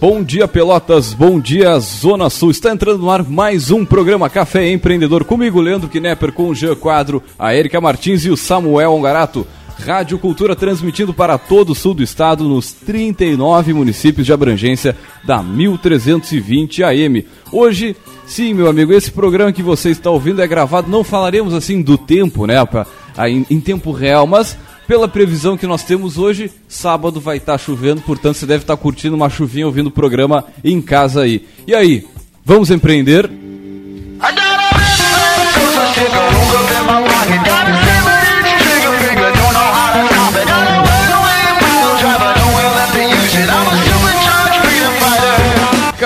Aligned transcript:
Bom 0.00 0.22
dia, 0.22 0.46
Pelotas. 0.48 1.12
Bom 1.12 1.40
dia, 1.40 1.78
Zona 1.80 2.30
Sul. 2.30 2.52
Está 2.52 2.70
entrando 2.70 2.98
no 2.98 3.10
ar 3.10 3.22
mais 3.22 3.70
um 3.70 3.84
programa 3.84 4.30
Café 4.30 4.70
Empreendedor. 4.70 5.24
Comigo, 5.24 5.60
Leandro 5.60 5.90
Knepper, 5.90 6.32
com 6.32 6.48
o 6.48 6.54
Jean 6.54 6.74
Quadro, 6.74 7.22
a 7.38 7.54
Erika 7.54 7.80
Martins 7.80 8.24
e 8.24 8.30
o 8.30 8.36
Samuel 8.36 8.92
Ongarato. 8.92 9.46
Rádio 9.78 10.18
Cultura 10.18 10.56
transmitindo 10.56 11.12
para 11.12 11.38
todo 11.38 11.70
o 11.70 11.74
sul 11.74 11.94
do 11.94 12.02
estado, 12.02 12.44
nos 12.44 12.72
39 12.72 13.72
municípios 13.72 14.26
de 14.26 14.32
abrangência 14.32 14.96
da 15.24 15.42
1320 15.42 16.82
AM. 16.82 17.26
Hoje, 17.52 17.94
sim, 18.26 18.54
meu 18.54 18.68
amigo, 18.68 18.92
esse 18.92 19.10
programa 19.10 19.52
que 19.52 19.62
você 19.62 19.90
está 19.90 20.10
ouvindo 20.10 20.42
é 20.42 20.46
gravado. 20.46 20.90
Não 20.90 21.04
falaremos 21.04 21.54
assim 21.54 21.82
do 21.82 21.98
tempo, 21.98 22.46
né, 22.46 22.64
pra, 22.64 22.86
em, 23.28 23.46
em 23.50 23.60
tempo 23.60 23.92
real, 23.92 24.26
mas 24.26 24.56
pela 24.86 25.08
previsão 25.08 25.56
que 25.56 25.66
nós 25.66 25.82
temos 25.82 26.16
hoje, 26.16 26.50
sábado 26.68 27.20
vai 27.20 27.36
estar 27.38 27.52
tá 27.52 27.58
chovendo, 27.58 28.00
portanto 28.00 28.36
você 28.36 28.46
deve 28.46 28.62
estar 28.62 28.76
tá 28.76 28.82
curtindo 28.82 29.16
uma 29.16 29.28
chuvinha 29.28 29.66
ouvindo 29.66 29.88
o 29.88 29.92
programa 29.92 30.44
em 30.64 30.80
casa 30.80 31.22
aí. 31.22 31.44
E 31.66 31.74
aí, 31.74 32.04
vamos 32.44 32.70
empreender? 32.70 33.30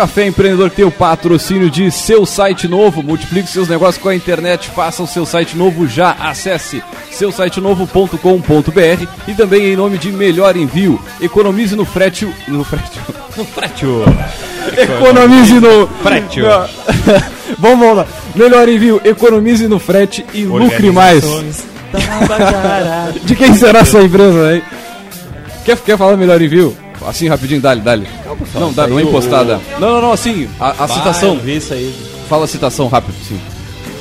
Café 0.00 0.24
Empreendedor 0.24 0.70
tem 0.70 0.82
o 0.82 0.90
patrocínio 0.90 1.68
de 1.68 1.90
seu 1.90 2.24
site 2.24 2.66
novo. 2.66 3.02
Multiplique 3.02 3.50
seus 3.50 3.68
negócios 3.68 4.02
com 4.02 4.08
a 4.08 4.14
internet. 4.14 4.70
Faça 4.70 5.02
o 5.02 5.06
seu 5.06 5.26
site 5.26 5.58
novo 5.58 5.86
já. 5.86 6.12
Acesse 6.12 6.82
seu 7.10 7.30
site 7.30 7.60
novo.com.br 7.60 9.06
e 9.28 9.34
também 9.34 9.66
em 9.66 9.76
nome 9.76 9.98
de 9.98 10.10
Melhor 10.10 10.56
Envio. 10.56 10.98
Economize 11.20 11.76
no 11.76 11.84
frete. 11.84 12.26
No 12.48 12.64
frete. 12.64 12.98
No 13.36 13.44
frete. 13.44 13.84
Economize 14.76 15.60
no. 15.60 15.86
Frete. 16.02 16.40
vamos, 17.58 17.78
vamos 17.78 17.96
lá. 17.98 18.06
Melhor 18.34 18.68
Envio. 18.70 19.02
Economize 19.04 19.68
no 19.68 19.78
frete 19.78 20.24
e 20.32 20.44
lucre 20.46 20.90
mais. 20.90 21.22
de 23.22 23.36
quem 23.36 23.52
será 23.52 23.80
essa 23.80 24.00
empresa 24.00 24.48
aí? 24.48 24.62
Quer, 25.64 25.76
quer 25.76 25.98
falar 25.98 26.16
Melhor 26.16 26.40
Envio? 26.40 26.74
Assim, 27.06 27.28
rapidinho, 27.28 27.60
dale, 27.60 27.80
dale. 27.80 28.06
Não, 28.54 28.72
dá, 28.72 28.86
não 28.86 28.98
é 28.98 29.02
impostada. 29.02 29.60
Não, 29.78 29.92
não, 29.92 30.00
não, 30.02 30.12
assim, 30.12 30.48
a, 30.58 30.84
a 30.84 30.88
citação. 30.88 31.38
vi 31.38 31.56
isso 31.56 31.72
aí. 31.72 31.94
Fala 32.28 32.44
a 32.44 32.48
citação 32.48 32.88
rápido, 32.88 33.14
sim. 33.26 33.38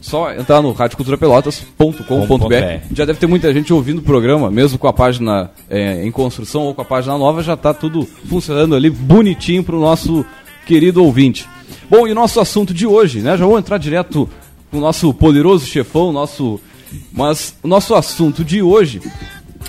Só 0.00 0.32
entrar 0.32 0.62
no 0.62 0.72
radioculturapelotas.com.br. 0.72 2.94
Já 2.94 3.04
deve 3.04 3.18
ter 3.18 3.26
muita 3.26 3.52
gente 3.52 3.72
ouvindo 3.72 3.98
o 3.98 4.02
programa, 4.02 4.50
mesmo 4.50 4.78
com 4.78 4.88
a 4.88 4.92
página 4.92 5.50
é, 5.68 6.04
em 6.04 6.10
construção 6.10 6.62
ou 6.62 6.74
com 6.74 6.80
a 6.80 6.84
página 6.84 7.16
nova, 7.18 7.42
já 7.42 7.56
tá 7.56 7.74
tudo 7.74 8.08
funcionando 8.28 8.74
ali 8.74 8.88
bonitinho 8.88 9.62
pro 9.62 9.78
nosso 9.78 10.24
querido 10.66 11.04
ouvinte. 11.04 11.48
Bom, 11.88 12.06
e 12.06 12.12
o 12.12 12.14
nosso 12.14 12.40
assunto 12.40 12.72
de 12.72 12.86
hoje, 12.86 13.20
né? 13.20 13.36
Já 13.36 13.46
vou 13.46 13.58
entrar 13.58 13.78
direto 13.78 14.28
com 14.70 14.78
o 14.78 14.80
nosso 14.80 15.12
poderoso 15.12 15.66
chefão, 15.66 16.12
nosso. 16.12 16.60
Mas 17.12 17.54
o 17.62 17.68
nosso 17.68 17.94
assunto 17.94 18.44
de 18.44 18.62
hoje 18.62 19.00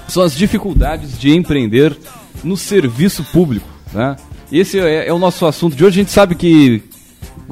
são 0.07 0.24
as 0.24 0.35
dificuldades 0.35 1.19
de 1.19 1.31
empreender 1.35 1.96
no 2.44 2.57
serviço 2.57 3.24
público, 3.31 3.68
né? 3.94 4.16
Esse 4.52 4.79
é, 4.79 5.07
é 5.07 5.13
o 5.13 5.19
nosso 5.19 5.46
assunto 5.46 5.75
de 5.75 5.84
hoje. 5.84 6.00
A 6.00 6.03
gente 6.03 6.12
sabe 6.12 6.35
que 6.35 6.84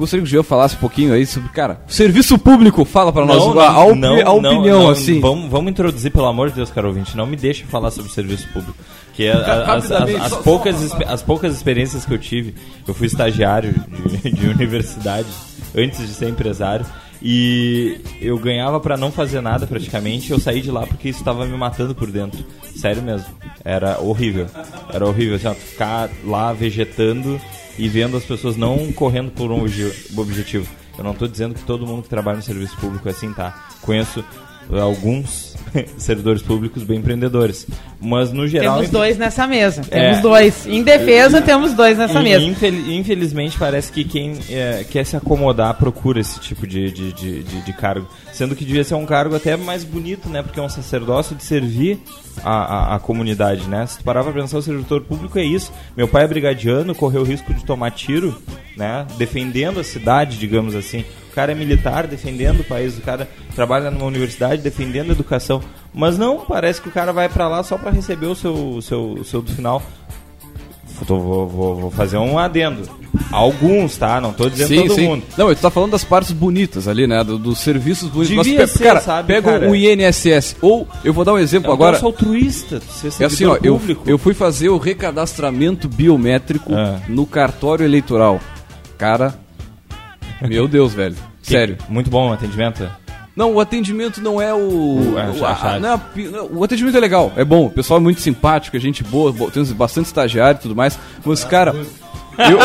gostaria 0.00 0.22
que 0.24 0.28
o 0.28 0.30
Jean 0.30 0.42
falasse 0.42 0.74
um 0.74 0.78
pouquinho 0.78 1.12
aí 1.14 1.24
sobre, 1.24 1.48
cara, 1.50 1.80
serviço 1.86 2.36
público 2.38 2.84
fala 2.84 3.12
para 3.12 3.24
nós 3.24 3.38
a, 3.56 3.68
a 3.70 3.84
opi- 3.84 4.22
a 4.22 4.32
opinião 4.32 4.82
não, 4.84 4.90
assim. 4.90 5.20
Vamos, 5.20 5.48
vamos 5.50 5.70
introduzir, 5.70 6.10
pelo 6.10 6.26
amor 6.26 6.48
de 6.50 6.56
Deus, 6.56 6.70
caro 6.70 6.88
ouvinte. 6.88 7.16
Não 7.16 7.26
me 7.26 7.36
deixe 7.36 7.62
falar 7.64 7.90
sobre 7.92 8.10
serviço 8.10 8.48
público. 8.52 8.74
Que 9.14 9.28
a- 9.28 9.36
a- 9.38 9.74
as, 9.76 9.90
as- 9.92 10.14
as 10.32 10.34
poucas, 10.38 10.92
as 11.06 11.22
poucas 11.22 11.54
experiências 11.54 12.04
que 12.04 12.12
eu 12.14 12.18
tive, 12.18 12.54
eu 12.88 12.92
fui 12.94 13.06
estagiário 13.06 13.74
de, 14.22 14.30
de 14.32 14.46
universidade 14.48 15.28
antes 15.76 16.00
de 16.00 16.12
ser 16.14 16.28
empresário. 16.28 16.84
E 17.22 18.00
eu 18.18 18.38
ganhava 18.38 18.80
pra 18.80 18.96
não 18.96 19.12
fazer 19.12 19.42
nada 19.42 19.66
praticamente. 19.66 20.30
Eu 20.30 20.40
saí 20.40 20.62
de 20.62 20.70
lá 20.70 20.86
porque 20.86 21.10
isso 21.10 21.18
estava 21.18 21.44
me 21.44 21.54
matando 21.56 21.94
por 21.94 22.10
dentro. 22.10 22.42
Sério 22.74 23.02
mesmo. 23.02 23.26
Era 23.62 24.00
horrível. 24.00 24.46
Era 24.90 25.06
horrível. 25.06 25.36
Assim, 25.36 25.46
ó, 25.48 25.52
ficar 25.54 26.08
lá 26.24 26.50
vegetando 26.54 27.38
e 27.80 27.88
vendo 27.88 28.16
as 28.16 28.24
pessoas 28.24 28.56
não 28.56 28.92
correndo 28.92 29.30
por 29.30 29.50
um 29.50 29.62
obje- 29.62 29.92
objetivo. 30.16 30.68
Eu 30.98 31.04
não 31.04 31.14
tô 31.14 31.26
dizendo 31.26 31.54
que 31.54 31.62
todo 31.64 31.86
mundo 31.86 32.02
que 32.02 32.08
trabalha 32.08 32.36
no 32.36 32.42
serviço 32.42 32.76
público 32.76 33.08
é 33.08 33.12
assim, 33.12 33.32
tá? 33.32 33.68
Conheço 33.80 34.22
alguns 34.78 35.50
servidores 35.96 36.42
públicos 36.42 36.82
bem 36.82 36.98
empreendedores. 36.98 37.66
Mas 38.00 38.32
no 38.32 38.46
geral. 38.48 38.76
Temos 38.76 38.90
dois 38.90 39.18
nessa 39.18 39.46
mesa. 39.46 39.82
É. 39.90 40.00
Temos 40.00 40.20
dois. 40.20 40.66
Em 40.66 40.82
defesa, 40.82 41.40
temos 41.42 41.74
dois 41.74 41.96
nessa 41.98 42.20
mesa. 42.22 42.44
infel- 42.44 42.90
infelizmente 42.90 43.58
parece 43.58 43.92
que 43.92 44.04
quem 44.04 44.38
é, 44.48 44.84
quer 44.88 45.04
se 45.04 45.16
acomodar 45.16 45.74
procura 45.74 46.18
esse 46.20 46.40
tipo 46.40 46.66
de, 46.66 46.90
de, 46.90 47.12
de, 47.12 47.42
de- 47.42 47.60
de 47.62 47.72
cargo. 47.72 48.08
Sendo 48.32 48.56
que 48.56 48.64
devia 48.64 48.82
ser 48.84 48.94
um 48.94 49.04
cargo 49.06 49.36
até 49.36 49.56
mais 49.56 49.84
bonito, 49.84 50.28
né? 50.28 50.42
Porque 50.42 50.58
é 50.58 50.62
um 50.62 50.68
sacerdócio 50.68 51.36
de 51.36 51.44
servir 51.44 51.98
a, 52.42 52.50
a, 52.92 52.96
a 52.96 52.98
comunidade, 52.98 53.68
né? 53.68 53.86
Se 53.86 53.98
tu 53.98 54.04
parar 54.04 54.24
pra 54.24 54.32
pensar, 54.32 54.58
o 54.58 54.62
servidor 54.62 55.02
público 55.02 55.38
é 55.38 55.44
isso. 55.44 55.70
Meu 55.96 56.08
pai 56.08 56.24
é 56.24 56.28
brigadiano, 56.28 56.94
correu 56.94 57.20
o 57.20 57.24
risco 57.24 57.52
de 57.52 57.64
tomar 57.64 57.90
tiro, 57.90 58.34
né? 58.76 59.06
Defendendo 59.18 59.78
a 59.78 59.84
cidade, 59.84 60.38
digamos 60.38 60.74
assim. 60.74 61.04
O 61.30 61.32
cara 61.32 61.52
é 61.52 61.54
militar 61.54 62.08
defendendo 62.08 62.60
o 62.60 62.64
país, 62.64 62.98
o 62.98 63.00
cara 63.02 63.28
trabalha 63.54 63.88
numa 63.88 64.04
universidade 64.04 64.62
defendendo 64.62 65.10
a 65.10 65.12
educação. 65.12 65.62
Mas 65.94 66.18
não, 66.18 66.40
parece 66.40 66.82
que 66.82 66.88
o 66.88 66.92
cara 66.92 67.12
vai 67.12 67.28
para 67.28 67.46
lá 67.46 67.62
só 67.62 67.78
para 67.78 67.92
receber 67.92 68.26
o 68.26 68.34
seu, 68.34 68.52
o 68.52 68.82
seu, 68.82 69.12
o 69.12 69.24
seu 69.24 69.40
do 69.40 69.52
final. 69.52 69.80
Vou, 71.06 71.48
vou, 71.48 71.76
vou, 71.76 71.90
fazer 71.90 72.18
um 72.18 72.38
adendo. 72.38 72.82
Alguns, 73.32 73.96
tá? 73.96 74.20
Não 74.20 74.32
tô 74.32 74.50
dizendo 74.50 74.68
sim, 74.68 74.82
todo 74.82 74.94
sim. 74.94 75.06
mundo. 75.06 75.22
Não, 75.36 75.54
tu 75.54 75.60
tá 75.60 75.70
falando 75.70 75.92
das 75.92 76.04
partes 76.04 76.32
bonitas 76.32 76.86
ali, 76.86 77.06
né? 77.06 77.24
Do, 77.24 77.38
dos 77.38 77.58
serviços 77.58 78.08
bonitos. 78.08 78.44
Devia 78.44 78.60
Mas, 78.60 78.70
ser, 78.72 78.84
cara, 78.84 79.00
sabe, 79.00 79.28
pega 79.28 79.52
cara. 79.52 79.70
o 79.70 79.74
INSS. 79.74 80.56
Ou, 80.60 80.86
eu 81.02 81.12
vou 81.12 81.24
dar 81.24 81.34
um 81.34 81.38
exemplo 81.38 81.68
é 81.68 81.70
um 81.70 81.74
agora. 81.74 81.98
altruísta. 82.02 82.82
é 83.18 83.24
assim, 83.24 83.44
ó, 83.46 83.56
eu, 83.62 83.80
eu 84.04 84.18
fui 84.18 84.34
fazer 84.34 84.68
o 84.68 84.78
recadastramento 84.78 85.88
biométrico 85.88 86.72
é. 86.74 87.00
no 87.08 87.24
cartório 87.24 87.84
eleitoral. 87.84 88.38
Cara, 88.98 89.38
meu 90.48 90.66
Deus, 90.66 90.94
velho. 90.94 91.16
Sério. 91.42 91.76
Muito 91.88 92.10
bom 92.10 92.30
o 92.30 92.32
atendimento. 92.32 92.88
Não, 93.34 93.54
o 93.54 93.60
atendimento 93.60 94.20
não 94.20 94.40
é 94.40 94.52
o. 94.52 94.58
o, 94.58 95.14
o, 95.14 95.46
a, 95.46 95.78
não, 95.78 95.94
é 95.94 96.00
o 96.50 96.64
atendimento 96.64 96.96
é 96.96 97.00
legal, 97.00 97.32
é 97.36 97.44
bom. 97.44 97.66
O 97.66 97.70
pessoal 97.70 98.00
é 98.00 98.02
muito 98.02 98.20
simpático, 98.20 98.76
a 98.76 98.80
gente 98.80 99.04
boa, 99.04 99.32
temos 99.50 99.72
bastante 99.72 100.06
estagiário 100.06 100.58
e 100.58 100.62
tudo 100.62 100.74
mais. 100.74 100.98
Mas, 101.24 101.44
cara. 101.44 101.74
eu... 102.38 102.58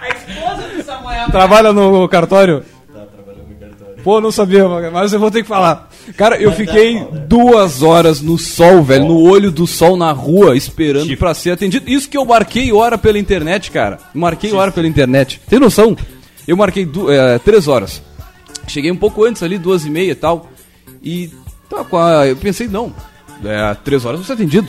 a 0.00 0.08
esposa 0.08 0.68
do 0.68 0.82
Samuel. 0.82 1.30
Trabalha 1.30 1.72
no 1.72 2.08
cartório? 2.08 2.64
Tá 2.92 3.06
trabalhando 3.06 3.48
no 3.48 3.56
cartório. 3.56 4.02
Pô, 4.02 4.20
não 4.20 4.32
sabia, 4.32 4.64
mas 4.90 5.12
eu 5.12 5.20
vou 5.20 5.30
ter 5.30 5.42
que 5.42 5.48
falar. 5.48 5.88
Cara, 6.16 6.36
eu 6.40 6.52
fiquei 6.52 7.04
duas 7.28 7.82
horas 7.82 8.20
no 8.20 8.38
sol, 8.38 8.82
velho, 8.82 9.06
no 9.06 9.20
olho 9.20 9.50
do 9.50 9.66
sol 9.66 9.96
na 9.96 10.12
rua, 10.12 10.56
esperando 10.56 11.06
para 11.08 11.16
pra 11.16 11.34
ser 11.34 11.50
atendido. 11.50 11.88
Isso 11.88 12.08
que 12.08 12.16
eu 12.16 12.24
marquei 12.24 12.72
hora 12.72 12.98
pela 12.98 13.18
internet, 13.18 13.70
cara. 13.70 13.98
Marquei 14.14 14.52
hora 14.52 14.72
pela 14.72 14.86
internet. 14.86 15.40
Tem 15.48 15.58
noção? 15.58 15.96
Eu 16.46 16.56
marquei 16.56 16.88
é, 17.10 17.38
três 17.38 17.68
horas. 17.68 18.02
Cheguei 18.66 18.90
um 18.90 18.96
pouco 18.96 19.24
antes 19.24 19.42
ali, 19.42 19.58
duas 19.58 19.84
e 19.84 19.90
meia 19.90 20.12
e 20.12 20.14
tal. 20.14 20.48
E 21.02 21.30
tá, 21.68 22.26
eu 22.26 22.36
pensei, 22.36 22.66
não, 22.66 22.94
é, 23.44 23.74
três 23.84 24.04
horas 24.04 24.20
eu 24.20 24.24
vou 24.24 24.26
ser 24.26 24.40
atendido. 24.40 24.68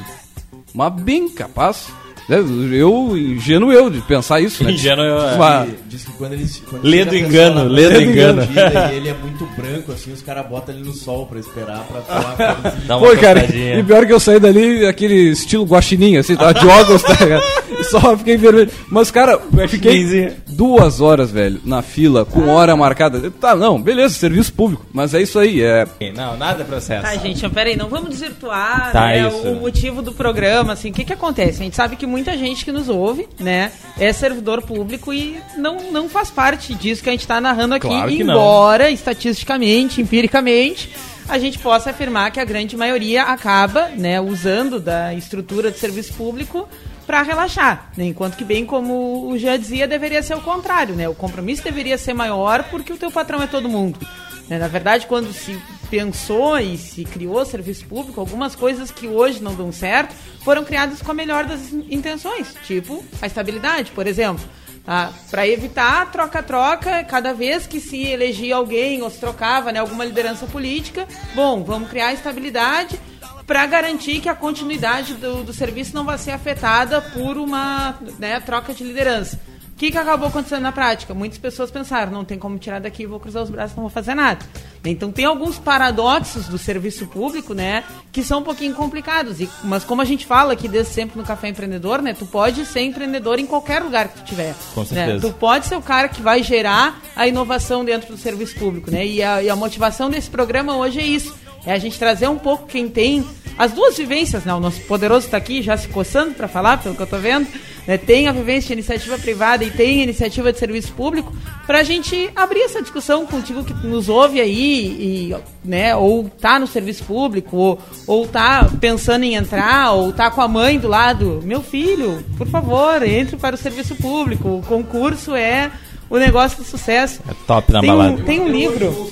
Mas 0.73 0.93
bem 1.01 1.27
capaz. 1.29 1.87
Né, 2.31 2.37
eu, 2.71 3.17
ingênuo 3.17 3.73
eu 3.73 3.89
de 3.89 3.99
pensar 4.03 4.39
isso, 4.39 4.63
né? 4.63 4.71
Ingênuo 4.71 5.03
eu. 5.03 5.37
Mas... 5.37 5.69
Diz 5.89 6.05
que 6.05 6.13
quando 6.13 6.31
ele. 6.31 6.49
Quando 6.69 6.83
lê 6.85 7.03
do 7.03 7.17
engano, 7.17 7.63
lê 7.65 7.89
do 7.89 8.01
engano. 8.01 8.41
E 8.43 8.95
ele 8.95 9.09
é 9.09 9.13
muito 9.13 9.45
branco, 9.57 9.91
assim, 9.91 10.13
os 10.13 10.21
caras 10.21 10.47
botam 10.47 10.73
ele 10.73 10.85
no 10.85 10.93
sol 10.93 11.25
pra 11.25 11.37
esperar 11.37 11.83
pra 11.83 12.01
falar. 12.01 12.75
Dá 12.87 12.95
uma 12.95 13.09
Pô, 13.09 13.17
cara, 13.17 13.43
e 13.43 13.83
pior 13.83 14.05
que 14.05 14.13
eu 14.13 14.19
saí 14.19 14.39
dali, 14.39 14.85
aquele 14.85 15.31
estilo 15.31 15.65
guaxininho, 15.65 16.21
assim, 16.21 16.37
tá, 16.37 16.53
de 16.53 16.65
óculos, 16.65 17.03
tá 17.03 17.17
ligado? 17.19 17.43
Só 17.89 18.17
fiquei 18.17 18.37
vermelho. 18.37 18.71
Mas, 18.87 19.11
cara, 19.11 19.37
fiquei 19.67 20.33
duas 20.47 21.01
horas, 21.01 21.29
velho, 21.29 21.59
na 21.65 21.81
fila, 21.81 22.23
com 22.23 22.47
hora 22.47 22.73
marcada. 22.77 23.29
Tá, 23.31 23.53
não, 23.53 23.81
beleza, 23.81 24.13
serviço 24.13 24.53
público. 24.53 24.85
Mas 24.93 25.13
é 25.13 25.21
isso 25.21 25.37
aí, 25.37 25.61
é. 25.61 25.85
Não, 26.15 26.37
nada 26.37 26.63
processo. 26.63 27.01
Tá, 27.01 27.13
gente, 27.17 27.49
peraí, 27.49 27.75
não 27.75 27.89
vamos 27.89 28.11
desvirtuar 28.11 28.93
tá, 28.93 29.07
né, 29.07 29.27
o 29.27 29.55
motivo 29.55 30.01
do 30.01 30.13
programa, 30.13 30.71
assim. 30.71 30.91
O 30.91 30.93
que 30.93 31.03
que 31.03 31.11
acontece? 31.11 31.59
A 31.59 31.63
gente 31.65 31.75
sabe 31.75 31.97
que 31.97 32.07
muita 32.21 32.37
gente 32.37 32.63
que 32.63 32.71
nos 32.71 32.87
ouve, 32.87 33.27
né, 33.39 33.71
é 33.99 34.13
servidor 34.13 34.61
público 34.61 35.11
e 35.11 35.39
não, 35.57 35.91
não 35.91 36.07
faz 36.07 36.29
parte 36.29 36.75
disso 36.75 37.01
que 37.01 37.09
a 37.09 37.11
gente 37.11 37.21
está 37.21 37.41
narrando 37.41 37.73
aqui, 37.73 37.87
claro 37.87 38.11
embora 38.11 38.83
não. 38.83 38.91
estatisticamente, 38.91 39.99
empiricamente, 39.99 40.89
a 41.27 41.39
gente 41.39 41.57
possa 41.57 41.89
afirmar 41.89 42.29
que 42.31 42.39
a 42.39 42.45
grande 42.45 42.77
maioria 42.77 43.23
acaba, 43.23 43.87
né, 43.89 44.21
usando 44.21 44.79
da 44.79 45.13
estrutura 45.15 45.71
de 45.71 45.79
serviço 45.79 46.13
público 46.13 46.69
para 47.07 47.23
relaxar, 47.23 47.91
né? 47.97 48.05
enquanto 48.05 48.37
que 48.37 48.43
bem 48.43 48.63
como 48.63 49.27
o 49.27 49.37
já 49.37 49.57
dizia 49.57 49.87
deveria 49.87 50.21
ser 50.21 50.35
o 50.35 50.41
contrário, 50.41 50.95
né? 50.95 51.09
O 51.09 51.15
compromisso 51.15 51.63
deveria 51.63 51.97
ser 51.97 52.13
maior 52.13 52.63
porque 52.69 52.93
o 52.93 52.97
teu 52.97 53.11
patrão 53.11 53.41
é 53.41 53.47
todo 53.47 53.67
mundo. 53.67 53.99
Né? 54.47 54.59
Na 54.59 54.67
verdade, 54.67 55.07
quando 55.07 55.33
se 55.33 55.59
pensou 55.91 56.57
e 56.57 56.77
se 56.77 57.03
criou 57.03 57.45
serviço 57.45 57.85
público, 57.85 58.21
algumas 58.21 58.55
coisas 58.55 58.89
que 58.89 59.07
hoje 59.07 59.43
não 59.43 59.53
dão 59.53 59.73
certo 59.73 60.15
foram 60.41 60.63
criadas 60.63 61.01
com 61.01 61.11
a 61.11 61.13
melhor 61.13 61.45
das 61.45 61.73
intenções, 61.73 62.55
tipo 62.65 63.03
a 63.21 63.27
estabilidade, 63.27 63.91
por 63.91 64.07
exemplo. 64.07 64.43
Tá? 64.85 65.13
Para 65.29 65.47
evitar 65.47 66.09
troca-troca, 66.09 67.03
cada 67.03 67.33
vez 67.33 67.67
que 67.67 67.79
se 67.79 68.01
elegia 68.07 68.55
alguém 68.55 69.03
ou 69.03 69.09
se 69.11 69.19
trocava 69.19 69.71
né, 69.71 69.79
alguma 69.79 70.05
liderança 70.05 70.47
política, 70.47 71.05
bom, 71.35 71.63
vamos 71.63 71.89
criar 71.89 72.13
estabilidade 72.13 72.97
para 73.45 73.65
garantir 73.65 74.21
que 74.21 74.29
a 74.29 74.33
continuidade 74.33 75.13
do, 75.15 75.43
do 75.43 75.53
serviço 75.53 75.93
não 75.93 76.05
vai 76.05 76.17
ser 76.17 76.31
afetada 76.31 77.01
por 77.01 77.37
uma 77.37 77.99
né, 78.17 78.39
troca 78.39 78.73
de 78.73 78.83
liderança 78.83 79.50
que, 79.81 79.89
que 79.89 79.97
acabou 79.97 80.27
acontecendo 80.27 80.61
na 80.61 80.71
prática? 80.71 81.11
Muitas 81.11 81.39
pessoas 81.39 81.71
pensaram, 81.71 82.11
não 82.11 82.23
tem 82.23 82.37
como 82.37 82.59
tirar 82.59 82.79
daqui, 82.79 83.07
vou 83.07 83.19
cruzar 83.19 83.41
os 83.41 83.49
braços, 83.49 83.75
não 83.75 83.81
vou 83.81 83.89
fazer 83.89 84.13
nada. 84.13 84.45
Então 84.85 85.11
tem 85.11 85.25
alguns 85.25 85.57
paradoxos 85.57 86.47
do 86.47 86.59
serviço 86.59 87.07
público, 87.07 87.55
né, 87.55 87.83
que 88.11 88.23
são 88.23 88.41
um 88.41 88.43
pouquinho 88.43 88.75
complicados. 88.75 89.41
E, 89.41 89.49
mas 89.63 89.83
como 89.83 89.99
a 89.99 90.05
gente 90.05 90.23
fala 90.23 90.53
aqui 90.53 90.67
desde 90.67 90.93
sempre 90.93 91.17
no 91.17 91.25
Café 91.25 91.47
Empreendedor, 91.47 91.99
né, 91.99 92.13
tu 92.13 92.27
pode 92.27 92.63
ser 92.63 92.81
empreendedor 92.81 93.39
em 93.39 93.47
qualquer 93.47 93.81
lugar 93.81 94.07
que 94.09 94.19
tu 94.19 94.23
tiver. 94.25 94.53
Com 94.75 94.81
né? 94.81 94.85
certeza. 94.85 95.13
Né? 95.13 95.19
Tu 95.19 95.33
pode 95.39 95.65
ser 95.65 95.75
o 95.75 95.81
cara 95.81 96.07
que 96.07 96.21
vai 96.21 96.43
gerar 96.43 97.01
a 97.15 97.27
inovação 97.27 97.83
dentro 97.83 98.13
do 98.13 98.17
serviço 98.19 98.59
público, 98.59 98.91
né? 98.91 99.03
E 99.03 99.23
a, 99.23 99.41
e 99.41 99.49
a 99.49 99.55
motivação 99.55 100.11
desse 100.11 100.29
programa 100.29 100.77
hoje 100.77 100.99
é 100.99 101.05
isso. 101.07 101.35
É 101.65 101.73
a 101.73 101.79
gente 101.79 101.97
trazer 101.97 102.27
um 102.27 102.37
pouco 102.37 102.67
quem 102.67 102.87
tem 102.87 103.25
as 103.57 103.71
duas 103.71 103.97
vivências, 103.97 104.43
né? 104.43 104.53
O 104.53 104.59
nosso 104.59 104.81
poderoso 104.81 105.25
está 105.25 105.37
aqui 105.37 105.61
já 105.61 105.77
se 105.77 105.87
coçando 105.87 106.33
para 106.33 106.47
falar, 106.47 106.77
pelo 106.77 106.95
que 106.95 107.01
eu 107.01 107.05
estou 107.05 107.19
vendo. 107.19 107.47
Né? 107.87 107.97
Tem 107.97 108.27
a 108.27 108.31
vivência 108.31 108.67
de 108.67 108.73
iniciativa 108.73 109.17
privada 109.17 109.63
e 109.63 109.71
tem 109.71 110.01
a 110.01 110.03
iniciativa 110.03 110.51
de 110.51 110.59
serviço 110.59 110.93
público, 110.93 111.33
para 111.65 111.79
a 111.79 111.83
gente 111.83 112.29
abrir 112.35 112.61
essa 112.61 112.81
discussão 112.81 113.25
contigo 113.25 113.63
que 113.63 113.73
nos 113.85 114.09
ouve 114.09 114.39
aí, 114.39 115.31
e, 115.31 115.35
né? 115.63 115.95
ou 115.95 116.29
tá 116.29 116.59
no 116.59 116.67
serviço 116.67 117.03
público, 117.03 117.55
ou, 117.55 117.79
ou 118.07 118.27
tá 118.27 118.69
pensando 118.79 119.23
em 119.23 119.35
entrar, 119.35 119.91
ou 119.93 120.11
tá 120.11 120.29
com 120.29 120.41
a 120.41 120.47
mãe 120.47 120.79
do 120.79 120.87
lado. 120.87 121.41
Meu 121.43 121.61
filho, 121.61 122.23
por 122.37 122.47
favor, 122.47 123.01
entre 123.03 123.37
para 123.37 123.55
o 123.55 123.57
serviço 123.57 123.95
público. 123.95 124.47
O 124.47 124.61
concurso 124.61 125.35
é 125.35 125.71
o 126.09 126.17
negócio 126.17 126.57
do 126.57 126.63
sucesso. 126.63 127.21
É 127.27 127.33
top 127.47 127.71
na 127.71 127.79
tem 127.79 127.89
balada. 127.89 128.11
Um, 128.11 128.25
tem 128.25 128.39
um 128.39 128.47
livro. 128.49 129.09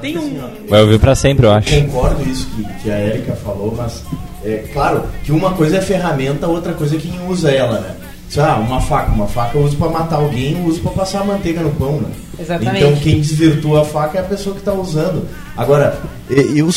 Tem 0.00 0.18
um... 0.18 0.50
Vai 0.68 0.82
ouvir 0.82 0.98
para 0.98 1.14
sempre, 1.14 1.46
eu 1.46 1.52
acho. 1.52 1.70
Concordo 1.82 2.28
isso 2.28 2.46
que, 2.50 2.64
que 2.82 2.90
a 2.90 3.00
Erika 3.00 3.32
falou, 3.36 3.74
mas 3.76 4.02
é 4.44 4.68
claro 4.72 5.04
que 5.24 5.32
uma 5.32 5.52
coisa 5.52 5.78
é 5.78 5.80
ferramenta, 5.80 6.46
outra 6.46 6.72
coisa 6.74 6.96
é 6.96 6.98
quem 6.98 7.18
usa 7.28 7.50
ela, 7.50 7.80
né? 7.80 7.94
Ah, 8.36 8.56
uma 8.56 8.80
faca, 8.80 9.12
uma 9.12 9.28
faca 9.28 9.56
eu 9.56 9.62
uso 9.62 9.76
para 9.76 9.88
matar 9.90 10.16
alguém, 10.16 10.58
eu 10.58 10.64
uso 10.64 10.80
para 10.80 10.90
passar 10.90 11.20
a 11.20 11.24
manteiga 11.24 11.60
no 11.60 11.70
pão, 11.70 12.00
né? 12.00 12.10
Exatamente. 12.38 12.84
Então 12.84 12.96
quem 12.96 13.20
desvirtua 13.20 13.82
a 13.82 13.84
faca 13.84 14.18
é 14.18 14.20
a 14.20 14.24
pessoa 14.24 14.54
que 14.54 14.60
está 14.60 14.72
usando. 14.72 15.28
Agora, 15.56 15.98
eu 16.28 16.68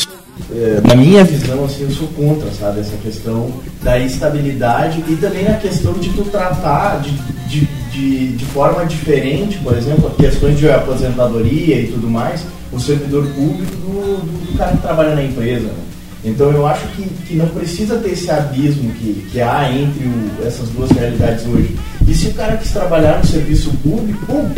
é, 0.50 0.80
na 0.86 0.94
minha 0.94 1.24
visão, 1.24 1.64
assim, 1.64 1.84
eu 1.84 1.90
sou 1.90 2.08
contra, 2.08 2.50
sabe, 2.52 2.80
essa 2.80 2.96
questão 2.96 3.52
da 3.82 3.98
estabilidade 3.98 5.04
e 5.08 5.16
também 5.16 5.46
a 5.46 5.56
questão 5.56 5.92
de 5.94 6.08
tu 6.10 6.24
tratar 6.24 7.00
de, 7.00 7.10
de, 7.48 7.66
de, 7.92 8.32
de 8.36 8.44
forma 8.46 8.84
diferente, 8.86 9.58
por 9.58 9.76
exemplo, 9.76 10.10
questões 10.10 10.58
de 10.58 10.70
aposentadoria 10.70 11.80
e 11.80 11.88
tudo 11.88 12.08
mais, 12.08 12.44
o 12.72 12.80
servidor 12.80 13.26
público 13.28 13.76
do, 13.76 14.20
do, 14.20 14.46
do 14.52 14.58
cara 14.58 14.72
que 14.72 14.82
trabalha 14.82 15.14
na 15.14 15.24
empresa. 15.24 15.66
Né? 15.66 15.87
Então 16.24 16.50
eu 16.50 16.66
acho 16.66 16.86
que, 16.88 17.02
que 17.26 17.34
não 17.34 17.46
precisa 17.48 17.96
ter 17.98 18.10
esse 18.10 18.30
abismo 18.30 18.90
que, 18.92 19.26
que 19.30 19.40
há 19.40 19.70
entre 19.70 20.04
o, 20.04 20.46
essas 20.46 20.68
duas 20.70 20.90
realidades 20.90 21.46
hoje. 21.46 21.76
E 22.06 22.14
se 22.14 22.28
o 22.28 22.34
cara 22.34 22.56
quis 22.56 22.70
trabalhar 22.72 23.18
no 23.18 23.26
serviço 23.26 23.70
público 23.82 24.24
bom, 24.26 24.50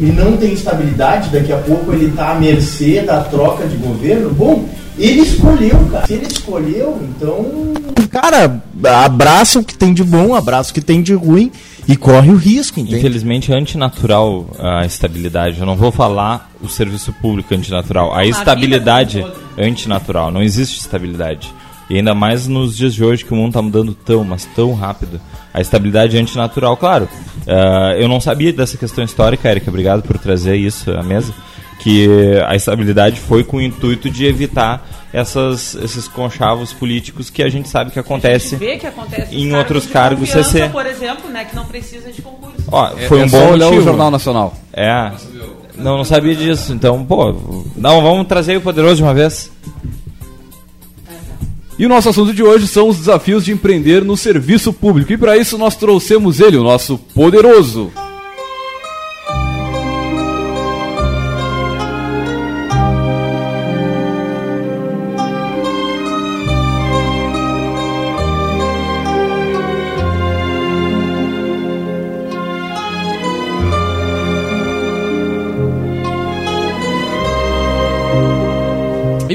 e 0.00 0.06
não 0.06 0.36
tem 0.36 0.52
estabilidade, 0.52 1.30
daqui 1.30 1.52
a 1.52 1.58
pouco 1.58 1.92
ele 1.92 2.06
está 2.06 2.30
à 2.30 2.34
mercê 2.36 3.02
da 3.02 3.22
troca 3.22 3.66
de 3.66 3.76
governo, 3.76 4.30
bom, 4.30 4.68
ele 4.98 5.20
escolheu, 5.20 5.78
cara. 5.90 6.06
Se 6.06 6.14
ele 6.14 6.26
escolheu, 6.26 6.98
então. 7.02 7.74
Cara, 8.10 8.62
abraça 9.04 9.58
o 9.58 9.64
que 9.64 9.76
tem 9.76 9.92
de 9.92 10.02
bom, 10.02 10.34
abraça 10.34 10.70
o 10.70 10.74
que 10.74 10.80
tem 10.80 11.02
de 11.02 11.12
ruim 11.12 11.50
e 11.86 11.96
corre 11.96 12.30
o 12.30 12.36
risco, 12.36 12.80
entende? 12.80 12.98
Infelizmente 12.98 13.52
é 13.52 13.56
antinatural 13.58 14.46
a 14.58 14.86
estabilidade. 14.86 15.60
Eu 15.60 15.66
não 15.66 15.76
vou 15.76 15.92
falar 15.92 16.50
o 16.62 16.68
serviço 16.68 17.12
público 17.20 17.54
antinatural. 17.54 18.14
A 18.14 18.24
estabilidade 18.24 19.24
antinatural. 19.58 20.30
Não 20.30 20.42
existe 20.42 20.80
estabilidade. 20.80 21.52
E 21.88 21.96
ainda 21.96 22.14
mais 22.14 22.48
nos 22.48 22.76
dias 22.76 22.94
de 22.94 23.04
hoje 23.04 23.24
que 23.24 23.32
o 23.32 23.36
mundo 23.36 23.48
está 23.48 23.62
mudando 23.62 23.94
tão, 23.94 24.24
mas 24.24 24.44
tão 24.44 24.74
rápido. 24.74 25.20
A 25.54 25.60
estabilidade 25.60 26.16
é 26.16 26.20
antinatural, 26.20 26.76
claro. 26.76 27.08
Uh, 27.46 27.92
eu 27.98 28.08
não 28.08 28.20
sabia 28.20 28.52
dessa 28.52 28.76
questão 28.76 29.04
histórica, 29.04 29.48
Erika. 29.48 29.70
Obrigado 29.70 30.02
por 30.02 30.18
trazer 30.18 30.56
isso 30.56 30.90
à 30.90 31.02
mesa 31.02 31.32
que 31.78 32.08
a 32.46 32.56
estabilidade 32.56 33.20
foi 33.20 33.44
com 33.44 33.58
o 33.58 33.62
intuito 33.62 34.10
de 34.10 34.26
evitar 34.26 34.86
essas, 35.12 35.74
esses 35.76 36.08
conchavos 36.08 36.72
políticos 36.72 37.30
que 37.30 37.42
a 37.42 37.48
gente 37.48 37.68
sabe 37.68 37.90
que 37.90 37.98
acontece, 37.98 38.56
que 38.56 38.86
acontece 38.86 39.34
em 39.34 39.54
outros 39.54 39.86
cargos 39.86 40.28
CC. 40.30 40.68
por 40.68 40.86
exemplo, 40.86 41.30
né, 41.30 41.44
que 41.44 41.54
não 41.54 41.64
precisa 41.64 42.10
de 42.10 42.20
concurso. 42.22 42.56
Ó, 42.70 42.88
é, 42.88 43.06
foi 43.08 43.20
é, 43.20 43.24
um 43.24 43.28
bom 43.28 43.52
olhar 43.52 43.70
o 43.70 43.80
Jornal 43.80 44.10
Nacional. 44.10 44.54
É. 44.72 45.12
Não, 45.76 45.98
não 45.98 46.04
sabia 46.04 46.34
disso. 46.34 46.72
Então, 46.72 47.04
pô, 47.04 47.34
não, 47.76 48.02
vamos 48.02 48.26
trazer 48.26 48.56
o 48.56 48.60
poderoso 48.60 48.96
de 48.96 49.02
uma 49.02 49.14
vez. 49.14 49.50
E 51.78 51.84
o 51.84 51.88
nosso 51.88 52.08
assunto 52.08 52.32
de 52.32 52.42
hoje 52.42 52.66
são 52.66 52.88
os 52.88 52.96
desafios 52.96 53.44
de 53.44 53.52
empreender 53.52 54.02
no 54.02 54.16
serviço 54.16 54.72
público. 54.72 55.12
E 55.12 55.18
para 55.18 55.36
isso 55.36 55.58
nós 55.58 55.76
trouxemos 55.76 56.40
ele, 56.40 56.56
o 56.56 56.62
nosso 56.62 56.96
poderoso. 56.96 57.92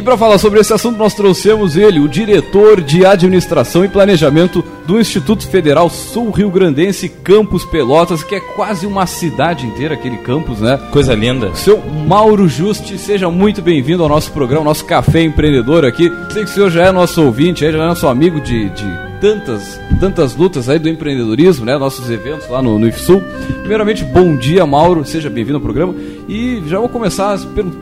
E 0.02 0.04
para 0.04 0.18
falar 0.18 0.40
sobre 0.40 0.60
esse 0.60 0.74
assunto, 0.74 0.98
nós 0.98 1.14
trouxemos 1.14 1.78
ele, 1.78 2.00
o 2.00 2.10
diretor 2.10 2.82
de 2.82 3.06
Administração 3.06 3.86
e 3.86 3.88
Planejamento 3.88 4.64
do 4.88 5.00
Instituto 5.00 5.48
Federal 5.48 5.92
Sul 5.92 6.32
Rio 6.32 6.50
Grandense, 6.50 7.08
Campus 7.08 7.64
Pelotas, 7.66 8.24
que 8.24 8.34
é 8.34 8.40
quase 8.40 8.88
uma 8.88 9.06
cidade 9.06 9.68
inteira, 9.68 9.94
aquele 9.94 10.18
campus, 10.18 10.60
né? 10.60 10.80
Coisa 10.90 11.14
linda. 11.14 11.54
Seu 11.54 11.78
Mauro 11.78 12.48
Juste, 12.48 12.98
seja 12.98 13.30
muito 13.30 13.62
bem-vindo 13.62 14.02
ao 14.02 14.10
nosso 14.10 14.32
programa, 14.32 14.66
nosso 14.66 14.86
Café 14.86 15.22
Empreendedor 15.22 15.86
aqui. 15.86 16.12
Sei 16.32 16.46
que 16.46 16.50
o 16.50 16.54
senhor 16.56 16.72
já 16.72 16.88
é 16.88 16.92
nosso 16.92 17.24
ouvinte, 17.24 17.60
já 17.60 17.68
é 17.68 17.72
nosso 17.72 18.08
amigo 18.08 18.42
de, 18.42 18.70
de 18.72 19.11
tantas, 19.22 19.80
tantas 20.00 20.36
lutas 20.36 20.68
aí 20.68 20.80
do 20.80 20.90
empreendedorismo, 20.90 21.64
né? 21.64 21.78
Nossos 21.78 22.10
eventos 22.10 22.50
lá 22.50 22.62
no, 22.62 22.80
no 22.80 22.88
IFSUL. 22.88 23.22
Primeiramente, 23.60 24.04
bom 24.04 24.36
dia, 24.36 24.66
Mauro. 24.66 25.06
Seja 25.06 25.30
bem-vindo 25.30 25.58
ao 25.58 25.62
programa. 25.62 25.94
E 26.28 26.62
já 26.66 26.80
vou 26.80 26.90
começar 26.90 27.38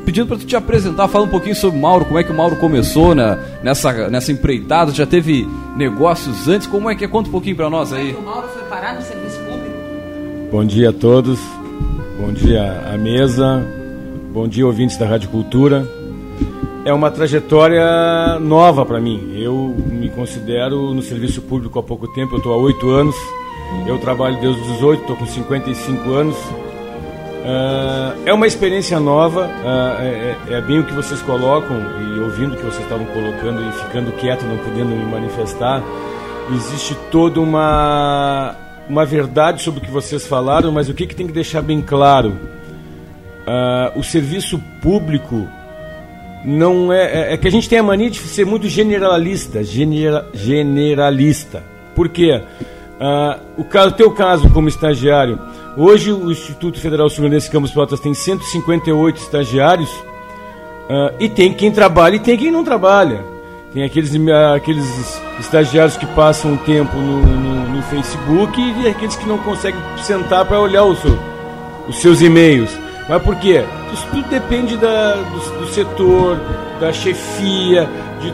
pedindo 0.06 0.28
para 0.28 0.38
tu 0.38 0.46
te 0.46 0.56
apresentar, 0.56 1.08
falar 1.08 1.24
um 1.24 1.30
pouquinho 1.30 1.56
sobre 1.56 1.80
o 1.80 1.82
Mauro, 1.82 2.04
como 2.04 2.20
é 2.20 2.24
que 2.24 2.32
o 2.32 2.36
Mauro 2.36 2.58
começou 2.58 3.16
na, 3.16 3.38
nessa, 3.64 4.10
nessa 4.10 4.32
empreitada, 4.32 4.92
já 4.92 5.06
teve 5.06 5.48
negócios 5.78 6.48
antes, 6.48 6.68
como 6.68 6.90
é 6.90 6.96
que 6.96 7.06
é? 7.06 7.08
Conta 7.08 7.30
um 7.30 7.32
pouquinho 7.32 7.56
para 7.56 7.70
nós 7.70 7.94
aí. 7.94 8.14
o 8.14 8.22
Mauro 8.22 8.48
foi 8.50 8.64
parar 8.64 8.96
no 8.96 9.02
serviço 9.02 9.40
público? 9.40 9.70
Bom 10.52 10.66
dia 10.66 10.90
a 10.90 10.94
todos, 10.94 11.40
bom 12.20 12.34
dia 12.34 12.90
à 12.92 12.98
mesa, 12.98 13.64
bom 14.34 14.48
dia 14.48 14.66
ouvintes 14.66 14.98
da 14.98 15.06
Rádio 15.06 15.30
Cultura 15.30 15.99
é 16.86 16.94
uma 16.94 17.12
trajetória 17.12 18.40
nova 18.40 18.86
para 18.86 19.00
mim. 19.00 19.34
Eu 19.36 19.76
me 19.78 20.10
considero 20.10 20.94
no 20.94 21.02
serviço 21.02 21.42
público 21.42 21.80
há 21.80 21.84
pouco 21.84 22.08
tempo, 22.10 22.34
eu 22.34 22.38
estou 22.38 22.54
há 22.54 22.58
oito 22.58 22.90
anos. 22.90 23.16
Eu 23.86 24.00
trabalho 24.00 24.40
desde 24.40 24.62
os 24.62 24.68
18, 24.74 25.02
estou 25.02 25.16
com 25.16 25.26
55 25.26 26.10
anos. 26.12 26.36
Uh, 27.40 28.22
é 28.26 28.34
uma 28.34 28.46
experiência 28.46 29.00
nova, 29.00 29.46
uh, 29.46 30.02
é, 30.02 30.36
é, 30.50 30.62
bem 30.62 30.80
o 30.80 30.84
que 30.84 30.94
vocês 30.94 31.22
colocam, 31.22 31.78
e 31.78 32.20
ouvindo 32.20 32.54
o 32.54 32.58
que 32.58 32.64
vocês 32.64 32.84
estavam 32.84 33.06
colocando 33.08 33.62
e 33.62 33.72
ficando 33.72 34.12
quieto, 34.18 34.44
não 34.44 34.58
podendo 34.58 34.90
me 34.90 35.06
manifestar. 35.06 35.82
Existe 36.52 36.96
toda 37.12 37.40
uma, 37.40 38.56
uma 38.90 39.06
verdade 39.06 39.62
sobre 39.62 39.80
o 39.80 39.84
que 39.84 39.92
vocês 39.92 40.28
falaram, 40.28 40.72
mas 40.72 40.90
o 40.90 40.94
que, 40.94 41.08
que 41.08 41.16
tem 41.16 41.28
que 41.28 41.34
deixar 41.34 41.62
bem 41.62 41.82
claro? 41.82 42.30
Uh, 43.48 44.00
o 44.00 44.04
serviço 44.04 44.60
público 44.82 45.48
não 46.44 46.92
é, 46.92 47.04
é, 47.04 47.34
é, 47.34 47.38
que 47.38 47.48
a 47.48 47.52
gente 47.52 47.68
tem 47.68 47.80
a 47.80 47.84
mania 47.84 48.10
de 48.10 48.20
ser 48.20 48.46
muito 48.46 48.68
generalista, 48.68 49.64
genera, 49.64 50.28
generalista. 50.34 51.64
Por 51.96 52.10
quê? 52.10 52.42
Ah, 53.00 53.40
o 53.58 53.64
caso, 53.64 53.96
teu 53.96 54.12
caso 54.12 54.50
como 54.50 54.68
estagiário, 54.68 55.40
hoje 55.78 56.12
o 56.12 56.32
Instituto 56.32 56.80
Federal 56.80 57.10
Sul-Grandense 57.10 57.50
Campos 57.50 57.72
Pelotas 57.72 58.00
tem 58.00 58.14
158 58.14 59.18
estagiários 59.18 59.90
ah, 60.90 61.14
e 61.20 61.28
tem 61.28 61.54
quem 61.54 61.72
trabalha 61.72 62.16
e 62.16 62.20
tem 62.20 62.38
quem 62.38 62.52
não 62.52 62.64
trabalha. 62.64 63.24
Tem 63.74 63.84
aqueles, 63.84 64.12
aqueles 64.56 65.22
estagiários 65.40 65.96
que 65.96 66.06
passam 66.08 66.56
o 66.56 66.58
tempo 66.58 66.98
no, 66.98 67.22
no, 67.22 67.70
no 67.76 67.84
Facebook 67.84 68.60
e 68.60 68.88
aqueles 68.88 69.16
que 69.16 69.28
não 69.28 69.38
conseguem 69.38 69.80
sentar 70.02 70.44
para 70.46 70.60
olhar 70.60 70.84
seu, 70.96 71.20
os 71.88 72.02
seus 72.02 72.20
e-mails. 72.20 72.72
Mas 73.08 73.22
por 73.22 73.36
quê? 73.36 73.64
Isso 73.94 74.08
tudo 74.12 74.30
depende 74.30 74.78
da, 74.78 75.16
do, 75.16 75.60
do 75.60 75.68
setor, 75.68 76.40
da 76.80 76.94
chefia, 76.94 77.88
de, 78.22 78.34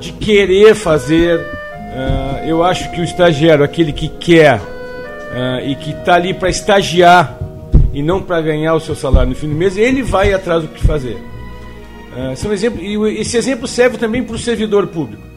de 0.00 0.12
querer 0.12 0.74
fazer. 0.74 1.38
Uh, 1.38 2.44
eu 2.46 2.64
acho 2.64 2.90
que 2.90 3.00
o 3.00 3.04
estagiário, 3.04 3.64
aquele 3.64 3.92
que 3.92 4.08
quer 4.08 4.60
uh, 4.60 5.66
e 5.66 5.74
que 5.76 5.90
está 5.90 6.14
ali 6.14 6.34
para 6.34 6.48
estagiar 6.48 7.38
e 7.92 8.02
não 8.02 8.22
para 8.22 8.40
ganhar 8.40 8.74
o 8.74 8.80
seu 8.80 8.94
salário 8.94 9.30
no 9.30 9.34
fim 9.34 9.48
do 9.48 9.54
mês, 9.54 9.76
ele 9.76 10.02
vai 10.02 10.32
atrás 10.32 10.62
do 10.62 10.68
que 10.68 10.84
fazer. 10.84 11.16
Uh, 12.16 12.48
um 12.48 12.52
exemplo, 12.52 12.82
e 12.82 13.20
esse 13.20 13.36
exemplo 13.36 13.66
serve 13.66 13.96
também 13.98 14.22
para 14.22 14.34
o 14.34 14.38
servidor 14.38 14.86
público. 14.88 15.28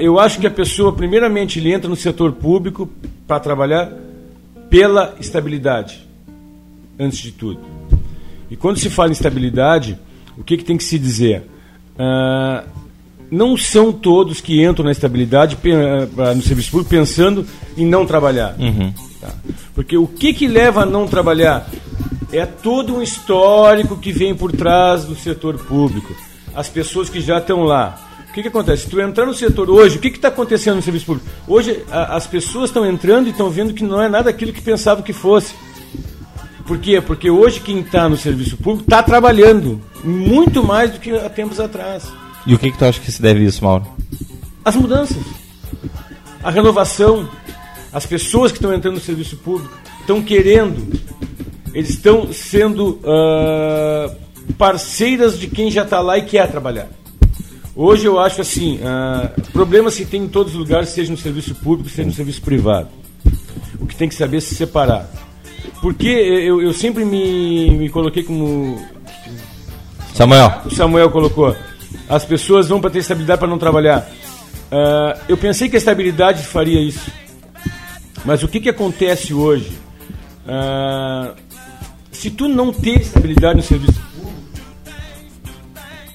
Eu 0.00 0.18
acho 0.18 0.40
que 0.40 0.46
a 0.48 0.50
pessoa, 0.50 0.92
primeiramente, 0.92 1.60
ele 1.60 1.72
entra 1.72 1.88
no 1.88 1.94
setor 1.94 2.32
público 2.32 2.90
para 3.28 3.38
trabalhar 3.38 3.92
pela 4.68 5.14
estabilidade 5.20 6.04
antes 6.98 7.18
de 7.18 7.30
tudo. 7.30 7.60
E 8.52 8.56
quando 8.56 8.78
se 8.78 8.90
fala 8.90 9.08
em 9.08 9.12
estabilidade, 9.12 9.98
o 10.36 10.44
que, 10.44 10.58
que 10.58 10.64
tem 10.64 10.76
que 10.76 10.84
se 10.84 10.98
dizer? 10.98 11.42
Uh, 11.94 12.68
não 13.30 13.56
são 13.56 13.90
todos 13.90 14.42
que 14.42 14.62
entram 14.62 14.84
na 14.84 14.92
estabilidade 14.92 15.56
uh, 15.56 16.34
no 16.36 16.42
serviço 16.42 16.70
público 16.70 16.90
pensando 16.90 17.46
em 17.78 17.86
não 17.86 18.04
trabalhar. 18.04 18.54
Uhum. 18.58 18.92
Tá? 19.18 19.30
Porque 19.74 19.96
o 19.96 20.06
que, 20.06 20.34
que 20.34 20.46
leva 20.46 20.82
a 20.82 20.86
não 20.86 21.08
trabalhar? 21.08 21.66
É 22.30 22.44
todo 22.44 22.94
um 22.94 23.00
histórico 23.00 23.96
que 23.96 24.12
vem 24.12 24.34
por 24.34 24.52
trás 24.52 25.06
do 25.06 25.14
setor 25.14 25.56
público. 25.56 26.14
As 26.54 26.68
pessoas 26.68 27.08
que 27.08 27.22
já 27.22 27.38
estão 27.38 27.62
lá. 27.62 27.98
O 28.28 28.34
que, 28.34 28.42
que 28.42 28.48
acontece? 28.48 28.82
Se 28.82 28.90
tu 28.90 29.00
entrar 29.00 29.24
no 29.24 29.32
setor 29.32 29.70
hoje, 29.70 29.96
o 29.96 29.98
que 29.98 30.08
está 30.08 30.28
acontecendo 30.28 30.76
no 30.76 30.82
serviço 30.82 31.06
público? 31.06 31.26
Hoje 31.48 31.82
a, 31.90 32.16
as 32.16 32.26
pessoas 32.26 32.68
estão 32.68 32.84
entrando 32.84 33.28
e 33.28 33.30
estão 33.30 33.48
vendo 33.48 33.72
que 33.72 33.82
não 33.82 34.02
é 34.02 34.10
nada 34.10 34.28
aquilo 34.28 34.52
que 34.52 34.60
pensavam 34.60 35.02
que 35.02 35.14
fosse. 35.14 35.54
Por 36.66 36.78
quê? 36.78 37.00
Porque 37.00 37.30
hoje 37.30 37.60
quem 37.60 37.80
está 37.80 38.08
no 38.08 38.16
serviço 38.16 38.56
público 38.56 38.84
está 38.84 39.02
trabalhando 39.02 39.80
muito 40.04 40.62
mais 40.62 40.92
do 40.92 41.00
que 41.00 41.10
há 41.10 41.28
tempos 41.28 41.58
atrás. 41.58 42.10
E 42.46 42.54
o 42.54 42.58
que, 42.58 42.70
que 42.70 42.78
tu 42.78 42.84
acha 42.84 43.00
que 43.00 43.10
se 43.10 43.20
deve 43.20 43.44
isso, 43.44 43.62
Mauro? 43.64 43.86
As 44.64 44.76
mudanças, 44.76 45.22
a 46.42 46.50
renovação, 46.50 47.28
as 47.92 48.06
pessoas 48.06 48.52
que 48.52 48.58
estão 48.58 48.72
entrando 48.72 48.94
no 48.94 49.00
serviço 49.00 49.36
público 49.36 49.76
estão 50.00 50.22
querendo, 50.22 51.00
eles 51.74 51.90
estão 51.90 52.32
sendo 52.32 53.00
uh, 53.02 54.14
parceiras 54.56 55.38
de 55.38 55.46
quem 55.46 55.70
já 55.70 55.82
está 55.82 56.00
lá 56.00 56.18
e 56.18 56.22
quer 56.22 56.50
trabalhar. 56.50 56.88
Hoje 57.74 58.06
eu 58.06 58.18
acho 58.18 58.40
assim, 58.40 58.78
uh, 58.78 59.50
problemas 59.52 59.96
que 59.96 60.04
tem 60.04 60.24
em 60.24 60.28
todos 60.28 60.52
os 60.52 60.58
lugares, 60.58 60.90
seja 60.90 61.10
no 61.10 61.16
serviço 61.16 61.54
público, 61.54 61.88
seja 61.88 62.06
no 62.06 62.14
serviço 62.14 62.42
privado. 62.42 62.88
O 63.80 63.86
que 63.86 63.96
tem 63.96 64.08
que 64.08 64.14
saber 64.14 64.36
é 64.38 64.40
se 64.40 64.54
separar. 64.54 65.08
Porque 65.80 66.08
eu, 66.08 66.60
eu 66.62 66.72
sempre 66.72 67.04
me, 67.04 67.70
me 67.70 67.88
coloquei 67.88 68.22
como. 68.22 68.80
Samuel. 70.14 70.60
O 70.64 70.70
Samuel 70.70 71.10
colocou. 71.10 71.56
As 72.08 72.24
pessoas 72.24 72.68
vão 72.68 72.80
para 72.80 72.90
ter 72.90 72.98
estabilidade 72.98 73.38
para 73.38 73.48
não 73.48 73.58
trabalhar. 73.58 74.08
Uh, 74.72 75.18
eu 75.28 75.36
pensei 75.36 75.68
que 75.68 75.76
a 75.76 75.78
estabilidade 75.78 76.42
faria 76.42 76.80
isso. 76.80 77.10
Mas 78.24 78.42
o 78.42 78.48
que, 78.48 78.60
que 78.60 78.68
acontece 78.68 79.34
hoje? 79.34 79.72
Uh, 80.46 81.34
se 82.10 82.30
tu 82.30 82.48
não 82.48 82.72
ter 82.72 83.00
estabilidade 83.00 83.56
no 83.56 83.62
serviço 83.62 84.00
público, 84.00 84.42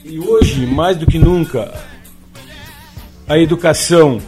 e 0.04 0.20
hoje, 0.20 0.66
mais 0.66 0.96
do 0.96 1.06
que 1.06 1.20
nunca, 1.20 1.74
a 3.27 3.38
educação 3.38 4.22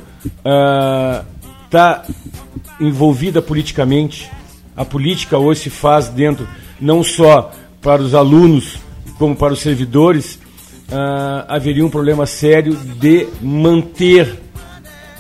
está 1.65 2.03
uh, 2.07 2.83
envolvida 2.83 3.41
politicamente, 3.41 4.29
a 4.79 4.85
política 4.85 5.37
hoje 5.37 5.63
se 5.63 5.69
faz 5.69 6.07
dentro 6.07 6.47
não 6.79 7.03
só 7.03 7.51
para 7.81 8.01
os 8.01 8.15
alunos 8.15 8.79
como 9.17 9.35
para 9.35 9.51
os 9.51 9.59
servidores, 9.59 10.35
uh, 10.35 11.43
haveria 11.49 11.85
um 11.85 11.89
problema 11.89 12.25
sério 12.25 12.73
de 12.73 13.27
manter 13.41 14.39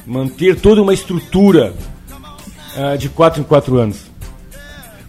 manter 0.07 0.55
toda 0.55 0.81
uma 0.81 0.93
estrutura 0.93 1.73
uh, 2.77 2.97
de 2.97 3.09
quatro 3.09 3.41
em 3.41 3.43
quatro 3.43 3.77
anos. 3.77 4.09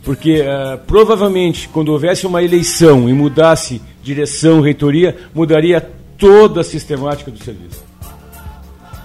Porque 0.02 0.40
uh, 0.40 0.78
provavelmente 0.84 1.68
quando 1.68 1.90
houvesse 1.90 2.26
uma 2.26 2.42
eleição 2.42 3.08
e 3.08 3.12
mudasse 3.12 3.80
direção, 4.02 4.60
reitoria, 4.60 5.16
mudaria 5.32 5.80
toda 6.18 6.62
a 6.62 6.64
sistemática 6.64 7.30
do 7.30 7.38
serviço. 7.38 7.89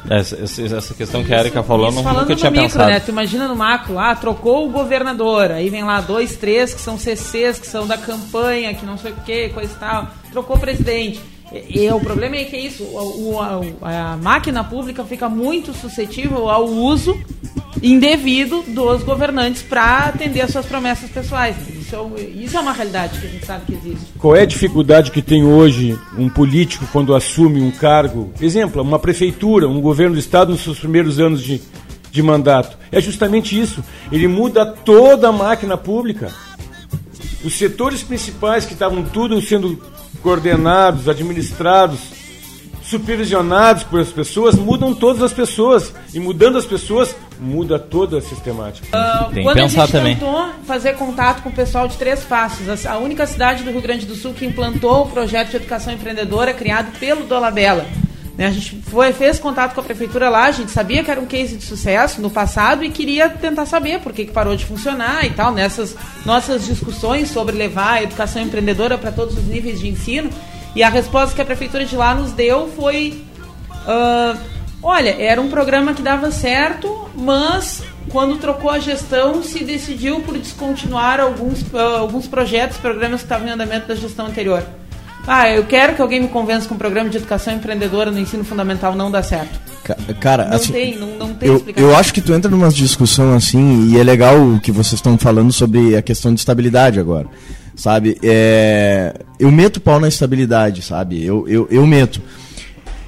Essa, 0.10 0.62
essa 0.78 0.94
questão 0.94 1.24
que 1.24 1.34
a 1.34 1.40
Erika 1.40 1.64
falou, 1.64 1.92
não, 1.92 2.04
nunca 2.04 2.36
tinha 2.36 2.52
micro, 2.52 2.68
pensado. 2.68 2.90
Né? 2.90 3.00
Tu 3.00 3.10
imagina 3.10 3.48
no 3.48 3.56
macro, 3.56 3.98
ah, 3.98 4.16
trocou 4.16 4.68
o 4.68 4.70
governador, 4.70 5.52
aí 5.52 5.70
vem 5.70 5.84
lá 5.84 6.02
dois, 6.02 6.36
três 6.36 6.74
que 6.74 6.82
são 6.82 6.98
CCs, 6.98 7.60
que 7.60 7.68
são 7.68 7.88
da 7.88 7.98
campanha, 7.98 8.74
que 8.74 8.86
não 8.86 8.98
sei 8.98 9.12
o 9.12 9.16
que, 9.16 9.50
coisa 9.50 9.74
e 9.74 9.80
tal, 9.80 10.08
trocou 10.32 10.58
o 10.58 10.60
presidente. 10.60 11.20
E, 11.52 11.84
e, 11.84 11.92
o 11.92 12.00
problema 12.00 12.36
é 12.36 12.44
que 12.44 12.56
é 12.56 12.60
isso, 12.60 12.84
o, 12.84 13.36
o, 13.36 13.40
a, 13.82 14.14
a 14.14 14.18
máquina 14.18 14.64
pública 14.64 15.04
fica 15.04 15.30
muito 15.30 15.74
suscetível 15.74 16.50
ao 16.50 16.66
uso 16.66 17.18
indevido 17.86 18.64
dos 18.68 19.04
governantes 19.04 19.62
para 19.62 20.08
atender 20.08 20.42
às 20.42 20.50
suas 20.50 20.66
promessas 20.66 21.08
pessoais. 21.08 21.56
Isso 21.80 21.96
é, 21.96 22.22
isso 22.22 22.58
é 22.58 22.60
uma 22.60 22.74
realidade 22.74 23.20
que 23.20 23.28
a 23.28 23.30
gente 23.30 23.46
sabe 23.46 23.66
que 23.68 23.74
existe. 23.74 24.06
Qual 24.18 24.36
é 24.36 24.42
a 24.42 24.46
dificuldade 24.46 25.12
que 25.12 25.22
tem 25.22 25.46
hoje 25.46 25.98
um 26.18 26.28
político 26.28 26.88
quando 26.92 27.14
assume 27.14 27.62
um 27.62 27.70
cargo? 27.70 28.34
Exemplo, 28.42 28.82
uma 28.82 28.98
prefeitura, 28.98 29.70
um 29.70 29.80
governo 29.80 30.16
do 30.16 30.20
estado 30.20 30.52
nos 30.52 30.62
seus 30.62 30.80
primeiros 30.80 31.20
anos 31.20 31.44
de, 31.44 31.62
de 32.10 32.24
mandato. 32.24 32.76
É 32.92 33.00
justamente 33.00 33.60
isso. 33.60 33.84
Ele 34.12 34.28
muda 34.28 34.66
toda 34.66 35.30
a 35.30 35.32
máquina 35.32 35.78
pública. 35.78 36.32
Os 37.44 37.56
setores 37.56 38.02
principais 38.02 38.66
que 38.66 38.74
estavam 38.74 39.04
tudo 39.04 39.40
sendo 39.44 39.80
coordenados, 40.24 41.08
administrados, 41.08 42.00
supervisionados 42.82 43.84
por 43.84 44.00
as 44.00 44.12
pessoas, 44.12 44.56
mudam 44.56 44.94
todas 44.94 45.22
as 45.22 45.34
pessoas. 45.34 45.94
E 46.14 46.20
mudando 46.20 46.58
as 46.58 46.66
pessoas, 46.66 47.16
muda 47.40 47.78
toda 47.78 48.18
a 48.18 48.22
sistemática. 48.22 48.88
Uh, 48.88 49.34
Tem 49.34 49.46
que 49.46 49.54
pensar 49.54 49.84
a 49.84 49.86
gente 49.86 49.92
também. 49.92 50.16
tentou 50.16 50.50
fazer 50.66 50.94
contato 50.94 51.42
com 51.42 51.50
o 51.50 51.52
pessoal 51.52 51.88
de 51.88 51.98
Três 51.98 52.24
Passos, 52.24 52.86
a 52.86 52.98
única 52.98 53.26
cidade 53.28 53.64
do 53.64 53.72
Rio 53.72 53.82
Grande 53.82 54.06
do 54.06 54.16
Sul 54.16 54.34
que 54.34 54.46
implantou 54.46 55.04
o 55.04 55.10
projeto 55.10 55.50
de 55.50 55.58
educação 55.58 55.94
empreendedora 55.94 56.54
criado 56.54 56.98
pelo 57.00 57.26
Dolabella. 57.26 57.86
Né, 58.38 58.48
a 58.48 58.52
gente 58.52 58.82
foi, 58.82 59.14
fez 59.14 59.40
contato 59.40 59.74
com 59.74 59.80
a 59.80 59.84
prefeitura 59.84 60.28
lá, 60.28 60.46
a 60.48 60.52
gente 60.52 60.70
sabia 60.70 61.02
que 61.02 61.10
era 61.10 61.22
um 61.22 61.26
case 61.26 61.56
de 61.56 61.64
sucesso 61.64 62.22
no 62.22 62.30
passado 62.30 62.84
e 62.84 62.90
queria 62.90 63.30
tentar 63.30 63.66
saber 63.66 64.02
por 64.02 64.12
que, 64.12 64.26
que 64.26 64.32
parou 64.32 64.58
de 64.58 64.66
funcionar 64.66 65.26
e 65.26 65.30
tal, 65.30 65.54
nessas 65.54 65.96
nossas 66.26 66.66
discussões 66.66 67.30
sobre 67.30 67.56
levar 67.56 67.94
a 67.94 68.04
educação 68.04 68.42
empreendedora 68.42 68.98
para 68.98 69.10
todos 69.10 69.38
os 69.38 69.46
níveis 69.46 69.80
de 69.80 69.88
ensino. 69.88 70.30
E 70.76 70.84
a 70.84 70.90
resposta 70.90 71.34
que 71.34 71.42
a 71.42 71.46
prefeitura 71.46 71.86
de 71.86 71.96
lá 71.96 72.14
nos 72.14 72.34
deu 72.34 72.70
foi: 72.76 73.24
uh, 73.72 74.38
olha, 74.86 75.16
era 75.20 75.42
um 75.42 75.50
programa 75.50 75.96
que 75.96 76.02
dava 76.04 76.30
certo, 76.30 77.10
mas 77.16 77.82
quando 78.10 78.38
trocou 78.38 78.70
a 78.70 78.78
gestão 78.78 79.42
se 79.42 79.64
decidiu 79.64 80.20
por 80.22 80.38
descontinuar 80.38 81.20
alguns, 81.20 81.62
uh, 81.74 81.98
alguns 82.00 82.28
projetos, 82.28 82.78
programas 82.78 83.22
que 83.22 83.26
estavam 83.26 83.48
em 83.48 83.52
andamento 83.52 83.88
da 83.88 83.96
gestão 83.96 84.28
anterior. 84.28 84.64
Ah, 85.28 85.50
eu 85.50 85.66
quero 85.66 85.96
que 85.96 86.02
alguém 86.04 86.22
me 86.22 86.28
convença 86.28 86.68
que 86.68 86.74
um 86.74 86.78
programa 86.78 87.10
de 87.10 87.18
educação 87.18 87.56
empreendedora 87.56 88.12
no 88.12 88.20
ensino 88.20 88.44
fundamental 88.44 88.96
não 88.96 89.10
dá 89.10 89.24
certo. 89.24 89.60
Cara, 90.20 90.46
não 90.46 90.56
assim, 90.56 90.72
tem, 90.72 90.98
não, 91.00 91.08
não 91.18 91.34
tem 91.34 91.50
eu, 91.50 91.56
explicação. 91.56 91.90
Eu 91.90 91.96
acho 91.96 92.14
que 92.14 92.22
tu 92.22 92.32
entra 92.32 92.50
numa 92.52 92.70
discussão 92.70 93.34
assim, 93.34 93.90
e 93.90 94.00
é 94.00 94.04
legal 94.04 94.40
o 94.40 94.60
que 94.60 94.72
vocês 94.72 94.94
estão 94.94 95.18
falando 95.18 95.52
sobre 95.52 95.96
a 95.96 96.02
questão 96.04 96.32
de 96.32 96.40
estabilidade 96.40 97.00
agora. 97.00 97.28
Sabe? 97.76 98.20
É, 98.24 99.16
eu 99.40 99.52
meto 99.52 99.82
pau 99.82 100.00
na 100.00 100.08
estabilidade, 100.08 100.84
sabe? 100.84 101.26
Eu, 101.26 101.48
eu, 101.48 101.68
eu 101.72 101.88
meto. 101.88 102.22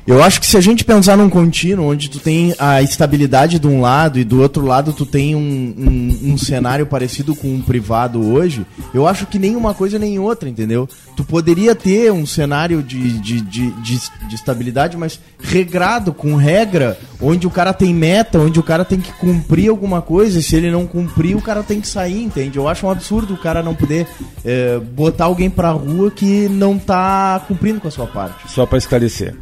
Eu 0.08 0.24
acho 0.24 0.40
que 0.40 0.48
se 0.48 0.56
a 0.56 0.62
gente 0.62 0.86
pensar 0.86 1.18
num 1.18 1.30
contínuo 1.30 1.92
onde 1.92 2.10
tu 2.10 2.18
tem 2.18 2.56
a 2.58 2.82
estabilidade 2.82 3.60
de 3.60 3.68
um 3.68 3.82
lado 3.82 4.18
e 4.18 4.24
do 4.24 4.42
outro 4.42 4.66
lado 4.66 4.94
tu 4.94 5.06
tem 5.06 5.36
um, 5.36 5.40
um, 5.78 6.32
um, 6.32 6.38
cenário 6.38 6.86
parecido 6.86 7.36
com 7.36 7.54
um 7.54 7.62
privado 7.62 8.26
hoje, 8.26 8.66
eu 8.94 9.06
acho 9.06 9.26
que 9.26 9.38
nem 9.38 9.58
uma 9.58 9.74
coisa 9.74 10.00
nem 10.00 10.18
outra, 10.18 10.48
entendeu? 10.48 10.88
Tu 11.18 11.26
poderia 11.26 11.76
ter 11.76 12.10
um 12.10 12.26
cenário 12.26 12.82
de, 12.82 13.20
de, 13.20 13.42
de, 13.42 13.72
de, 13.72 14.02
de 14.30 14.36
estabilidade, 14.36 14.96
mas 14.96 15.20
regrado, 15.42 16.14
com 16.14 16.38
regra, 16.38 16.98
onde 17.22 17.46
o 17.46 17.52
cara 17.52 17.74
tem 17.74 17.94
meta, 17.94 18.40
onde 18.40 18.62
o 18.62 18.64
cara 18.64 18.86
tem 18.86 19.02
que 19.02 19.12
cumprir 19.12 19.70
alguma 19.70 20.02
coisa, 20.02 20.40
e 20.40 20.44
se 20.44 20.56
ele 20.56 20.72
não 20.72 20.88
cumprir, 20.88 21.36
o 21.36 21.42
cara 21.42 21.64
tem 21.64 21.82
que 21.82 21.88
sair, 21.88 22.24
entende? 22.24 22.58
Eu 22.58 22.70
acho 22.70 22.88
um 22.88 22.90
absurdo 22.90 23.34
o 23.34 23.38
cara 23.38 23.62
não 23.62 23.76
poder 23.76 24.08
é, 24.46 24.80
botar 24.80 25.26
alguém 25.26 25.50
pra 25.50 25.72
rua 25.72 26.10
que 26.10 26.48
não 26.48 26.80
tá 26.80 27.44
cumprindo 27.46 27.82
com 27.82 27.90
a 27.90 27.92
sua 27.92 28.08
parte. 28.08 28.50
Só 28.50 28.66
para 28.66 28.78
esclarecer 28.78 29.36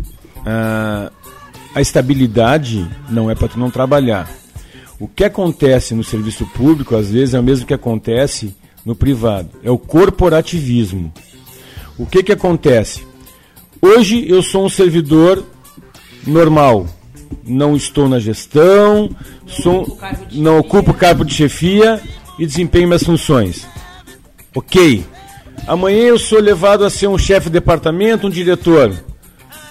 ah, 0.46 1.12
a 1.74 1.82
estabilidade 1.82 2.88
não 3.10 3.30
é 3.30 3.36
para 3.36 3.48
tu 3.48 3.60
não 3.60 3.72
trabalhar. 3.72 4.30
O 5.00 5.08
que 5.08 5.26
acontece 5.26 5.94
no 5.94 6.04
serviço 6.04 6.46
público, 6.46 6.96
às 6.96 7.10
vezes, 7.10 7.34
é 7.34 7.40
o 7.40 7.44
mesmo 7.44 7.66
que 7.66 7.74
acontece 7.74 8.56
no 8.86 8.96
privado. 8.96 9.50
É 9.64 9.70
o 9.70 9.78
corporativismo. 9.78 11.12
O 11.98 12.06
que, 12.06 12.24
que 12.24 12.32
acontece? 12.32 13.06
Hoje 13.82 14.26
eu 14.30 14.42
sou 14.42 14.66
um 14.66 14.70
servidor 14.70 15.44
normal. 16.26 16.88
Não 17.44 17.76
estou 17.76 18.08
na 18.08 18.20
gestão, 18.20 19.10
sou, 19.46 19.98
não 20.32 20.60
ocupo 20.60 20.94
cargo 20.94 21.26
de 21.26 21.34
chefia 21.34 22.02
e 22.40 22.46
desempenho 22.46 22.88
minhas 22.88 23.04
funções. 23.04 23.68
Ok. 24.56 25.04
Amanhã 25.68 26.04
eu 26.04 26.20
sou 26.20 26.40
levado 26.40 26.86
a 26.86 26.90
ser 26.90 27.08
um 27.08 27.18
chefe 27.18 27.48
de 27.48 27.54
departamento, 27.54 28.28
um 28.28 28.30
diretor. 28.30 28.94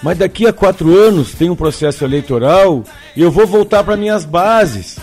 Mas 0.04 0.18
daqui 0.18 0.46
a 0.46 0.52
quatro 0.52 0.94
anos 0.94 1.32
tem 1.32 1.48
um 1.48 1.56
processo 1.56 2.04
eleitoral 2.04 2.84
e 3.16 3.22
eu 3.22 3.30
vou 3.30 3.46
voltar 3.46 3.82
para 3.82 3.96
minhas 3.96 4.22
bases. 4.26 4.98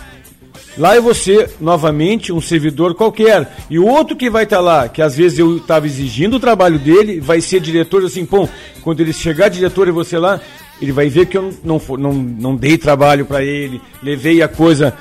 Lá 0.78 0.95
eu 0.95 1.02
vou 1.02 1.15
ser, 1.15 1.49
novamente, 1.60 2.32
um 2.32 2.39
servidor 2.39 2.93
qualquer. 2.93 3.52
E 3.67 3.80
o 3.80 3.88
outro 3.88 4.15
que 4.15 4.30
vai 4.30 4.43
estar 4.43 4.58
tá 4.58 4.62
lá, 4.62 4.88
que 4.88 5.02
às 5.02 5.17
vezes 5.17 5.39
eu 5.39 5.58
estava 5.58 5.88
exigindo 5.88 6.36
o 6.36 6.39
trabalho 6.39 6.78
dele, 6.78 7.19
vai 7.19 7.41
ser 7.41 7.60
diretor 7.60 8.06
assim, 8.06 8.28
pô, 8.28 8.47
quando 8.84 8.99
ele 8.99 9.12
chegar 9.12 9.49
diretor 9.49 9.88
e 9.88 9.91
você 9.91 10.19
lá, 10.19 10.39
ele 10.80 10.91
vai 10.91 11.10
ver 11.10 11.25
que 11.25 11.36
eu 11.36 11.52
não, 11.63 11.82
não, 11.89 11.97
não, 11.97 12.13
não 12.13 12.56
dei 12.56 12.78
trabalho 12.78 13.25
para 13.25 13.43
ele, 13.43 13.82
levei 14.04 14.43
a 14.43 14.47
coisa 14.47 14.95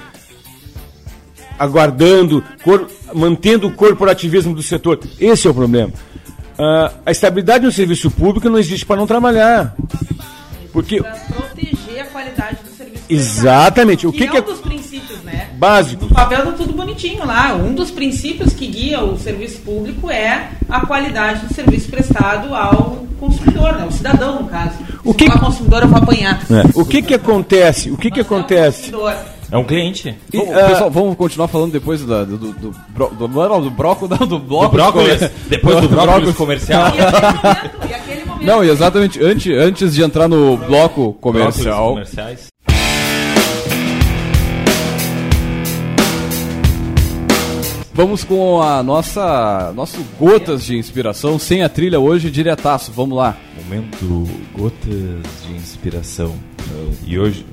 aguardando, 1.58 2.42
cor, 2.64 2.88
mantendo 3.12 3.66
o 3.66 3.72
corporativismo 3.72 4.54
do 4.54 4.62
setor. 4.62 4.98
Esse 5.20 5.46
é 5.46 5.50
o 5.50 5.54
problema. 5.54 5.92
Uh, 6.60 6.92
a 7.06 7.10
estabilidade 7.10 7.64
no 7.64 7.72
serviço 7.72 8.10
público 8.10 8.50
não 8.50 8.58
existe 8.58 8.84
para 8.84 8.96
não 8.96 9.06
trabalhar. 9.06 9.74
Porque 10.74 11.00
para 11.00 11.12
proteger 11.12 12.02
a 12.02 12.04
qualidade 12.04 12.58
do 12.62 12.76
serviço 12.76 13.04
Exatamente. 13.08 14.06
O 14.06 14.12
que, 14.12 14.28
que, 14.28 14.36
é 14.36 14.40
um 14.40 14.44
dos 14.44 14.60
princípios, 14.60 15.22
né? 15.22 15.48
Básico. 15.54 16.04
No 16.04 16.14
papel 16.14 16.44
tá 16.44 16.52
tudo 16.52 16.74
bonitinho 16.74 17.24
lá. 17.24 17.54
Um 17.54 17.72
dos 17.72 17.90
princípios 17.90 18.52
que 18.52 18.66
guia 18.66 19.02
o 19.02 19.18
serviço 19.18 19.60
público 19.62 20.10
é 20.10 20.50
a 20.68 20.84
qualidade 20.84 21.46
do 21.46 21.54
serviço 21.54 21.88
prestado 21.88 22.54
ao 22.54 23.06
consumidor, 23.18 23.76
né? 23.76 23.86
O 23.88 23.90
cidadão, 23.90 24.42
no 24.42 24.48
caso. 24.48 24.74
O 25.02 25.14
que, 25.14 25.32
Se 25.32 25.38
consumidor, 25.38 25.80
eu 25.80 25.88
vou 25.88 25.96
apanhar. 25.96 26.42
É. 26.50 26.78
O 26.78 26.84
que 26.84 27.00
que 27.00 27.14
acontece? 27.14 27.90
O 27.90 27.96
que 27.96 28.10
que 28.10 28.20
acontece? 28.20 28.92
É 28.94 29.39
é 29.50 29.58
um 29.58 29.64
cliente. 29.64 30.14
E, 30.32 30.38
uh, 30.38 30.46
pessoal, 30.46 30.90
vamos 30.90 31.16
continuar 31.16 31.48
falando 31.48 31.72
depois 31.72 32.00
do, 32.00 32.26
do, 32.26 32.38
do, 32.38 32.52
do, 32.52 33.08
do, 33.08 33.28
não, 33.28 33.60
do 33.60 33.70
broco, 33.70 34.06
não, 34.06 34.26
do 34.26 34.38
bloco. 34.38 34.68
Do 34.68 34.72
brócolis, 34.72 35.30
depois 35.48 35.80
do 35.80 35.88
brócolis 35.90 36.36
comercial. 36.36 36.92
E 37.88 37.92
aquele 37.92 38.24
momento, 38.24 38.46
não, 38.46 38.62
exatamente, 38.62 39.22
antes, 39.22 39.52
antes 39.56 39.94
de 39.94 40.02
entrar 40.02 40.28
no 40.28 40.56
bloco 40.56 41.14
comercial. 41.14 41.98
Vamos 47.92 48.22
com 48.22 48.62
a 48.62 48.82
nossa 48.82 49.72
nosso 49.74 50.02
gotas 50.18 50.64
de 50.64 50.76
inspiração 50.76 51.38
sem 51.38 51.62
a 51.62 51.68
trilha 51.68 51.98
hoje 51.98 52.30
diretaço. 52.30 52.92
Vamos 52.92 53.16
lá. 53.18 53.36
Momento 53.64 54.26
gotas 54.56 55.44
de 55.44 55.52
inspiração. 55.54 56.34
E 57.04 57.18
hoje 57.18 57.44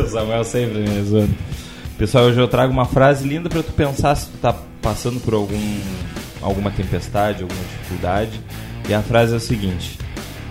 o 0.00 0.06
Samuel 0.08 0.44
sempre 0.44 0.78
me 0.78 1.02
zoando. 1.02 1.34
Pessoal, 1.98 2.24
hoje 2.24 2.40
eu 2.40 2.48
trago 2.48 2.72
uma 2.72 2.86
frase 2.86 3.26
linda 3.26 3.48
para 3.48 3.62
tu 3.62 3.72
pensar 3.72 4.14
se 4.14 4.26
tu 4.26 4.38
tá 4.38 4.54
passando 4.80 5.20
por 5.20 5.34
algum, 5.34 5.80
alguma 6.40 6.70
tempestade, 6.70 7.42
alguma 7.42 7.60
dificuldade. 7.62 8.40
E 8.88 8.94
a 8.94 9.02
frase 9.02 9.34
é 9.34 9.36
o 9.36 9.40
seguinte: 9.40 9.98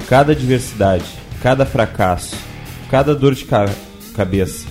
Cada 0.08 0.32
adversidade, 0.32 1.06
cada 1.42 1.66
fracasso, 1.66 2.36
cada 2.90 3.16
dor 3.16 3.36
de 3.36 3.46
ca 3.46 3.70
cabeça 4.16 4.68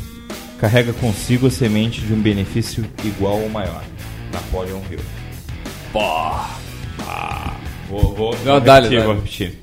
carrega 0.59 0.93
consigo 0.93 1.47
a 1.47 1.51
semente 1.51 2.03
de 2.03 2.13
um 2.13 2.21
benefício 2.21 2.85
igual 3.03 3.41
ou 3.41 3.49
maior. 3.49 3.83
Napoleon 4.33 4.81
Hill. 4.91 5.01
Pô! 5.93 6.01
Ah, 6.03 7.57
vou, 7.89 8.15
vou, 8.15 8.33
Não, 8.45 8.53
vou, 8.53 8.61
dale, 8.61 8.89
repetir, 8.89 8.99
dale. 8.99 9.07
vou 9.07 9.15
repetir. 9.15 9.59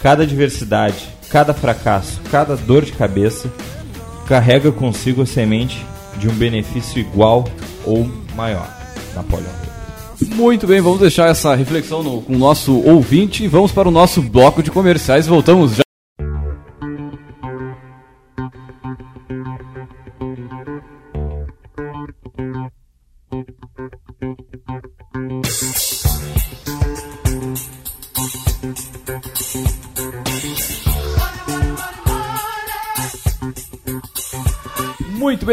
Cada 0.00 0.22
adversidade, 0.22 1.06
cada 1.28 1.52
fracasso, 1.52 2.20
cada 2.30 2.56
dor 2.56 2.84
de 2.84 2.92
cabeça 2.92 3.52
carrega 4.28 4.70
consigo 4.70 5.22
a 5.22 5.26
semente 5.26 5.84
de 6.18 6.28
um 6.28 6.34
benefício 6.34 7.00
igual 7.00 7.48
ou 7.86 8.08
maior. 8.36 8.68
Napoleão. 9.14 9.50
Muito 10.34 10.66
bem, 10.66 10.80
vamos 10.82 11.00
deixar 11.00 11.30
essa 11.30 11.54
reflexão 11.54 12.02
no, 12.02 12.20
com 12.20 12.34
o 12.34 12.38
nosso 12.38 12.78
ouvinte 12.80 13.42
e 13.42 13.48
vamos 13.48 13.72
para 13.72 13.88
o 13.88 13.90
nosso 13.90 14.20
bloco 14.20 14.62
de 14.62 14.70
comerciais. 14.70 15.26
Voltamos 15.26 15.76
já. 15.76 15.87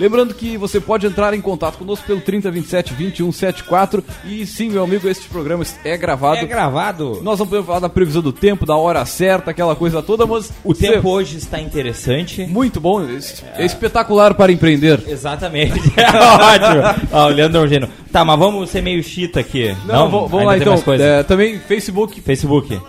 Lembrando 0.00 0.32
que 0.32 0.56
você 0.56 0.80
pode 0.80 1.06
entrar 1.06 1.34
em 1.34 1.42
contato 1.42 1.76
conosco 1.76 2.06
pelo 2.06 2.22
3027 2.22 2.94
2174. 2.94 4.02
E 4.24 4.46
sim, 4.46 4.70
meu 4.70 4.82
amigo, 4.82 5.06
este 5.06 5.28
programa 5.28 5.62
é 5.84 5.94
gravado. 5.98 6.38
É 6.38 6.46
gravado. 6.46 7.20
Nós 7.22 7.38
vamos 7.38 7.66
falar 7.66 7.80
da 7.80 7.88
previsão 7.90 8.22
do 8.22 8.32
tempo, 8.32 8.64
da 8.64 8.74
hora 8.74 9.04
certa, 9.04 9.50
aquela 9.50 9.76
coisa 9.76 10.00
toda, 10.02 10.24
mas. 10.24 10.50
O 10.64 10.74
você... 10.74 10.92
tempo 10.92 11.10
hoje 11.10 11.36
está 11.36 11.60
interessante. 11.60 12.46
Muito 12.46 12.80
bom. 12.80 13.02
É, 13.02 13.62
é 13.62 13.66
espetacular 13.66 14.32
para 14.32 14.50
empreender. 14.50 15.02
Exatamente. 15.06 15.78
Ótimo. 15.92 17.06
Ó, 17.12 17.26
o 17.26 17.28
Leandro 17.28 17.68
Geno. 17.68 17.86
Tá, 18.12 18.24
mas 18.24 18.38
vamos 18.38 18.70
ser 18.70 18.82
meio 18.82 19.02
chita 19.02 19.40
aqui. 19.40 19.74
Não, 19.86 20.10
Não 20.10 20.28
vamos 20.28 20.46
lá 20.46 20.56
então. 20.56 20.76
É, 20.98 21.22
também 21.22 21.58
Facebook. 21.58 22.20
Facebook 22.20 22.80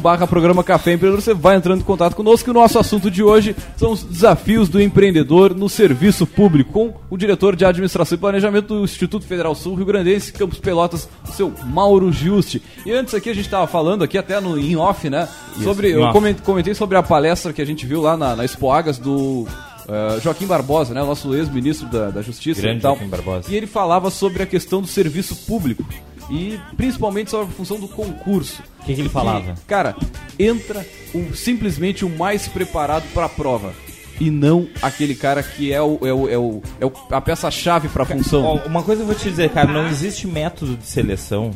barra 0.00 0.26
programa 0.26 0.64
Café 0.64 0.94
Empreendedor, 0.94 1.22
você 1.22 1.34
vai 1.34 1.56
entrando 1.56 1.80
em 1.80 1.84
contato 1.84 2.16
conosco. 2.16 2.50
O 2.50 2.54
nosso 2.54 2.78
assunto 2.78 3.10
de 3.10 3.22
hoje 3.22 3.54
são 3.76 3.92
os 3.92 4.02
desafios 4.02 4.68
do 4.68 4.80
empreendedor 4.80 5.54
no 5.54 5.68
serviço 5.68 6.26
público, 6.26 6.72
com 6.72 6.94
o 7.10 7.16
diretor 7.18 7.54
de 7.54 7.64
administração 7.64 8.16
e 8.16 8.18
planejamento 8.18 8.68
do 8.68 8.84
Instituto 8.84 9.26
Federal 9.26 9.54
Sul 9.54 9.74
Rio 9.74 9.84
Grandense, 9.84 10.32
Campos 10.32 10.58
Pelotas, 10.58 11.08
o 11.28 11.32
seu 11.32 11.52
Mauro 11.66 12.10
Giusti. 12.10 12.62
E 12.86 12.92
antes 12.92 13.14
aqui 13.14 13.28
a 13.28 13.34
gente 13.34 13.44
estava 13.44 13.66
falando 13.66 14.02
aqui 14.02 14.16
até 14.16 14.40
no 14.40 14.58
in 14.58 14.76
off, 14.76 15.08
né? 15.10 15.28
Sobre, 15.62 15.90
eu 15.90 16.10
comentei 16.42 16.74
sobre 16.74 16.96
a 16.96 17.02
palestra 17.02 17.52
que 17.52 17.60
a 17.60 17.66
gente 17.66 17.84
viu 17.84 18.00
lá 18.00 18.16
na, 18.16 18.34
na 18.34 18.44
Expo 18.44 18.70
Agas 18.70 18.98
do 18.98 19.46
Uh, 19.82 20.20
Joaquim 20.20 20.46
Barbosa, 20.46 20.94
né, 20.94 21.02
o 21.02 21.06
nosso 21.06 21.34
ex-ministro 21.34 21.88
da, 21.88 22.10
da 22.10 22.22
Justiça 22.22 22.62
Grande 22.62 22.78
e 22.78 22.82
tal. 22.82 22.94
Joaquim 22.94 23.10
Barbosa. 23.10 23.50
E 23.50 23.56
ele 23.56 23.66
falava 23.66 24.10
sobre 24.10 24.42
a 24.42 24.46
questão 24.46 24.80
do 24.80 24.86
serviço 24.86 25.34
público 25.46 25.84
e 26.30 26.58
principalmente 26.76 27.30
sobre 27.30 27.46
a 27.46 27.56
função 27.56 27.78
do 27.78 27.88
concurso. 27.88 28.62
O 28.80 28.84
que, 28.84 28.94
que, 28.94 29.00
ele 29.00 29.08
falava? 29.08 29.54
Que, 29.54 29.60
cara, 29.62 29.96
entra 30.38 30.86
um, 31.14 31.32
simplesmente 31.34 32.04
o 32.04 32.08
mais 32.08 32.48
preparado 32.48 33.04
para 33.12 33.26
a 33.26 33.28
prova 33.28 33.74
e 34.20 34.30
não 34.30 34.68
aquele 34.80 35.14
cara 35.14 35.42
que 35.42 35.72
é, 35.72 35.82
o, 35.82 35.98
é, 36.02 36.12
o, 36.12 36.28
é, 36.28 36.38
o, 36.38 36.62
é 36.80 36.86
o, 36.86 36.92
a 37.10 37.20
peça-chave 37.20 37.88
para 37.88 38.04
a 38.04 38.06
função. 38.06 38.56
Uma 38.66 38.82
coisa 38.82 39.02
eu 39.02 39.06
vou 39.06 39.14
te 39.14 39.28
dizer, 39.28 39.50
cara, 39.50 39.72
não 39.72 39.88
existe 39.88 40.26
método 40.26 40.76
de 40.76 40.86
seleção 40.86 41.50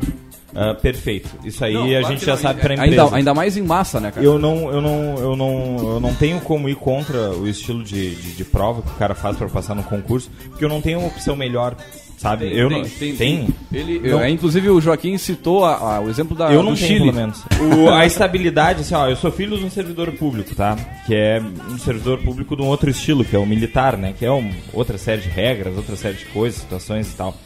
Uh, 0.52 0.74
perfeito. 0.80 1.28
Isso 1.44 1.64
aí 1.64 1.74
não, 1.74 1.84
a 1.84 2.02
gente 2.02 2.24
já 2.24 2.36
sabe 2.36 2.60
para 2.60 2.74
empresa. 2.74 3.02
Ainda, 3.02 3.16
ainda 3.16 3.34
mais 3.34 3.56
em 3.56 3.62
massa, 3.62 4.00
né, 4.00 4.10
cara? 4.10 4.24
Eu 4.24 4.38
não, 4.38 4.70
eu 4.70 4.80
não, 4.80 5.18
eu 5.18 5.36
não, 5.36 5.76
eu 5.94 6.00
não 6.00 6.14
tenho 6.14 6.40
como 6.40 6.68
ir 6.68 6.76
contra 6.76 7.30
o 7.30 7.46
estilo 7.46 7.82
de, 7.82 8.14
de, 8.14 8.32
de 8.32 8.44
prova 8.44 8.80
que 8.80 8.90
o 8.90 8.94
cara 8.94 9.14
faz 9.14 9.36
para 9.36 9.48
passar 9.48 9.74
no 9.74 9.82
concurso, 9.82 10.30
porque 10.48 10.64
eu 10.64 10.68
não 10.68 10.80
tenho 10.80 11.00
uma 11.00 11.08
opção 11.08 11.36
melhor 11.36 11.76
sabe? 12.16 12.48
Tem, 12.48 12.58
eu 12.58 12.68
tem, 12.68 12.82
não 12.82 12.88
tem. 12.88 13.16
tem. 13.16 13.48
Ele, 13.72 14.00
eu, 14.02 14.20
é, 14.20 14.30
inclusive 14.30 14.68
o 14.70 14.80
Joaquim 14.80 15.16
citou 15.18 15.64
a, 15.64 15.96
a, 15.96 16.00
o 16.00 16.08
exemplo 16.08 16.36
da 16.36 16.50
eu 16.52 16.62
não 16.62 16.72
do 16.72 16.78
tenho, 16.78 16.88
Chile. 16.88 17.04
Pelo 17.04 17.14
menos. 17.14 17.44
O, 17.60 17.90
a 17.90 18.06
estabilidade, 18.06 18.80
assim, 18.80 18.94
ó, 18.94 19.08
eu 19.08 19.16
sou 19.16 19.30
filho 19.30 19.56
de 19.58 19.64
um 19.64 19.70
servidor 19.70 20.10
público, 20.12 20.54
tá? 20.54 20.76
Que 21.06 21.14
é 21.14 21.42
um 21.70 21.78
servidor 21.78 22.18
público 22.18 22.56
de 22.56 22.62
um 22.62 22.66
outro 22.66 22.90
estilo, 22.90 23.24
que 23.24 23.36
é 23.36 23.38
o 23.38 23.46
militar, 23.46 23.96
né? 23.96 24.14
Que 24.18 24.24
é 24.24 24.32
um, 24.32 24.50
outra 24.72 24.98
série 24.98 25.22
de 25.22 25.28
regras, 25.28 25.76
outra 25.76 25.96
série 25.96 26.16
de 26.16 26.24
coisas, 26.26 26.60
situações 26.60 27.12
e 27.12 27.16
tal. 27.16 27.36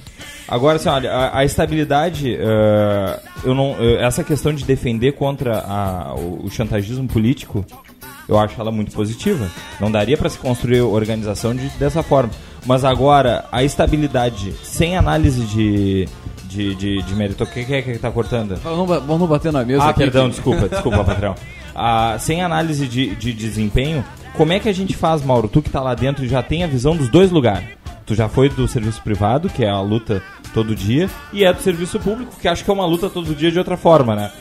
Agora, 0.51 0.77
assim, 0.77 0.89
olha, 0.89 1.13
a, 1.13 1.39
a 1.39 1.45
estabilidade, 1.45 2.35
uh, 2.35 3.21
eu 3.45 3.55
não, 3.55 3.73
uh, 3.73 3.99
essa 4.01 4.25
questão 4.25 4.53
de 4.53 4.65
defender 4.65 5.13
contra 5.13 5.61
a, 5.61 6.15
o, 6.17 6.47
o 6.47 6.51
chantagismo 6.51 7.07
político, 7.07 7.65
eu 8.29 8.39
acho 8.39 8.61
ela 8.61 8.73
muito 8.73 8.91
positiva. 8.91 9.49
Não 9.81 9.91
daria 9.91 10.17
para 10.17 10.29
se 10.29 10.39
construir 10.39 10.81
organização 10.81 11.55
de, 11.55 11.69
dessa 11.71 12.03
forma. 12.03 12.31
Mas 12.67 12.85
agora, 12.85 13.45
a 13.51 13.63
estabilidade 13.63 14.53
sem 14.63 14.97
análise 14.97 15.45
de, 15.47 16.09
de, 16.45 16.75
de, 16.75 17.03
de 17.03 17.15
mérito. 17.15 17.45
O 17.45 17.47
que, 17.47 17.61
é 17.61 17.81
que 17.81 17.99
tá 17.99 18.11
cortando? 18.11 18.57
Vamos, 18.57 19.03
vamos 19.05 19.29
bater 19.29 19.53
na 19.53 19.65
mesa. 19.65 19.85
Ah, 19.85 19.91
aqui, 19.91 20.01
perdão, 20.01 20.29
desculpa, 20.29 20.69
desculpa, 20.69 21.05
patrão. 21.05 21.35
Ah, 21.73 22.17
sem 22.19 22.43
análise 22.43 22.87
de, 22.89 23.15
de 23.15 23.33
desempenho, 23.33 24.05
como 24.37 24.53
é 24.53 24.59
que 24.59 24.69
a 24.69 24.73
gente 24.73 24.95
faz, 24.95 25.25
Mauro? 25.25 25.49
Tu 25.49 25.63
que 25.63 25.71
tá 25.71 25.81
lá 25.81 25.95
dentro 25.95 26.27
já 26.27 26.43
tem 26.43 26.65
a 26.65 26.67
visão 26.67 26.97
dos 26.97 27.09
dois 27.09 27.31
lugares. 27.31 27.69
Tu 28.05 28.15
já 28.15 28.29
foi 28.29 28.49
do 28.49 28.67
serviço 28.67 29.01
privado, 29.03 29.49
que 29.49 29.65
é 29.65 29.71
a 29.71 29.81
luta 29.81 30.21
todo 30.53 30.75
dia, 30.75 31.09
e 31.33 31.45
é 31.45 31.53
do 31.53 31.61
serviço 31.61 31.99
público, 32.01 32.33
que 32.41 32.49
acho 32.49 32.65
que 32.65 32.71
é 32.71 32.75
uma 32.75 32.87
luta 32.87 33.09
todo 33.09 33.35
dia 33.35 33.51
de 33.51 33.59
outra 33.59 33.77
forma, 33.77 34.17
né? 34.17 34.33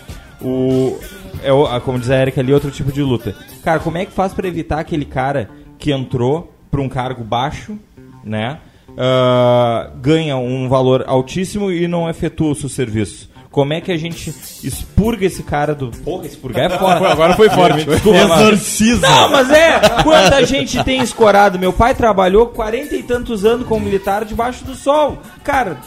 O, 0.41 0.97
é, 1.43 1.51
o, 1.51 1.79
como 1.81 1.99
diz 1.99 2.09
a 2.09 2.17
Erika 2.21 2.41
ali, 2.41 2.53
outro 2.53 2.71
tipo 2.71 2.91
de 2.91 3.01
luta. 3.01 3.35
Cara, 3.63 3.79
como 3.79 3.97
é 3.97 4.05
que 4.05 4.11
faz 4.11 4.33
para 4.33 4.47
evitar 4.47 4.79
aquele 4.79 5.05
cara 5.05 5.49
que 5.77 5.91
entrou 5.91 6.53
para 6.71 6.81
um 6.81 6.89
cargo 6.89 7.23
baixo 7.23 7.77
né? 8.23 8.59
Uh, 8.89 9.97
ganha 9.99 10.35
um 10.37 10.67
valor 10.67 11.03
altíssimo 11.07 11.71
e 11.71 11.87
não 11.87 12.09
efetua 12.09 12.51
o 12.51 12.55
seu 12.55 12.69
serviço. 12.69 13.29
Como 13.51 13.73
é 13.73 13.81
que 13.81 13.91
a 13.91 13.97
gente 13.97 14.29
expurga 14.63 15.25
esse 15.25 15.41
cara 15.41 15.73
do. 15.73 15.89
Porra, 15.89 16.27
expurgar 16.27 16.71
é 16.71 16.77
fora. 16.77 17.11
Agora 17.11 17.35
foi 17.35 17.49
forte. 17.49 17.87
Exorcismo. 17.89 19.01
Não, 19.01 19.29
mas 19.31 19.49
é. 19.49 19.79
Quanta 20.03 20.45
gente 20.45 20.83
tem 20.83 21.01
escorado? 21.01 21.57
Meu 21.57 21.73
pai 21.73 21.95
trabalhou 21.95 22.47
40 22.47 22.95
e 22.95 23.03
tantos 23.03 23.45
anos 23.45 23.67
como 23.67 23.85
militar 23.85 24.23
debaixo 24.23 24.63
do 24.63 24.75
sol. 24.75 25.17
Cara, 25.43 25.77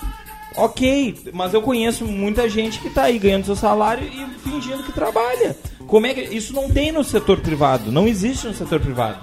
ok, 0.56 1.16
mas 1.32 1.54
eu 1.54 1.62
conheço 1.62 2.04
muita 2.04 2.48
gente 2.48 2.80
que 2.80 2.90
tá 2.90 3.04
aí 3.04 3.18
ganhando 3.18 3.46
seu 3.46 3.56
salário 3.56 4.04
e 4.06 4.26
fingindo 4.40 4.82
que 4.82 4.92
trabalha. 4.92 5.56
Como 5.86 6.06
é 6.06 6.14
que. 6.14 6.20
Isso 6.34 6.52
não 6.52 6.68
tem 6.68 6.90
no 6.90 7.04
setor 7.04 7.40
privado. 7.40 7.92
Não 7.92 8.08
existe 8.08 8.46
no 8.46 8.54
setor 8.54 8.80
privado. 8.80 9.18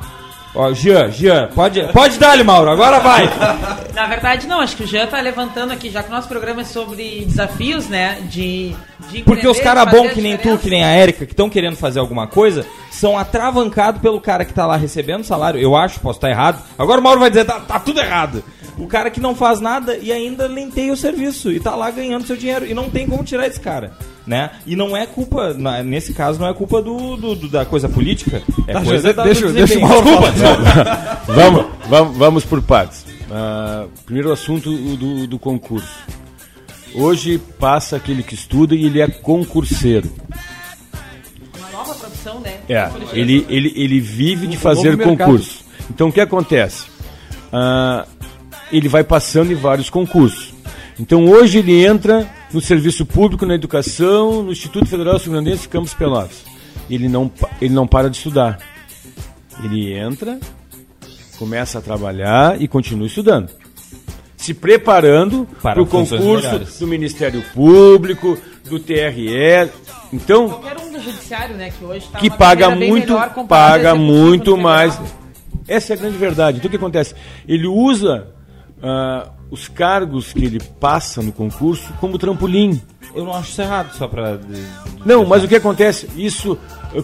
Ó, 0.55 0.73
Jean, 0.73 1.11
Jean, 1.11 1.47
pode, 1.53 1.81
pode 1.93 2.17
dar-lhe, 2.17 2.43
Mauro, 2.43 2.71
agora 2.71 2.99
vai. 2.99 3.29
Na 3.93 4.07
verdade, 4.07 4.47
não, 4.47 4.59
acho 4.59 4.75
que 4.75 4.83
o 4.83 4.87
Jean 4.87 5.05
tá 5.05 5.21
levantando 5.21 5.71
aqui, 5.71 5.89
já 5.89 6.01
que 6.01 6.09
o 6.09 6.11
nosso 6.11 6.27
programa 6.27 6.61
é 6.61 6.65
sobre 6.65 7.23
desafios, 7.25 7.87
né, 7.87 8.17
de... 8.29 8.75
de 9.11 9.23
Porque 9.23 9.47
os 9.47 9.59
caras 9.59 9.89
bons 9.91 10.11
que 10.11 10.21
nem 10.21 10.37
tu, 10.37 10.57
que 10.57 10.69
nem 10.69 10.83
a 10.83 10.89
Érica, 10.89 11.25
que 11.25 11.33
estão 11.33 11.49
querendo 11.49 11.75
fazer 11.75 11.99
alguma 11.99 12.27
coisa, 12.27 12.65
são 12.89 13.17
atravancados 13.17 14.01
pelo 14.01 14.19
cara 14.19 14.43
que 14.43 14.53
tá 14.53 14.65
lá 14.65 14.75
recebendo 14.75 15.23
salário, 15.23 15.59
eu 15.59 15.75
acho, 15.75 15.99
posso 15.99 16.17
estar 16.17 16.29
errado. 16.29 16.63
Agora 16.77 16.99
o 16.99 17.03
Mauro 17.03 17.19
vai 17.19 17.29
dizer, 17.29 17.45
tá, 17.45 17.59
tá 17.59 17.79
tudo 17.79 17.99
errado. 17.99 18.43
O 18.77 18.87
cara 18.87 19.11
que 19.11 19.19
não 19.19 19.35
faz 19.35 19.59
nada 19.59 19.97
e 19.97 20.11
ainda 20.11 20.47
lenteia 20.47 20.93
o 20.93 20.97
serviço 20.97 21.51
e 21.51 21.59
tá 21.59 21.75
lá 21.75 21.91
ganhando 21.91 22.25
seu 22.25 22.37
dinheiro 22.37 22.65
e 22.65 22.73
não 22.73 22.89
tem 22.89 23.05
como 23.07 23.23
tirar 23.23 23.45
esse 23.45 23.59
cara 23.59 23.91
né? 24.25 24.51
E 24.65 24.75
não 24.75 24.95
é 24.95 25.05
culpa, 25.05 25.53
nesse 25.83 26.13
caso, 26.13 26.39
não 26.39 26.47
é 26.47 26.53
culpa 26.53 26.81
do, 26.81 27.17
do, 27.17 27.35
do 27.35 27.47
da 27.49 27.65
coisa 27.65 27.89
política. 27.89 28.41
É 28.67 28.73
tá, 28.73 28.81
coisa 28.83 29.13
da, 29.13 29.23
deixa, 29.23 29.51
deixa 29.51 29.77
o 29.77 29.81
Mauro 29.81 30.07
vamos, 31.27 31.65
vamos, 31.87 32.17
vamos 32.17 32.45
por 32.45 32.61
partes. 32.61 33.05
Uh, 33.29 33.89
primeiro 34.05 34.31
assunto 34.31 34.71
do, 34.71 35.27
do 35.27 35.39
concurso. 35.39 36.03
Hoje 36.93 37.37
passa 37.59 37.97
aquele 37.97 38.23
que 38.23 38.33
estuda 38.33 38.75
e 38.75 38.85
ele 38.85 39.01
é 39.01 39.07
concurseiro. 39.07 40.09
Uma 41.57 41.69
nova 41.69 41.93
profissão, 41.93 42.39
né? 42.39 42.59
É, 42.67 42.89
ele, 43.13 43.45
ele, 43.49 43.73
ele 43.75 43.99
vive 43.99 44.47
de 44.47 44.57
fazer 44.57 44.97
concurso. 44.97 45.63
Então 45.89 46.09
o 46.09 46.11
que 46.11 46.21
acontece? 46.21 46.87
Uh, 47.53 48.07
ele 48.71 48.87
vai 48.87 49.03
passando 49.03 49.51
em 49.51 49.55
vários 49.55 49.89
concursos. 49.89 50.53
Então 50.99 51.25
hoje 51.27 51.59
ele 51.59 51.85
entra 51.85 52.27
no 52.53 52.61
serviço 52.61 53.05
público, 53.05 53.45
na 53.45 53.55
educação, 53.55 54.43
no 54.43 54.51
Instituto 54.51 54.87
Federal 54.87 55.19
Sul 55.19 55.33
Grandense 55.33 55.67
Campos 55.67 55.93
Pelotas. 55.93 56.43
Ele 56.89 57.07
não, 57.07 57.31
ele 57.61 57.73
não 57.73 57.87
para 57.87 58.09
de 58.09 58.17
estudar. 58.17 58.59
Ele 59.63 59.93
entra, 59.93 60.39
começa 61.37 61.79
a 61.79 61.81
trabalhar 61.81 62.59
e 62.61 62.67
continua 62.67 63.07
estudando. 63.07 63.49
Se 64.37 64.53
preparando 64.53 65.47
para 65.61 65.81
o 65.81 65.85
concurso 65.85 66.59
do 66.79 66.87
Ministério 66.87 67.43
Público, 67.53 68.37
do 68.65 68.79
TRE. 68.79 69.69
Então, 70.13 70.49
qualquer 70.49 70.77
um 70.77 70.91
do 70.91 70.99
judiciário, 70.99 71.55
né, 71.55 71.71
que 71.77 71.83
hoje 71.83 72.07
tá 72.07 72.19
que 72.19 72.29
paga 72.29 72.69
muito, 72.69 73.15
paga 73.47 73.93
muito 73.95 74.57
mais. 74.57 74.99
Essa 75.67 75.93
é 75.93 75.95
a 75.95 75.99
grande 75.99 76.17
verdade. 76.17 76.57
Então 76.57 76.67
o 76.67 76.71
que 76.71 76.77
acontece? 76.77 77.13
Ele 77.47 77.67
usa 77.67 78.27
uh, 78.77 79.29
os 79.51 79.67
cargos 79.67 80.31
que 80.31 80.45
ele 80.45 80.59
passa 80.79 81.21
no 81.21 81.31
concurso 81.31 81.91
como 81.99 82.17
trampolim. 82.17 82.79
Eu 83.15 83.25
não 83.25 83.33
acho 83.33 83.51
isso 83.51 83.61
errado, 83.61 83.95
só 83.95 84.07
para. 84.07 84.39
Não, 85.05 85.25
mas 85.25 85.43
o 85.43 85.47
que 85.47 85.55
acontece? 85.55 86.07
Isso, 86.15 86.57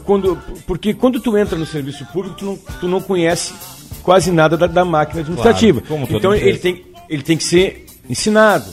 quando, 0.03 0.37
porque 0.67 0.93
quando 0.93 1.19
tu 1.19 1.35
entra 1.37 1.57
no 1.57 1.65
serviço 1.65 2.05
público, 2.07 2.35
tu 2.37 2.45
não, 2.45 2.57
tu 2.79 2.87
não 2.87 3.01
conhece 3.01 3.53
quase 4.03 4.31
nada 4.31 4.55
da, 4.55 4.67
da 4.67 4.85
máquina 4.85 5.21
administrativa. 5.21 5.81
Claro, 5.81 6.07
então 6.09 6.33
ele 6.33 6.59
tem, 6.59 6.85
ele 7.09 7.23
tem 7.23 7.37
que 7.37 7.43
ser 7.43 7.85
ensinado. 8.07 8.69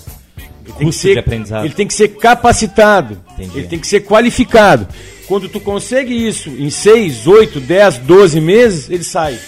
Ele 0.64 0.74
tem, 0.74 0.88
que 0.90 0.94
ser, 0.94 1.24
ele 1.64 1.74
tem 1.74 1.86
que 1.86 1.94
ser 1.94 2.08
capacitado. 2.08 3.18
Entendi. 3.32 3.58
Ele 3.58 3.66
tem 3.66 3.78
que 3.80 3.86
ser 3.86 4.00
qualificado. 4.00 4.86
Quando 5.26 5.48
tu 5.48 5.58
consegue 5.58 6.14
isso 6.14 6.50
em 6.50 6.70
6, 6.70 7.26
8, 7.26 7.60
10, 7.60 7.98
12 7.98 8.40
meses, 8.40 8.90
ele 8.90 9.02
sai. 9.02 9.38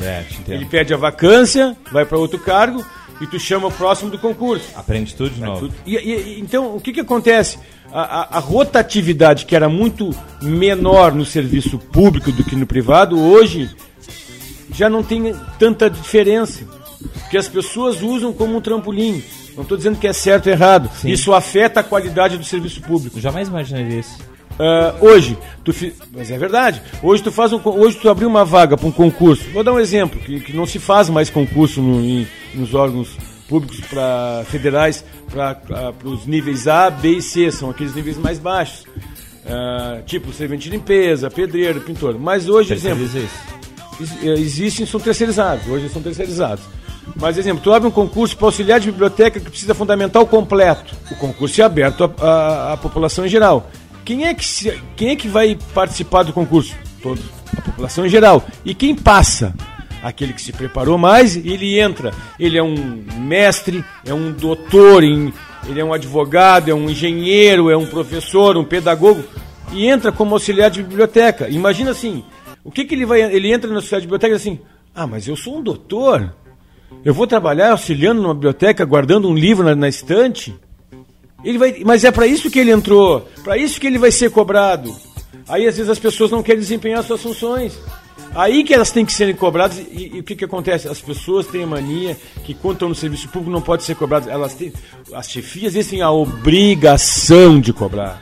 É, 0.00 0.24
ele 0.48 0.64
pede 0.64 0.92
a 0.92 0.96
vacância, 0.96 1.76
vai 1.92 2.04
para 2.04 2.18
outro 2.18 2.40
cargo 2.40 2.84
e 3.20 3.26
tu 3.26 3.38
chama 3.38 3.68
o 3.68 3.72
próximo 3.72 4.10
do 4.10 4.18
concurso. 4.18 4.66
Aprende 4.74 5.14
tudo 5.14 5.30
de 5.30 5.42
é 5.42 5.46
novo. 5.46 5.70
E, 5.86 5.96
e, 5.96 6.40
então, 6.40 6.74
o 6.74 6.80
que, 6.80 6.92
que 6.92 7.00
acontece? 7.00 7.58
A, 7.92 8.00
a, 8.00 8.36
a, 8.36 8.40
rotatividade, 8.40 9.46
que 9.46 9.54
era 9.54 9.68
muito 9.68 10.10
menor 10.42 11.14
no 11.14 11.24
serviço 11.24 11.78
público 11.78 12.32
do 12.32 12.42
que 12.42 12.56
no 12.56 12.66
privado, 12.66 13.18
hoje 13.18 13.70
já 14.72 14.88
não 14.88 15.02
tem 15.02 15.34
tanta 15.58 15.88
diferença. 15.88 16.64
Porque 17.20 17.36
as 17.36 17.48
pessoas 17.48 18.02
usam 18.02 18.32
como 18.32 18.56
um 18.56 18.60
trampolim. 18.60 19.22
Não 19.54 19.62
estou 19.62 19.76
dizendo 19.76 19.98
que 19.98 20.06
é 20.06 20.12
certo 20.12 20.46
ou 20.46 20.52
errado. 20.52 20.90
Sim. 21.00 21.10
Isso 21.10 21.32
afeta 21.32 21.80
a 21.80 21.84
qualidade 21.84 22.36
do 22.36 22.44
serviço 22.44 22.80
público. 22.80 23.20
Jamais 23.20 23.48
imaginei 23.48 24.00
isso. 24.00 24.18
Uh, 24.54 25.04
hoje, 25.04 25.36
tu 25.64 25.72
fi... 25.72 25.92
mas 26.12 26.30
é 26.30 26.38
verdade. 26.38 26.80
Hoje 27.02 27.22
tu 27.22 27.32
faz 27.32 27.52
um, 27.52 27.60
hoje 27.64 27.96
tu 27.96 28.08
abriu 28.08 28.28
uma 28.28 28.44
vaga 28.44 28.76
para 28.76 28.86
um 28.86 28.92
concurso. 28.92 29.48
Vou 29.50 29.64
dar 29.64 29.72
um 29.72 29.80
exemplo 29.80 30.20
que, 30.20 30.40
que 30.40 30.56
não 30.56 30.66
se 30.66 30.78
faz 30.78 31.08
mais 31.08 31.28
concurso 31.28 31.82
no, 31.82 32.00
em, 32.00 32.26
nos 32.54 32.74
órgãos 32.74 33.16
públicos 33.48 33.80
para 33.80 34.44
federais 34.46 35.04
para 35.28 35.92
os 36.04 36.26
níveis 36.26 36.68
A, 36.68 36.88
B 36.88 37.16
e 37.16 37.22
C 37.22 37.50
são 37.50 37.70
aqueles 37.70 37.94
níveis 37.94 38.16
mais 38.16 38.38
baixos. 38.38 38.86
Uh, 39.44 40.02
tipo 40.06 40.32
servente 40.32 40.64
de 40.64 40.70
limpeza, 40.70 41.30
pedreiro, 41.30 41.80
pintor. 41.80 42.18
Mas 42.18 42.48
hoje, 42.48 42.72
exemplo, 42.72 43.04
eh, 44.22 44.28
existem 44.38 44.86
são 44.86 44.98
terceirizados. 44.98 45.66
Hoje 45.68 45.88
são 45.90 46.00
terceirizados. 46.00 46.64
Mas, 47.16 47.36
exemplo, 47.36 47.62
tu 47.62 47.72
abre 47.72 47.86
um 47.86 47.90
concurso 47.90 48.36
para 48.36 48.46
auxiliar 48.46 48.80
de 48.80 48.90
biblioteca 48.90 49.38
que 49.38 49.50
precisa 49.50 49.74
fundamental 49.74 50.26
completo. 50.26 50.94
O 51.10 51.16
concurso 51.16 51.60
é 51.60 51.64
aberto 51.64 52.04
à, 52.04 52.78
população 52.80 53.26
em 53.26 53.28
geral. 53.28 53.70
Quem 54.04 54.26
é, 54.26 54.34
que 54.34 54.44
se, 54.44 54.78
quem 54.96 55.10
é 55.10 55.16
que 55.16 55.28
vai 55.28 55.56
participar 55.72 56.24
do 56.24 56.32
concurso? 56.32 56.76
Todos. 57.02 57.24
A 57.56 57.62
população 57.62 58.04
em 58.04 58.08
geral. 58.08 58.44
E 58.64 58.74
quem 58.74 58.94
passa? 58.94 59.54
Aquele 60.02 60.34
que 60.34 60.42
se 60.42 60.52
preparou 60.52 60.98
mais, 60.98 61.36
ele 61.36 61.80
entra. 61.80 62.12
Ele 62.38 62.58
é 62.58 62.62
um 62.62 63.02
mestre, 63.18 63.82
é 64.04 64.12
um 64.12 64.30
doutor, 64.30 65.02
em, 65.02 65.32
ele 65.66 65.80
é 65.80 65.84
um 65.84 65.94
advogado, 65.94 66.70
é 66.70 66.74
um 66.74 66.90
engenheiro, 66.90 67.70
é 67.70 67.76
um 67.76 67.86
professor, 67.86 68.56
um 68.58 68.64
pedagogo. 68.64 69.24
E 69.72 69.86
entra 69.86 70.12
como 70.12 70.34
auxiliar 70.34 70.70
de 70.70 70.82
biblioteca. 70.82 71.48
Imagina 71.48 71.90
assim, 71.90 72.22
o 72.62 72.70
que, 72.70 72.84
que 72.84 72.94
ele 72.94 73.06
vai. 73.06 73.22
Ele 73.22 73.50
entra 73.50 73.70
na 73.70 73.76
auxiliar 73.76 74.02
de 74.02 74.06
biblioteca 74.06 74.36
assim, 74.36 74.60
ah, 74.94 75.06
mas 75.06 75.26
eu 75.26 75.36
sou 75.36 75.58
um 75.58 75.62
doutor. 75.62 76.34
Eu 77.02 77.14
vou 77.14 77.26
trabalhar 77.26 77.70
auxiliando 77.70 78.20
numa 78.20 78.34
biblioteca, 78.34 78.84
guardando 78.84 79.28
um 79.28 79.34
livro 79.34 79.64
na, 79.64 79.74
na 79.74 79.88
estante. 79.88 80.54
Ele 81.44 81.58
vai, 81.58 81.82
mas 81.84 82.04
é 82.04 82.10
para 82.10 82.26
isso 82.26 82.50
que 82.50 82.58
ele 82.58 82.70
entrou, 82.70 83.28
para 83.42 83.58
isso 83.58 83.80
que 83.80 83.86
ele 83.86 83.98
vai 83.98 84.10
ser 84.10 84.30
cobrado. 84.30 84.94
Aí 85.48 85.66
às 85.66 85.76
vezes 85.76 85.90
as 85.90 85.98
pessoas 85.98 86.30
não 86.30 86.42
querem 86.42 86.60
desempenhar 86.60 87.02
suas 87.04 87.22
funções. 87.22 87.78
Aí 88.34 88.64
que 88.64 88.74
elas 88.74 88.90
têm 88.90 89.04
que 89.04 89.12
serem 89.12 89.34
cobradas 89.34 89.78
e, 89.78 90.10
e, 90.14 90.20
o 90.20 90.22
que, 90.24 90.34
que 90.34 90.44
acontece? 90.44 90.88
As 90.88 91.00
pessoas 91.00 91.46
têm 91.46 91.62
a 91.62 91.66
mania 91.66 92.16
que 92.44 92.54
quando 92.54 92.74
estão 92.74 92.88
no 92.88 92.94
serviço 92.94 93.28
público 93.28 93.50
não 93.50 93.60
pode 93.60 93.84
ser 93.84 93.94
cobradas. 93.94 94.28
Elas 94.28 94.54
têm, 94.54 94.72
as 95.12 95.30
chefias 95.30 95.74
têm 95.86 96.02
a 96.02 96.10
obrigação 96.10 97.60
de 97.60 97.72
cobrar. 97.72 98.20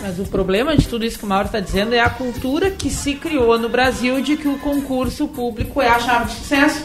Mas 0.00 0.18
o 0.18 0.24
problema 0.24 0.76
de 0.76 0.86
tudo 0.86 1.04
isso 1.04 1.18
que 1.18 1.24
o 1.24 1.28
Mauro 1.28 1.46
está 1.46 1.60
dizendo 1.60 1.94
é 1.94 2.00
a 2.00 2.10
cultura 2.10 2.70
que 2.70 2.90
se 2.90 3.14
criou 3.14 3.58
no 3.58 3.68
Brasil 3.68 4.20
de 4.20 4.36
que 4.36 4.48
o 4.48 4.58
concurso 4.58 5.26
público 5.28 5.80
é 5.82 5.88
a 5.88 5.98
chave 5.98 6.26
de 6.26 6.38
sucesso. 6.38 6.84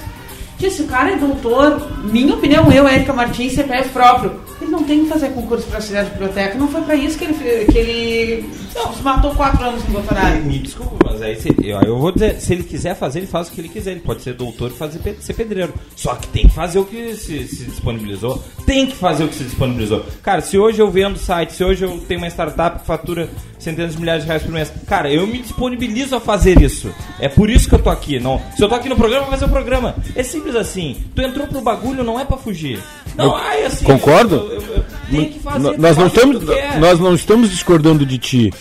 Se 0.59 0.81
o 0.81 0.87
cara 0.87 1.11
é 1.13 1.15
doutor, 1.15 1.81
minha 2.03 2.35
opinião, 2.35 2.69
eu, 2.71 2.87
Érica 2.87 3.13
Martins, 3.13 3.53
CPF 3.53 3.89
próprio, 3.89 4.39
ele 4.61 4.69
não 4.69 4.83
tem 4.83 5.03
que 5.03 5.09
fazer 5.09 5.29
concurso 5.29 5.65
para 5.67 5.77
auxiliar 5.77 6.03
de 6.03 6.11
biblioteca. 6.11 6.57
Não 6.57 6.67
foi 6.67 6.81
para 6.81 6.95
isso 6.95 7.17
que 7.17 7.25
ele, 7.25 7.65
que 7.65 7.77
ele 7.77 8.49
não, 8.75 8.93
se 8.93 9.01
matou 9.01 9.33
quatro 9.35 9.63
anos 9.63 9.83
no 9.85 9.93
doutorado. 9.93 10.35
Me 10.43 10.59
desculpa, 10.59 10.97
mas 11.05 11.21
aí 11.21 11.35
se, 11.39 11.49
eu, 11.63 11.81
eu, 11.81 11.97
vou 11.97 12.11
dizer, 12.11 12.39
se 12.39 12.53
ele 12.53 12.63
quiser 12.63 12.95
fazer, 12.95 13.19
ele 13.19 13.27
faz 13.27 13.47
o 13.47 13.51
que 13.51 13.61
ele 13.61 13.69
quiser. 13.69 13.91
Ele 13.91 14.01
pode 14.01 14.21
ser 14.21 14.33
doutor 14.33 14.69
e 14.69 14.73
fazer, 14.73 14.99
ser 15.19 15.33
pedreiro. 15.33 15.73
Só 15.95 16.13
que 16.15 16.27
tem 16.27 16.47
que 16.47 16.53
fazer 16.53 16.79
o 16.79 16.85
que 16.85 17.15
se, 17.15 17.47
se 17.47 17.65
disponibilizou. 17.65 18.43
Tem 18.65 18.85
que 18.85 18.95
fazer 18.95 19.23
o 19.23 19.27
que 19.27 19.35
se 19.35 19.43
disponibilizou. 19.43 20.05
Cara, 20.21 20.41
se 20.41 20.57
hoje 20.57 20.81
eu 20.81 20.91
vendo 20.91 21.17
site, 21.17 21.53
se 21.53 21.63
hoje 21.63 21.83
eu 21.83 21.99
tenho 22.07 22.19
uma 22.19 22.27
startup 22.27 22.79
que 22.79 22.85
fatura 22.85 23.29
centenas 23.57 23.93
de 23.93 23.99
milhares 23.99 24.23
de 24.23 24.27
reais 24.27 24.43
por 24.43 24.51
mês, 24.51 24.71
cara, 24.87 25.11
eu 25.11 25.27
me 25.27 25.39
disponibilizo 25.39 26.15
a 26.15 26.19
fazer 26.19 26.61
isso. 26.61 26.93
É 27.19 27.27
por 27.27 27.49
isso 27.49 27.67
que 27.67 27.75
eu 27.75 27.79
tô 27.79 27.89
aqui. 27.89 28.19
Não, 28.19 28.41
se 28.55 28.63
eu 28.63 28.69
tô 28.69 28.75
aqui 28.75 28.87
no 28.87 28.95
programa, 28.95 29.23
vou 29.23 29.31
fazer 29.31 29.45
o 29.45 29.49
programa. 29.49 29.95
É 30.15 30.23
simples 30.23 30.48
assim. 30.55 30.97
Tu 31.15 31.21
entrou 31.21 31.47
pro 31.47 31.61
bagulho, 31.61 32.03
não 32.03 32.19
é 32.19 32.25
para 32.25 32.37
fugir. 32.37 32.79
Não, 33.15 33.35
ai, 33.35 33.65
assim, 33.65 33.85
concordo. 33.85 34.35
Eu, 34.35 34.61
eu, 34.61 34.83
eu 35.11 35.25
que 35.25 35.39
fazer, 35.39 35.77
nós, 35.77 35.97
não 35.97 36.07
estamos, 36.07 36.43
nós 36.79 36.99
não 36.99 37.15
estamos 37.15 37.49
discordando 37.49 38.05
de 38.05 38.17
ti. 38.17 38.53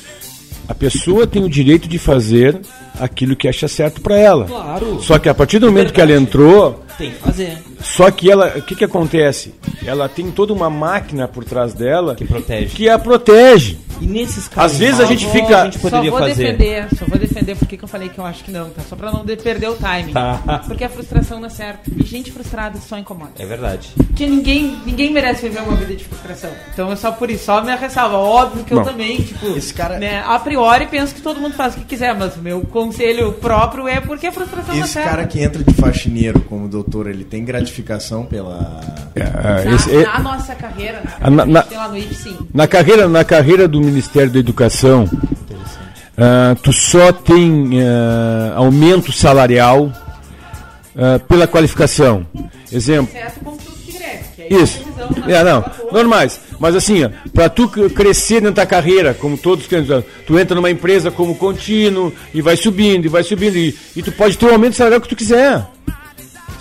A 0.68 0.74
pessoa 0.74 1.26
tem 1.26 1.42
o 1.42 1.48
direito 1.48 1.88
de 1.88 1.98
fazer 1.98 2.60
aquilo 3.00 3.36
que 3.36 3.48
acha 3.48 3.68
certo 3.68 4.00
para 4.00 4.16
ela. 4.16 4.44
Claro. 4.44 5.00
Só 5.02 5.18
que 5.18 5.28
a 5.28 5.34
partir 5.34 5.58
do 5.58 5.66
momento 5.66 5.92
Verdade. 5.92 5.94
que 5.94 6.12
ela 6.12 6.20
entrou, 6.20 6.84
tem 6.98 7.12
que 7.12 7.18
fazer. 7.18 7.58
Só 7.80 8.10
que 8.10 8.30
ela, 8.30 8.58
o 8.58 8.62
que 8.62 8.74
que 8.74 8.84
acontece? 8.84 9.54
Ela 9.86 10.08
tem 10.08 10.30
toda 10.30 10.52
uma 10.52 10.68
máquina 10.68 11.28
por 11.28 11.44
trás 11.44 11.72
dela 11.72 12.16
que 12.16 12.24
protege. 12.24 12.74
Que 12.74 12.88
a 12.88 12.98
protege. 12.98 13.78
E 14.00 14.06
nesses 14.06 14.46
casos, 14.46 14.72
às 14.72 14.78
vezes 14.78 15.00
a 15.00 15.06
gente 15.06 15.26
fica, 15.26 15.62
a 15.62 15.64
gente 15.64 15.78
poderia 15.78 16.10
só 16.10 16.18
vou 16.18 16.28
fazer. 16.28 16.52
defender, 16.56 16.88
só 16.96 17.04
vou 17.04 17.18
defender 17.18 17.56
porque 17.56 17.76
que 17.76 17.82
eu 17.82 17.88
falei 17.88 18.08
que 18.08 18.18
eu 18.18 18.24
acho 18.24 18.44
que 18.44 18.50
não, 18.50 18.70
tá? 18.70 18.82
Só 18.88 18.94
para 18.94 19.10
não 19.10 19.24
perder 19.24 19.68
o 19.68 19.76
time. 19.76 20.12
Tá. 20.12 20.62
Porque 20.66 20.84
a 20.84 20.88
frustração 20.88 21.40
não 21.40 21.46
é 21.46 21.50
certa. 21.50 21.90
E 21.96 22.04
gente 22.04 22.30
frustrada 22.30 22.78
só 22.78 22.96
incomoda. 22.96 23.32
É 23.38 23.44
verdade. 23.44 23.90
Porque 23.96 24.26
ninguém, 24.26 24.78
ninguém 24.86 25.12
merece 25.12 25.42
viver 25.42 25.62
uma 25.62 25.76
vida 25.76 25.94
de 25.94 26.04
frustração. 26.04 26.50
Então 26.72 26.92
é 26.92 26.96
só 26.96 27.10
por 27.10 27.28
isso, 27.28 27.44
só 27.44 27.60
minha 27.60 27.76
ressalva. 27.76 28.16
Óbvio 28.16 28.64
que 28.64 28.74
Bom, 28.74 28.80
eu 28.80 28.84
também, 28.84 29.16
tipo, 29.16 29.46
esse 29.56 29.74
cara... 29.74 29.98
né, 29.98 30.22
a 30.24 30.38
priori 30.38 30.86
penso 30.86 31.14
que 31.14 31.20
todo 31.20 31.40
mundo 31.40 31.54
faz 31.54 31.74
o 31.74 31.78
que 31.78 31.84
quiser, 31.84 32.14
mas 32.16 32.36
o 32.36 32.40
meu 32.40 32.60
conselho 32.62 33.32
próprio 33.32 33.88
é 33.88 34.00
porque 34.00 34.28
a 34.28 34.32
frustração 34.32 34.74
esse 34.74 34.78
não 34.78 34.84
é 34.84 34.88
certa. 34.88 35.08
Esse 35.08 35.16
cara 35.16 35.26
que 35.26 35.40
entra 35.40 35.64
de 35.64 35.74
faxineiro 35.74 36.40
como 36.42 36.68
doutor, 36.68 36.87
ele 37.06 37.24
tem 37.24 37.44
gratificação 37.44 38.24
pela. 38.24 38.80
É, 39.14 39.20
é 39.20 39.64
na, 39.64 39.74
esse, 39.74 40.02
na 40.02 40.18
nossa 40.20 40.54
carreira, 40.54 41.02
na, 41.20 41.30
na, 41.30 41.46
na, 41.46 41.64
lá 41.70 41.88
no 41.88 41.96
IF, 41.96 42.36
na 42.52 42.66
carreira, 42.66 43.08
na 43.08 43.24
carreira 43.24 43.68
do 43.68 43.80
Ministério 43.80 44.30
da 44.30 44.38
Educação, 44.38 45.04
uh, 45.04 46.54
tu 46.62 46.72
só 46.72 47.12
tem 47.12 47.80
uh, 47.80 48.54
aumento 48.56 49.12
salarial 49.12 49.84
uh, 49.86 51.20
pela 51.28 51.46
qualificação. 51.46 52.26
Exemplo. 52.72 53.16
É 53.16 54.54
Isso. 54.54 54.82
É, 55.26 55.44
não, 55.44 55.64
normais. 55.92 56.40
Mas 56.58 56.74
assim, 56.74 57.08
para 57.32 57.48
tu 57.48 57.68
crescer 57.68 58.40
dentro 58.40 58.56
da 58.56 58.66
carreira, 58.66 59.14
como 59.14 59.36
todos 59.36 59.66
querem, 59.66 59.86
tu 60.26 60.38
entra 60.38 60.54
numa 60.54 60.70
empresa 60.70 61.10
como 61.10 61.34
contínuo 61.34 62.12
e 62.32 62.40
vai 62.40 62.56
subindo, 62.56 63.04
e 63.04 63.08
vai 63.08 63.22
subindo, 63.22 63.56
e, 63.56 63.76
e 63.94 64.02
tu 64.02 64.10
pode 64.12 64.36
ter 64.36 64.46
o 64.46 64.52
aumento 64.52 64.76
salarial 64.76 65.00
que 65.00 65.08
tu 65.08 65.16
quiser. 65.16 65.64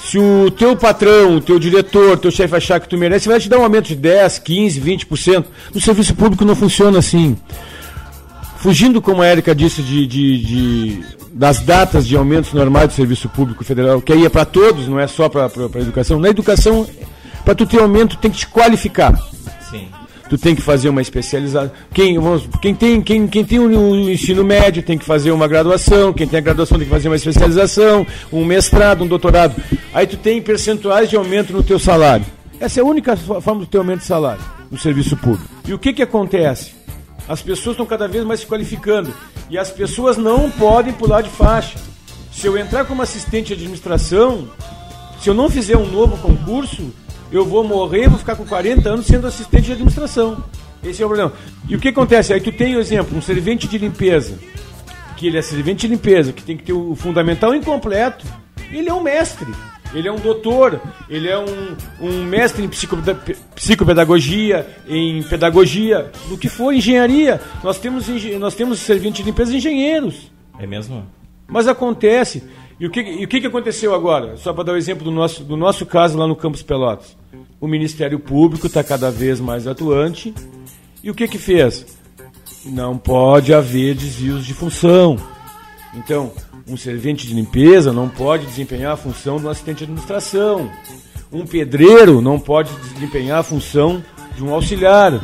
Se 0.08 0.18
o 0.18 0.50
teu 0.50 0.74
patrão, 0.74 1.36
o 1.36 1.42
teu 1.42 1.60
diretor, 1.60 2.18
teu 2.18 2.32
chefe 2.32 2.56
achar 2.56 2.80
que 2.80 2.88
tu 2.88 2.98
merece, 2.98 3.28
vai 3.28 3.42
te 3.42 3.50
dar 3.50 3.60
um 3.60 3.64
aumento 3.64 3.88
de 3.90 3.96
10, 3.96 4.40
15, 4.40 4.80
20%. 4.80 5.46
No 5.74 5.82
serviço 5.82 6.16
público 6.16 6.46
não 6.46 6.56
funciona 6.56 7.00
assim. 7.00 7.36
Fugindo, 8.56 9.02
como 9.02 9.22
a 9.22 9.28
Érica 9.28 9.54
disse, 9.54 9.82
de, 9.82 10.08
de, 10.08 10.46
de, 10.46 11.06
das 11.34 11.60
datas 11.60 12.08
de 12.08 12.16
aumentos 12.16 12.54
normais 12.54 12.88
do 12.88 12.94
serviço 12.94 13.28
público 13.28 13.66
federal, 13.66 14.02
que 14.02 14.14
aí 14.14 14.26
é 14.26 14.30
para 14.30 14.46
todos, 14.46 14.88
não 14.88 14.98
é 14.98 15.08
só 15.08 15.28
para 15.28 15.44
a 15.46 15.80
educação. 15.82 16.22
Na 16.22 16.30
educação, 16.30 16.88
para 17.44 17.54
tu 17.54 17.66
ter 17.66 17.82
aumento, 17.82 18.16
tem 18.16 18.32
que 18.32 18.38
te 18.38 18.48
qualificar. 18.48 19.14
Tu 20.30 20.38
tem 20.38 20.56
que 20.56 20.62
fazer 20.62 20.90
uma 20.90 21.02
especialização. 21.02 21.72
Quem, 21.94 22.20
vamos, 22.20 22.48
quem, 22.62 22.76
tem, 22.76 23.02
quem, 23.02 23.28
quem 23.28 23.46
tem 23.46 23.60
um 23.60 24.10
ensino 24.10 24.44
médio 24.44 24.84
tem 24.84 24.98
que 24.98 25.06
fazer 25.06 25.32
uma 25.32 25.48
graduação, 25.48 26.12
quem 26.12 26.28
tem 26.28 26.40
a 26.40 26.42
graduação 26.42 26.78
tem 26.78 26.86
que 26.86 26.94
fazer 26.94 27.08
uma 27.08 27.16
especialização, 27.16 28.06
um 28.32 28.44
mestrado, 28.44 29.04
um 29.04 29.08
doutorado. 29.08 29.56
Aí 29.94 30.06
tu 30.06 30.18
tem 30.18 30.42
percentuais 30.42 31.10
de 31.10 31.16
aumento 31.16 31.54
no 31.54 31.64
teu 31.64 31.80
salário. 31.80 32.26
Essa 32.60 32.80
é 32.80 32.84
a 32.84 32.86
única 32.86 33.16
forma 33.16 33.62
de 33.62 33.68
ter 33.68 33.78
aumento 33.78 34.00
de 34.00 34.06
salário 34.06 34.44
no 34.70 34.78
serviço 34.78 35.16
público. 35.16 35.50
E 35.66 35.74
o 35.74 35.80
que, 35.80 35.94
que 35.94 36.02
acontece? 36.02 36.72
As 37.28 37.42
pessoas 37.42 37.74
estão 37.74 37.86
cada 37.86 38.08
vez 38.08 38.24
mais 38.26 38.42
se 38.42 38.48
qualificando. 38.48 39.14
E 39.50 39.58
as 39.58 39.70
pessoas 39.70 40.18
não 40.18 40.50
podem 40.50 40.94
pular 40.94 41.22
de 41.22 41.30
faixa. 41.30 41.78
Se 42.32 42.48
eu 42.48 42.58
entrar 42.58 42.86
como 42.86 43.02
assistente 43.02 43.48
de 43.48 43.54
administração, 43.54 44.48
se 45.20 45.30
eu 45.30 45.34
não 45.34 45.50
fizer 45.50 45.78
um 45.78 45.86
novo 45.86 46.18
concurso, 46.18 46.94
eu 47.32 47.46
vou 47.46 47.64
morrer, 47.64 48.08
vou 48.08 48.20
ficar 48.20 48.36
com 48.36 48.46
40 48.46 48.90
anos 48.90 49.06
sendo 49.06 49.28
assistente 49.28 49.66
de 49.66 49.72
administração. 49.74 50.44
Esse 50.84 51.02
é 51.02 51.06
o 51.06 51.10
problema. 51.10 51.34
E 51.68 51.76
o 51.76 51.80
que 51.80 51.90
acontece? 51.90 52.34
Aí 52.34 52.40
tu 52.40 52.52
tem, 52.52 52.74
por 52.74 52.80
exemplo, 52.80 53.18
um 53.18 53.22
servente 53.22 53.68
de 53.68 53.78
limpeza, 53.78 54.38
que 55.16 55.28
ele 55.28 55.38
é 55.38 55.42
servente 55.42 55.82
de 55.82 55.88
limpeza, 55.88 56.32
que 56.32 56.44
tem 56.44 56.56
que 56.56 56.64
ter 56.64 56.74
o 56.74 56.96
fundamental 56.96 57.54
incompleto. 57.54 58.26
Ele 58.72 58.90
é 58.90 58.94
um 58.94 59.02
mestre, 59.02 59.48
ele 59.94 60.08
é 60.08 60.12
um 60.12 60.18
doutor, 60.18 60.80
ele 61.10 61.28
é 61.28 61.38
um, 61.38 61.76
um 62.02 62.24
mestre 62.24 62.64
em 62.64 62.70
psicopedagogia, 63.56 64.68
em 64.88 65.24
pedagogia, 65.24 66.12
no 66.30 66.38
que 66.38 66.50
for 66.50 66.74
engenharia. 66.74 67.42
Nós 67.64 67.80
temos, 67.80 68.08
nós 68.40 68.56
temos 68.56 68.80
servente 68.80 69.18
de 69.18 69.24
limpeza 69.24 69.56
engenheiros. 69.56 70.32
É 70.60 70.68
mesmo? 70.68 71.06
Mas 71.48 71.68
acontece. 71.68 72.44
E 72.80 72.86
o 72.86 72.92
que, 72.92 73.02
e 73.02 73.26
o 73.26 73.28
que 73.28 73.48
aconteceu 73.48 73.96
agora? 73.96 74.38
Só 74.38 74.54
para 74.54 74.66
dar 74.66 74.72
o 74.74 74.76
um 74.76 74.78
exemplo 74.78 75.04
do 75.04 75.10
nosso, 75.10 75.44
do 75.44 75.58
nosso 75.58 75.86
caso 75.86 76.18
lá 76.18 76.28
no 76.28 76.36
Campos 76.36 76.62
Pelotas. 76.62 77.18
O 77.60 77.68
Ministério 77.68 78.20
Público 78.20 78.68
está 78.68 78.84
cada 78.84 79.10
vez 79.10 79.40
mais 79.40 79.66
atuante. 79.66 80.34
E 81.04 81.10
o 81.10 81.16
que, 81.16 81.28
que 81.28 81.40
fez? 81.40 81.98
Não 82.66 82.96
pode 82.96 83.52
haver 83.52 83.96
desvios 83.96 84.46
de 84.46 84.54
função. 84.54 85.18
Então, 85.96 86.32
um 86.68 86.78
servente 86.78 87.26
de 87.26 87.34
limpeza 87.34 87.92
não 87.92 88.10
pode 88.10 88.46
desempenhar 88.46 88.92
a 88.92 88.98
função 88.98 89.38
do 89.38 89.50
assistente 89.50 89.80
de 89.80 89.84
administração. 89.86 90.70
Um 91.32 91.48
pedreiro 91.48 92.22
não 92.22 92.40
pode 92.40 92.72
desempenhar 92.94 93.40
a 93.40 93.44
função 93.44 94.04
de 94.36 94.44
um 94.44 94.54
auxiliar. 94.54 95.20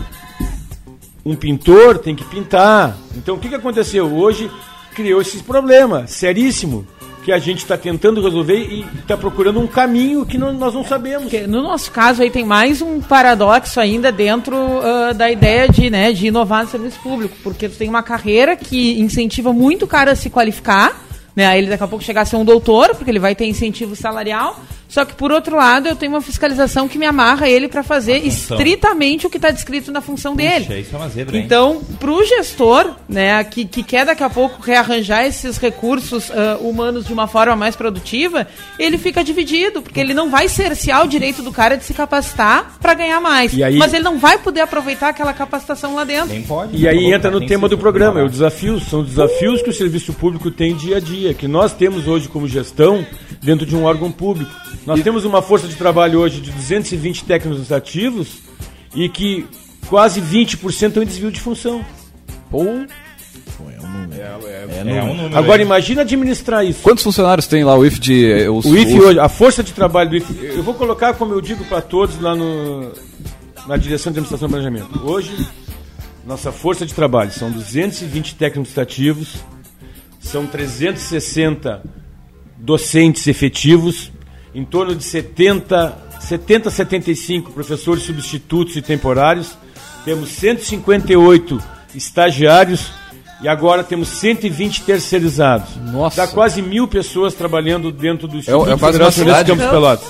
Um 1.23 1.35
pintor 1.35 1.99
tem 1.99 2.15
que 2.15 2.25
pintar. 2.25 2.97
Então, 3.15 3.35
o 3.35 3.39
que, 3.39 3.47
que 3.47 3.55
aconteceu? 3.55 4.11
Hoje 4.11 4.49
criou 4.95 5.21
esse 5.21 5.43
problema 5.43 6.07
seríssimo 6.07 6.87
que 7.23 7.31
a 7.31 7.39
gente 7.39 7.59
está 7.59 7.77
tentando 7.77 8.21
resolver 8.21 8.57
e 8.57 8.85
está 8.99 9.15
procurando 9.15 9.59
um 9.59 9.67
caminho 9.67 10.25
que 10.25 10.37
não, 10.37 10.53
nós 10.53 10.73
não 10.73 10.83
sabemos. 10.83 11.31
No 11.47 11.61
nosso 11.61 11.91
caso 11.91 12.21
aí 12.21 12.29
tem 12.29 12.43
mais 12.43 12.81
um 12.81 12.99
paradoxo 13.01 13.79
ainda 13.79 14.11
dentro 14.11 14.55
uh, 14.55 15.13
da 15.13 15.31
ideia 15.31 15.67
de, 15.69 15.89
né, 15.89 16.11
de 16.11 16.27
inovar 16.27 16.63
no 16.63 16.69
serviço 16.69 16.99
público, 16.99 17.35
porque 17.41 17.69
tu 17.69 17.77
tem 17.77 17.89
uma 17.89 18.03
carreira 18.03 18.55
que 18.55 18.99
incentiva 18.99 19.53
muito 19.53 19.85
o 19.85 19.87
cara 19.87 20.11
a 20.11 20.15
se 20.15 20.29
qualificar, 20.29 21.01
né, 21.35 21.47
aí 21.47 21.59
ele 21.59 21.69
daqui 21.69 21.83
a 21.83 21.87
pouco 21.87 22.03
chegar 22.03 22.21
a 22.21 22.25
ser 22.25 22.35
um 22.35 22.45
doutor, 22.45 22.93
porque 22.95 23.09
ele 23.09 23.19
vai 23.19 23.33
ter 23.33 23.45
incentivo 23.45 23.95
salarial, 23.95 24.59
só 24.93 25.03
que, 25.03 25.15
por 25.15 25.31
outro 25.31 25.55
lado, 25.55 25.87
eu 25.87 25.95
tenho 25.95 26.11
uma 26.11 26.21
fiscalização 26.21 26.87
que 26.87 26.99
me 26.99 27.05
amarra 27.07 27.49
ele 27.49 27.67
para 27.67 27.81
fazer 27.81 28.17
estritamente 28.27 29.25
o 29.25 29.29
que 29.29 29.37
está 29.37 29.49
descrito 29.49 29.91
na 29.91 30.01
função 30.01 30.35
dele. 30.35 30.65
Puxa, 30.65 30.77
isso 30.77 30.95
é 30.95 30.99
uma 30.99 31.09
zebra, 31.09 31.35
então, 31.35 31.81
para 31.99 32.11
o 32.11 32.23
gestor, 32.23 32.91
né, 33.09 33.43
que, 33.43 33.65
que 33.65 33.81
quer 33.81 34.05
daqui 34.05 34.23
a 34.23 34.29
pouco 34.29 34.61
rearranjar 34.61 35.25
esses 35.25 35.57
recursos 35.57 36.29
uh, 36.29 36.59
humanos 36.61 37.07
de 37.07 37.11
uma 37.11 37.25
forma 37.25 37.55
mais 37.55 37.75
produtiva, 37.75 38.45
ele 38.77 38.99
fica 38.99 39.23
dividido, 39.23 39.81
porque 39.81 39.99
ele 39.99 40.13
não 40.13 40.29
vai 40.29 40.47
cercear 40.47 41.03
o 41.03 41.07
direito 41.07 41.41
do 41.41 41.51
cara 41.51 41.75
de 41.75 41.83
se 41.83 41.95
capacitar 41.95 42.77
para 42.79 42.93
ganhar 42.93 43.19
mais. 43.19 43.59
Aí, 43.59 43.75
mas 43.79 43.95
ele 43.95 44.03
não 44.03 44.19
vai 44.19 44.37
poder 44.37 44.61
aproveitar 44.61 45.09
aquela 45.09 45.33
capacitação 45.33 45.95
lá 45.95 46.03
dentro. 46.03 46.27
Nem 46.27 46.43
pode. 46.43 46.77
E 46.77 46.87
aí 46.87 47.11
entra 47.11 47.31
no 47.31 47.43
tema 47.47 47.67
do 47.67 47.79
programa, 47.79 48.19
é 48.19 48.23
o 48.23 48.29
desafio, 48.29 48.79
são 48.79 49.03
desafios 49.03 49.63
que 49.63 49.71
o 49.71 49.73
serviço 49.73 50.13
público 50.13 50.51
tem 50.51 50.75
dia 50.75 50.97
a 50.97 50.99
dia, 50.99 51.33
que 51.33 51.47
nós 51.47 51.73
temos 51.73 52.07
hoje 52.07 52.29
como 52.29 52.47
gestão 52.47 53.03
dentro 53.41 53.65
de 53.65 53.75
um 53.75 53.85
órgão 53.85 54.11
público. 54.11 54.51
Nós 54.85 54.99
e... 54.99 55.03
temos 55.03 55.25
uma 55.25 55.41
força 55.41 55.67
de 55.67 55.75
trabalho 55.75 56.19
hoje 56.19 56.41
de 56.41 56.51
220 56.51 57.25
técnicos 57.25 57.71
ativos 57.71 58.39
e 58.95 59.09
que 59.09 59.47
quase 59.87 60.21
20% 60.21 60.87
estão 60.87 61.03
em 61.03 61.05
desvio 61.05 61.31
de 61.31 61.39
função. 61.39 61.83
Pô. 62.49 62.63
É, 62.63 62.87
é, 64.45 64.91
é, 64.91 64.97
é 64.97 65.03
um 65.03 65.15
número. 65.15 65.37
Agora 65.37 65.61
imagina 65.61 66.01
administrar 66.01 66.65
isso. 66.65 66.81
Quantos 66.81 67.03
funcionários 67.03 67.47
tem 67.47 67.63
lá 67.63 67.75
o 67.75 67.85
IF 67.85 67.99
de. 67.99 68.31
Eh, 68.31 68.49
os, 68.49 68.65
o 68.65 68.77
IF 68.77 68.99
hoje, 68.99 69.19
a 69.19 69.29
força 69.29 69.63
de 69.63 69.73
trabalho 69.73 70.11
do 70.11 70.17
IF. 70.17 70.25
Eu 70.41 70.63
vou 70.63 70.73
colocar, 70.73 71.13
como 71.15 71.33
eu 71.33 71.41
digo 71.41 71.65
para 71.65 71.81
todos 71.81 72.19
lá 72.21 72.35
no, 72.35 72.91
na 73.67 73.77
direção 73.77 74.11
de 74.11 74.19
administração 74.19 74.47
e 74.47 74.51
planejamento. 74.51 75.01
Hoje, 75.03 75.31
nossa 76.25 76.51
força 76.51 76.85
de 76.85 76.93
trabalho 76.93 77.31
são 77.31 77.51
220 77.51 78.35
técnicos 78.35 78.77
ativos, 78.77 79.35
são 80.19 80.45
360 80.47 81.83
docentes 82.57 83.27
efetivos, 83.27 84.11
em 84.53 84.63
torno 84.63 84.95
de 84.95 85.03
70, 85.03 85.97
70 86.19 86.69
75 86.69 87.51
professores 87.51 88.03
substitutos 88.03 88.75
e 88.75 88.81
temporários, 88.81 89.57
temos 90.05 90.29
158 90.29 91.61
estagiários 91.95 92.91
e 93.41 93.47
agora 93.47 93.83
temos 93.83 94.07
120 94.07 94.83
terceirizados. 94.83 95.75
Nossa. 95.91 96.25
Dá 96.25 96.27
quase 96.27 96.61
mil 96.61 96.87
pessoas 96.87 97.33
trabalhando 97.33 97.91
dentro 97.91 98.25
do 98.25 98.37
Instituto 98.37 98.69
é, 98.69 98.73
é 98.73 98.77
quase 98.77 98.97
uma 98.97 99.11
cidade. 99.11 99.51
Campos 99.51 99.65
Pelotas. 99.65 100.07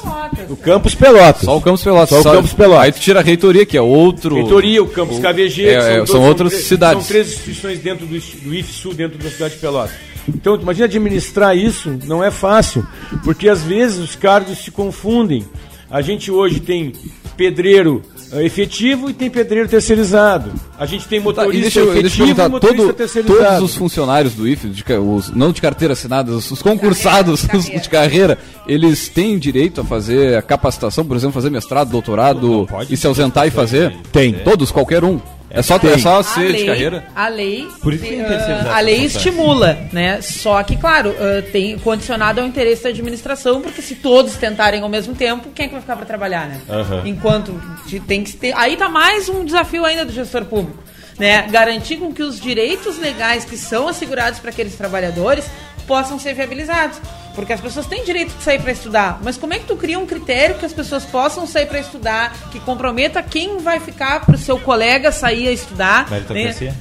O 0.49 0.55
Campus 0.55 0.95
Pelotas. 0.95 1.41
Só 1.41 1.57
o 1.57 1.61
Campus 1.61 1.83
Pelotas. 1.83 2.09
Só, 2.09 2.19
o 2.19 2.33
Campus 2.35 2.53
Pelotas. 2.53 2.83
Aí 2.83 2.91
tu 2.91 2.99
tira 2.99 3.19
a 3.21 3.23
reitoria, 3.23 3.65
que 3.65 3.75
é 3.75 3.81
outro... 3.81 4.35
Reitoria, 4.35 4.83
o 4.83 4.87
Campus 4.87 5.17
o... 5.17 5.21
KVG. 5.21 5.67
É, 5.67 5.81
são, 5.81 5.89
é, 5.89 6.05
são 6.05 6.27
outras 6.27 6.53
cidades. 6.53 7.05
São 7.05 7.11
três 7.11 7.27
instituições 7.29 7.79
dentro 7.79 8.05
do, 8.05 8.19
do 8.19 8.53
IFSU, 8.53 8.93
dentro 8.93 9.17
da 9.17 9.29
cidade 9.31 9.55
de 9.55 9.59
Pelotas. 9.59 10.12
Então, 10.27 10.55
imagina 10.55 10.85
administrar 10.85 11.55
isso, 11.57 11.97
não 12.05 12.23
é 12.23 12.31
fácil, 12.31 12.85
porque 13.23 13.49
às 13.49 13.61
vezes 13.63 13.99
os 13.99 14.15
cargos 14.15 14.59
se 14.59 14.71
confundem. 14.71 15.45
A 15.89 16.01
gente 16.01 16.31
hoje 16.31 16.59
tem 16.59 16.93
pedreiro 17.35 18.01
eh, 18.31 18.45
efetivo 18.45 19.09
e 19.09 19.13
tem 19.13 19.29
pedreiro 19.29 19.67
terceirizado. 19.67 20.51
A 20.77 20.85
gente 20.85 21.07
tem 21.07 21.19
motorista 21.19 21.85
tá, 21.85 21.99
efetivo 21.99 22.25
e 22.25 22.49
motorista 22.49 22.83
todo, 22.83 22.93
terceirizado. 22.93 23.43
Todos 23.43 23.71
os 23.71 23.75
funcionários 23.75 24.33
do 24.33 24.47
IFE, 24.47 24.69
de, 24.69 24.83
os, 24.93 25.29
não 25.29 25.51
de 25.51 25.61
carteira 25.61 25.93
assinada, 25.93 26.31
os, 26.31 26.49
os 26.49 26.61
concursados 26.61 27.41
de 27.41 27.47
carreira, 27.47 27.79
de 27.79 27.89
carreira, 27.89 28.37
eles 28.65 29.07
têm 29.07 29.37
direito 29.37 29.81
a 29.81 29.83
fazer 29.83 30.35
a 30.35 30.41
capacitação, 30.41 31.05
por 31.05 31.15
exemplo, 31.15 31.33
fazer 31.33 31.51
mestrado, 31.51 31.89
doutorado 31.89 32.67
e 32.89 32.97
se 32.97 33.05
ausentar 33.05 33.47
e 33.47 33.51
fazer? 33.51 33.95
Tem. 34.11 34.33
Todos, 34.33 34.71
qualquer 34.71 35.03
um. 35.03 35.19
É 35.55 35.61
só, 35.61 35.75
é 35.75 35.97
só 35.99 36.23
ser 36.23 36.47
lei, 36.47 36.61
de 36.61 36.65
carreira? 36.65 37.05
A 37.15 37.27
lei, 37.27 37.67
Por 37.79 37.93
isso 37.93 38.03
que 38.03 38.15
uh, 38.15 38.71
a 38.71 38.79
lei 38.79 39.05
estimula, 39.05 39.77
né? 39.91 40.19
Só 40.19 40.63
que, 40.63 40.75
claro, 40.75 41.11
uh, 41.11 41.43
tem 41.51 41.77
condicionado 41.77 42.41
ao 42.41 42.47
interesse 42.47 42.81
da 42.81 42.89
administração, 42.89 43.61
porque 43.61 43.79
se 43.79 43.93
todos 43.93 44.35
tentarem 44.35 44.81
ao 44.81 44.89
mesmo 44.89 45.13
tempo, 45.13 45.49
quem 45.53 45.65
é 45.65 45.67
que 45.67 45.73
vai 45.73 45.81
ficar 45.81 45.95
para 45.95 46.07
trabalhar, 46.07 46.47
né? 46.47 46.59
Uhum. 46.67 47.05
Enquanto 47.05 47.61
tem 48.07 48.23
que 48.23 48.33
ter... 48.33 48.51
Aí 48.57 48.75
tá 48.75 48.89
mais 48.89 49.29
um 49.29 49.45
desafio 49.45 49.85
ainda 49.85 50.03
do 50.03 50.11
gestor 50.11 50.43
público. 50.45 50.81
Né, 51.19 51.43
garantir 51.51 51.97
com 51.97 52.11
que 52.11 52.23
os 52.23 52.39
direitos 52.39 52.97
legais 52.97 53.45
que 53.45 53.55
são 53.55 53.87
assegurados 53.87 54.39
para 54.39 54.49
aqueles 54.49 54.73
trabalhadores 54.73 55.45
possam 55.85 56.17
ser 56.17 56.33
viabilizados. 56.33 56.99
Porque 57.35 57.51
as 57.53 57.59
pessoas 57.59 57.85
têm 57.87 58.03
direito 58.03 58.35
de 58.35 58.43
sair 58.43 58.61
para 58.61 58.71
estudar, 58.71 59.19
mas 59.23 59.37
como 59.37 59.53
é 59.53 59.59
que 59.59 59.65
tu 59.65 59.75
cria 59.75 59.97
um 59.97 60.05
critério 60.05 60.55
que 60.55 60.65
as 60.65 60.73
pessoas 60.73 61.03
possam 61.03 61.47
sair 61.47 61.65
para 61.65 61.79
estudar, 61.79 62.33
que 62.51 62.59
comprometa 62.59 63.23
quem 63.23 63.57
vai 63.57 63.79
ficar 63.79 64.25
para 64.25 64.35
o 64.35 64.37
seu 64.37 64.59
colega 64.59 65.11
sair 65.11 65.47
a 65.47 65.51
estudar? 65.51 66.09
Né? 66.09 66.75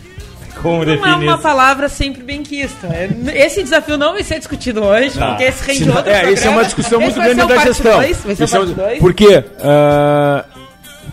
Como 0.61 0.85
não 0.85 1.07
é 1.07 1.15
uma 1.17 1.39
palavra 1.39 1.89
sempre 1.89 2.23
bem 2.23 2.43
quista. 2.43 2.87
É, 2.87 3.09
esse 3.47 3.63
desafio 3.63 3.97
não 3.97 4.13
vai 4.13 4.23
ser 4.23 4.39
discutido 4.39 4.85
hoje, 4.85 5.19
tá. 5.19 5.29
porque 5.29 5.45
esse 5.45 5.65
rende 5.65 5.91
outro 5.91 6.11
É, 6.11 6.31
isso 6.31 6.47
é 6.47 6.51
uma 6.51 6.65
discussão 6.65 7.01
muito 7.01 7.21
grande 7.21 7.47
da 7.47 7.57
gestão. 7.59 7.97
Dois, 7.97 8.19
vai 8.19 8.37
ser 8.37 8.49
parte 8.49 8.81
é, 8.81 8.97
porque 8.99 9.39
uh, 9.39 10.45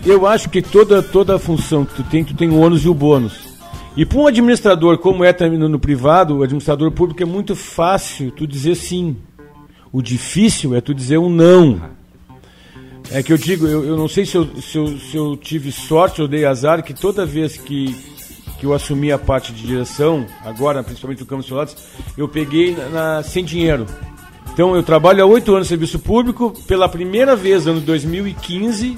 eu 0.06 0.28
acho 0.28 0.50
que 0.50 0.62
toda, 0.62 1.02
toda 1.02 1.40
função 1.40 1.86
que 1.86 1.96
tu 1.96 2.04
tem, 2.04 2.24
tu 2.24 2.34
tem 2.34 2.50
o 2.50 2.60
ônus 2.60 2.84
e 2.84 2.90
o 2.90 2.94
bônus. 2.94 3.50
E 3.96 4.06
para 4.06 4.20
um 4.20 4.28
administrador, 4.28 4.98
como 4.98 5.24
é 5.24 5.34
no, 5.50 5.68
no 5.68 5.80
privado, 5.80 6.38
o 6.38 6.44
administrador 6.44 6.92
público 6.92 7.22
é 7.22 7.26
muito 7.26 7.56
fácil 7.56 8.32
tu 8.32 8.46
dizer 8.46 8.76
sim. 8.76 9.18
O 9.92 10.02
difícil 10.02 10.76
é 10.76 10.82
tu 10.82 10.94
dizer 10.94 11.18
um 11.18 11.30
não. 11.30 11.82
É 13.12 13.24
que 13.24 13.34
eu 13.34 13.38
digo, 13.38 13.66
eu, 13.66 13.84
eu 13.84 13.98
não 13.98 14.08
sei 14.08 14.26
se 14.26 14.36
eu, 14.36 14.48
se, 14.62 14.78
eu, 14.78 15.00
se 15.00 15.18
eu 15.18 15.36
tive 15.36 15.72
sorte 15.72 16.22
ou 16.22 16.28
dei 16.28 16.46
azar, 16.46 16.84
que 16.84 16.94
toda 16.94 17.26
vez 17.26 17.58
que, 17.58 17.96
que 18.60 18.66
eu 18.68 18.74
assumi 18.74 19.12
a 19.12 19.18
parte 19.18 19.52
de 19.52 19.66
direção, 19.66 20.28
agora 20.46 20.84
principalmente 20.84 21.22
no 21.22 21.26
Campos 21.26 21.48
Solares, 21.48 21.76
eu 22.16 22.28
peguei 22.28 22.76
na, 22.76 22.90
na, 22.90 23.24
sem 23.24 23.44
dinheiro. 23.44 23.88
Então 24.54 24.76
eu 24.76 24.84
trabalho 24.84 25.24
há 25.24 25.26
oito 25.26 25.56
anos 25.56 25.68
no 25.68 25.70
serviço 25.70 25.98
público, 25.98 26.54
pela 26.68 26.88
primeira 26.88 27.36
vez, 27.36 27.66
ano 27.66 27.82
2015, 27.82 28.96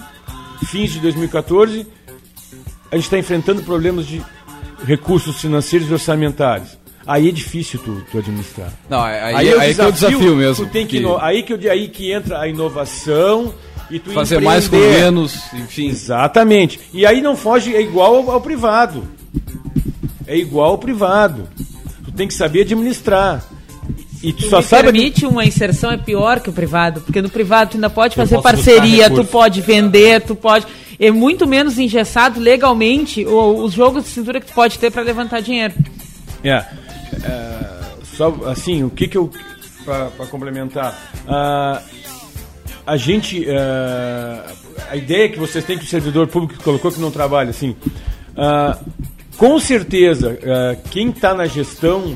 fins 0.65 0.91
de 0.91 0.99
2014, 0.99 1.88
a 2.91 2.95
gente 2.95 3.06
está 3.06 3.17
enfrentando 3.17 3.63
problemas 3.63 4.06
de 4.06 4.21
recursos 4.84 5.39
financeiros 5.39 5.89
e 5.89 5.93
orçamentários. 5.93 6.81
Aí 7.05 7.29
é 7.29 7.31
difícil 7.31 7.79
tu, 7.79 8.03
tu 8.11 8.17
administrar. 8.17 8.71
Não, 8.89 9.01
aí, 9.01 9.35
aí, 9.35 9.49
é, 9.49 9.59
aí 9.59 9.73
desafio, 9.73 9.75
que 9.75 9.81
é 9.81 9.87
o 9.87 9.91
desafio 9.91 10.35
mesmo. 10.35 10.65
Tu 10.65 10.71
tem 10.71 10.85
que, 10.85 10.99
que... 10.99 11.05
Aí, 11.19 11.43
que, 11.43 11.69
aí 11.69 11.87
que 11.87 12.11
entra 12.11 12.39
a 12.39 12.47
inovação 12.47 13.53
e 13.89 13.99
tu 13.99 14.11
Fazer 14.11 14.39
mais 14.39 14.69
com 14.69 14.77
menos, 14.77 15.37
enfim. 15.53 15.89
Exatamente. 15.89 16.79
E 16.93 17.05
aí 17.05 17.21
não 17.21 17.35
foge, 17.35 17.75
é 17.75 17.81
igual 17.81 18.15
ao, 18.15 18.31
ao 18.31 18.41
privado. 18.41 19.03
É 20.25 20.37
igual 20.37 20.71
ao 20.71 20.77
privado. 20.77 21.47
Tu 22.05 22.11
tem 22.11 22.27
que 22.27 22.33
saber 22.33 22.61
administrar. 22.61 23.43
E 24.23 24.31
tu, 24.31 24.43
tu 24.43 24.49
só 24.49 24.61
sabe 24.61 24.83
permite 24.83 25.25
uma 25.25 25.43
inserção 25.43 25.91
é 25.91 25.97
pior 25.97 26.39
que 26.39 26.49
o 26.49 26.53
privado, 26.53 27.01
porque 27.01 27.21
no 27.21 27.29
privado 27.29 27.71
tu 27.71 27.77
ainda 27.77 27.89
pode 27.89 28.15
fazer 28.15 28.39
parceria, 28.41 29.09
tu 29.09 29.25
pode 29.25 29.59
vender, 29.61 30.21
tu 30.21 30.35
pode 30.35 30.67
é 30.99 31.09
muito 31.09 31.47
menos 31.47 31.79
engessado 31.79 32.39
legalmente 32.39 33.25
o, 33.25 33.63
os 33.63 33.73
jogos 33.73 34.03
de 34.03 34.09
cintura 34.11 34.39
que 34.39 34.45
tu 34.45 34.53
pode 34.53 34.77
ter 34.77 34.91
para 34.91 35.01
levantar 35.01 35.41
dinheiro. 35.41 35.73
É, 36.43 36.63
é, 37.24 37.82
só 38.04 38.34
assim, 38.45 38.84
o 38.84 38.89
que 38.89 39.08
que 39.08 39.17
eu 39.17 39.32
para 39.84 40.28
complementar, 40.28 40.93
uh, 41.26 41.84
a 42.86 42.97
gente 42.97 43.45
uh, 43.45 44.54
a 44.89 44.95
ideia 44.95 45.28
que 45.28 45.39
vocês 45.39 45.65
têm 45.65 45.78
que 45.78 45.84
o 45.84 45.88
servidor 45.88 46.28
público 46.28 46.63
colocou 46.63 46.92
que 46.92 47.00
não 47.00 47.10
trabalha 47.10 47.50
assim, 47.50 47.75
uh, 48.31 48.77
com 49.38 49.60
certeza 49.60 50.38
quem 50.92 51.10
está 51.10 51.33
na 51.33 51.48
gestão 51.48 52.15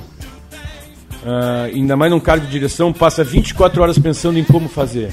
Uh, 1.25 1.73
ainda 1.73 1.97
mais 1.97 2.11
num 2.11 2.19
cargo 2.19 2.45
de 2.45 2.51
direção, 2.51 2.93
passa 2.93 3.23
24 3.23 3.81
horas 3.81 3.97
pensando 3.97 4.37
em 4.37 4.43
como 4.43 4.69
fazer. 4.69 5.11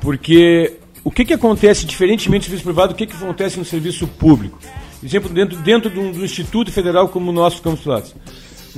Porque 0.00 0.78
o 1.04 1.10
que, 1.10 1.22
que 1.22 1.34
acontece, 1.34 1.84
diferentemente 1.84 2.44
do 2.44 2.44
serviço 2.46 2.64
privado, 2.64 2.94
o 2.94 2.96
que, 2.96 3.06
que 3.06 3.14
acontece 3.14 3.58
no 3.58 3.64
serviço 3.66 4.06
público? 4.06 4.58
Exemplo, 5.04 5.28
dentro, 5.28 5.58
dentro 5.58 5.90
do, 5.90 6.12
do 6.12 6.24
Instituto 6.24 6.72
Federal 6.72 7.08
como 7.08 7.30
o 7.30 7.34
nosso 7.34 7.60
Campos 7.60 7.84
Lattes. 7.84 8.14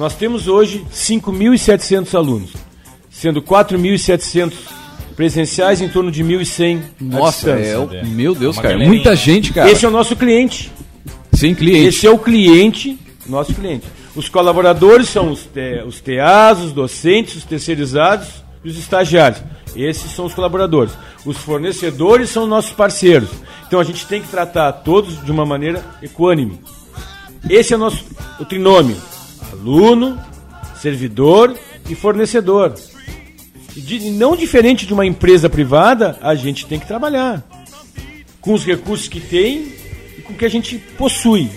Nós 0.03 0.17
temos 0.17 0.49
hoje 0.49 0.85
5.700 0.93 2.13
alunos, 2.17 2.51
sendo 3.09 3.41
4.700 3.41 4.53
presenciais 5.15 5.81
em 5.81 5.89
torno 5.89 6.11
de 6.11 6.25
1.100 6.25 6.83
Nossa, 7.01 7.51
é, 7.51 7.79
o, 7.79 7.89
meu 8.09 8.35
Deus, 8.35 8.59
é 8.59 8.63
cara, 8.63 8.79
muita 8.79 9.15
gente, 9.15 9.53
cara. 9.53 9.71
Esse 9.71 9.85
é 9.85 9.89
o 9.89 9.93
nosso 9.93 10.17
cliente. 10.17 10.73
Sim, 11.33 11.55
cliente. 11.55 11.87
Esse 11.87 12.05
é 12.05 12.11
o 12.11 12.19
cliente, 12.19 12.99
nosso 13.29 13.55
cliente. 13.55 13.87
Os 14.17 14.29
colaboradores 14.29 15.09
são 15.09 15.31
os, 15.31 15.45
te, 15.45 15.85
os 15.87 16.01
TAs, 16.01 16.59
os 16.59 16.73
docentes, 16.73 17.37
os 17.37 17.45
terceirizados 17.45 18.27
e 18.65 18.71
os 18.71 18.77
estagiários. 18.77 19.41
Esses 19.77 20.11
são 20.11 20.25
os 20.25 20.35
colaboradores. 20.35 20.95
Os 21.25 21.37
fornecedores 21.37 22.29
são 22.29 22.45
nossos 22.45 22.73
parceiros. 22.73 23.29
Então 23.69 23.79
a 23.79 23.85
gente 23.85 24.05
tem 24.09 24.21
que 24.21 24.27
tratar 24.27 24.73
todos 24.73 25.25
de 25.25 25.31
uma 25.31 25.47
maneira 25.47 25.81
equânime. 26.03 26.59
Esse 27.49 27.73
é 27.73 27.77
o 27.77 27.79
nosso 27.79 28.05
o 28.41 28.45
trinômio: 28.45 28.97
aluno, 29.53 30.19
servidor 30.77 31.57
e 31.89 31.95
fornecedor. 31.95 32.75
De, 33.75 34.11
não 34.11 34.37
diferente 34.37 34.87
de 34.87 34.93
uma 34.93 35.07
empresa 35.07 35.49
privada, 35.49 36.19
a 36.21 36.35
gente 36.35 36.67
tem 36.67 36.79
que 36.79 36.87
trabalhar 36.87 37.43
com 38.41 38.53
os 38.53 38.65
recursos 38.65 39.09
que 39.09 39.21
tem 39.21 39.73
e 40.19 40.23
com 40.23 40.33
o 40.33 40.37
que 40.37 40.45
a 40.45 40.51
gente 40.51 40.77
possui. 40.99 41.51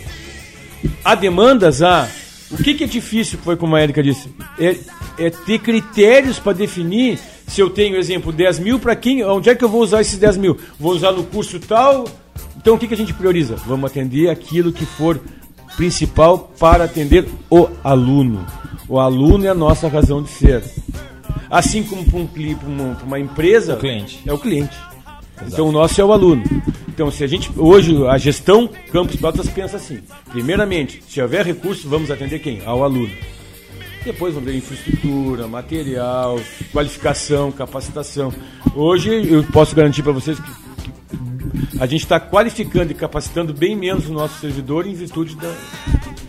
Há 1.04 1.16
demandas, 1.16 1.82
há. 1.82 2.08
O 2.52 2.58
que, 2.58 2.76
que 2.76 2.84
é 2.84 2.88
difícil, 2.88 3.40
foi 3.44 3.58
como 3.58 3.76
a 3.76 3.82
Erika 3.82 4.04
disse? 4.04 4.30
É, 4.60 4.78
é 5.18 5.30
ter 5.30 5.60
critérios 5.60 6.38
para 6.38 6.54
definir 6.54 7.20
se 7.48 7.60
eu 7.62 7.70
tenho, 7.70 7.98
exemplo, 7.98 8.32
10 8.32 8.60
mil, 8.60 8.80
para 8.80 8.96
quem, 8.96 9.24
onde 9.24 9.50
é 9.50 9.56
que 9.56 9.64
eu 9.64 9.70
vou 9.70 9.82
usar 9.82 10.02
esses 10.02 10.18
10 10.18 10.38
mil? 10.38 10.58
Vou 10.80 10.94
usar 10.94 11.12
no 11.12 11.24
curso 11.24 11.60
tal? 11.60 12.06
Então 12.58 12.76
o 12.76 12.78
que, 12.78 12.88
que 12.88 12.94
a 12.94 12.98
gente 12.98 13.14
prioriza? 13.14 13.56
Vamos 13.68 13.92
atender 13.92 14.30
aquilo 14.30 14.72
que 14.72 14.86
for 14.86 15.20
principal 15.76 16.52
para 16.60 16.86
atender 16.86 17.28
o 17.50 17.68
aluno. 17.84 18.46
O 18.88 19.00
aluno 19.00 19.46
é 19.46 19.50
a 19.50 19.54
nossa 19.56 19.88
razão 19.88 20.22
de 20.22 20.30
ser. 20.30 20.64
Assim 21.50 21.84
como 21.84 22.04
para 22.06 22.20
um, 22.20 22.28
uma, 22.68 22.98
uma 23.04 23.20
empresa, 23.20 23.76
o 23.76 23.80
cliente. 23.80 24.22
é 24.26 24.34
o 24.34 24.38
cliente. 24.38 24.76
Exato. 25.38 25.52
Então 25.52 25.68
o 25.68 25.72
nosso 25.72 26.00
é 26.00 26.06
o 26.06 26.12
aluno. 26.12 26.44
Então 26.88 27.12
se 27.12 27.24
a 27.24 27.28
gente 27.28 27.52
hoje 27.58 27.94
a 28.08 28.18
gestão 28.18 28.70
Campus 28.92 29.18
Pelotas 29.18 29.50
pensa 29.50 29.78
assim: 29.78 30.00
primeiramente, 30.32 31.04
se 31.08 31.22
houver 31.22 31.46
recurso, 31.46 31.90
vamos 31.90 32.10
atender 32.10 32.40
quem? 32.40 32.62
Ao 32.66 32.84
aluno. 32.84 33.12
Depois 34.04 34.36
vamos 34.36 34.50
ver 34.50 34.58
infraestrutura, 34.58 35.48
material, 35.48 36.40
qualificação, 36.72 37.52
capacitação. 37.52 38.32
Hoje 38.76 39.10
eu 39.28 39.44
posso 39.46 39.76
garantir 39.76 40.04
para 40.04 40.12
vocês 40.12 40.40
que 40.40 40.65
a 41.80 41.86
gente 41.86 42.04
está 42.04 42.20
qualificando 42.20 42.92
e 42.92 42.96
capacitando 42.96 43.54
bem 43.54 43.76
menos 43.76 44.08
o 44.08 44.14
nosso 44.14 44.40
servidor 44.40 44.88
em 44.88 44.94
virtude 44.94 45.36
da, 45.36 45.54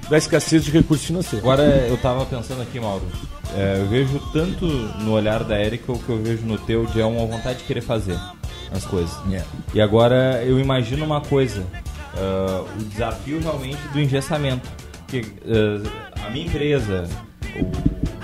da 0.09 0.18
escassez 0.18 0.64
de 0.64 0.70
recursos 0.70 1.07
financeiros. 1.07 1.45
Agora 1.47 1.62
eu 1.62 1.95
estava 1.95 2.24
pensando 2.27 2.62
aqui, 2.62 2.79
Mauro. 2.81 3.07
É, 3.55 3.79
eu 3.79 3.87
vejo 3.87 4.20
tanto 4.33 4.66
no 4.66 5.12
olhar 5.12 5.45
da 5.45 5.57
Érica 5.57 5.93
o 5.93 5.99
que 5.99 6.09
eu 6.09 6.22
vejo 6.22 6.45
no 6.45 6.59
teu 6.59 6.85
de 6.87 7.01
é 7.01 7.05
uma 7.05 7.27
vontade 7.27 7.59
de 7.59 7.64
querer 7.64 7.81
fazer 7.81 8.18
as 8.72 8.85
coisas. 8.85 9.16
Yeah. 9.27 9.47
E 9.74 9.81
agora 9.81 10.43
eu 10.45 10.59
imagino 10.59 11.05
uma 11.05 11.20
coisa: 11.20 11.62
uh, 11.62 12.66
o 12.79 12.85
desafio 12.85 13.41
realmente 13.41 13.81
do 13.93 14.01
engessamento. 14.01 14.68
Porque 15.07 15.20
uh, 15.20 15.89
a 16.27 16.31
minha 16.31 16.47
empresa, 16.47 17.09
o 17.55 18.15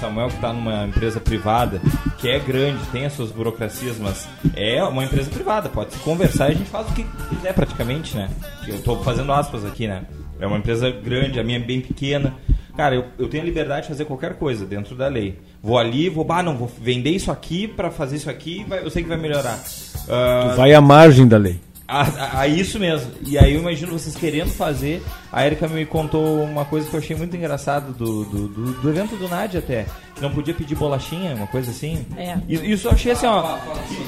Samuel 0.00 0.28
que 0.28 0.36
está 0.36 0.52
numa 0.52 0.86
empresa 0.86 1.20
privada, 1.20 1.80
que 2.18 2.28
é 2.28 2.38
grande, 2.38 2.82
tem 2.90 3.04
as 3.04 3.12
suas 3.12 3.30
burocracias, 3.30 3.98
mas 3.98 4.26
é 4.56 4.82
uma 4.82 5.04
empresa 5.04 5.30
privada, 5.30 5.68
pode 5.68 5.92
se 5.92 5.98
conversar 6.00 6.48
e 6.48 6.52
a 6.52 6.54
gente 6.56 6.70
faz 6.70 6.88
o 6.88 6.94
que 6.94 7.04
quiser 7.28 7.52
praticamente, 7.52 8.16
né? 8.16 8.30
Eu 8.66 8.76
estou 8.76 9.02
fazendo 9.04 9.30
aspas 9.32 9.64
aqui, 9.64 9.86
né? 9.86 10.02
É 10.40 10.46
uma 10.46 10.56
empresa 10.56 10.90
grande, 10.90 11.38
a 11.38 11.44
minha 11.44 11.58
é 11.58 11.62
bem 11.62 11.80
pequena. 11.80 12.34
Cara, 12.76 12.94
eu, 12.94 13.04
eu 13.18 13.28
tenho 13.28 13.42
a 13.42 13.46
liberdade 13.46 13.82
de 13.82 13.88
fazer 13.88 14.06
qualquer 14.06 14.34
coisa 14.34 14.64
dentro 14.64 14.94
da 14.96 15.06
lei. 15.06 15.38
Vou 15.62 15.78
ali, 15.78 16.08
vou, 16.08 16.26
não, 16.42 16.56
vou 16.56 16.70
vender 16.80 17.10
isso 17.10 17.30
aqui 17.30 17.68
para 17.68 17.90
fazer 17.90 18.16
isso 18.16 18.30
aqui, 18.30 18.64
vai, 18.66 18.82
eu 18.82 18.90
sei 18.90 19.02
que 19.02 19.08
vai 19.08 19.18
melhorar. 19.18 19.56
Uh, 19.56 20.50
tu 20.50 20.56
vai 20.56 20.72
à 20.72 20.80
margem 20.80 21.28
da 21.28 21.36
lei. 21.36 21.60
A, 21.90 22.02
a, 22.02 22.40
a, 22.42 22.46
isso 22.48 22.78
mesmo. 22.78 23.10
E 23.26 23.36
aí 23.36 23.54
eu 23.54 23.60
imagino 23.60 23.92
vocês 23.92 24.14
querendo 24.14 24.50
fazer. 24.50 25.02
A 25.32 25.44
Erika 25.44 25.66
me 25.66 25.84
contou 25.84 26.42
uma 26.44 26.64
coisa 26.64 26.88
que 26.88 26.94
eu 26.94 27.00
achei 27.00 27.16
muito 27.16 27.36
engraçado 27.36 27.92
do, 27.92 28.24
do, 28.24 28.48
do, 28.48 28.72
do 28.74 28.88
evento 28.88 29.16
do 29.16 29.28
Nádia 29.28 29.58
até. 29.58 29.86
Não 30.20 30.30
podia 30.30 30.54
pedir 30.54 30.76
bolachinha, 30.76 31.34
uma 31.34 31.46
coisa 31.48 31.70
assim. 31.70 32.06
É. 32.16 32.36
Isso 32.48 32.86
eu 32.86 32.92
achei 32.92 33.12
assim, 33.12 33.26
ó. 33.26 33.56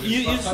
Isso, 0.03 0.51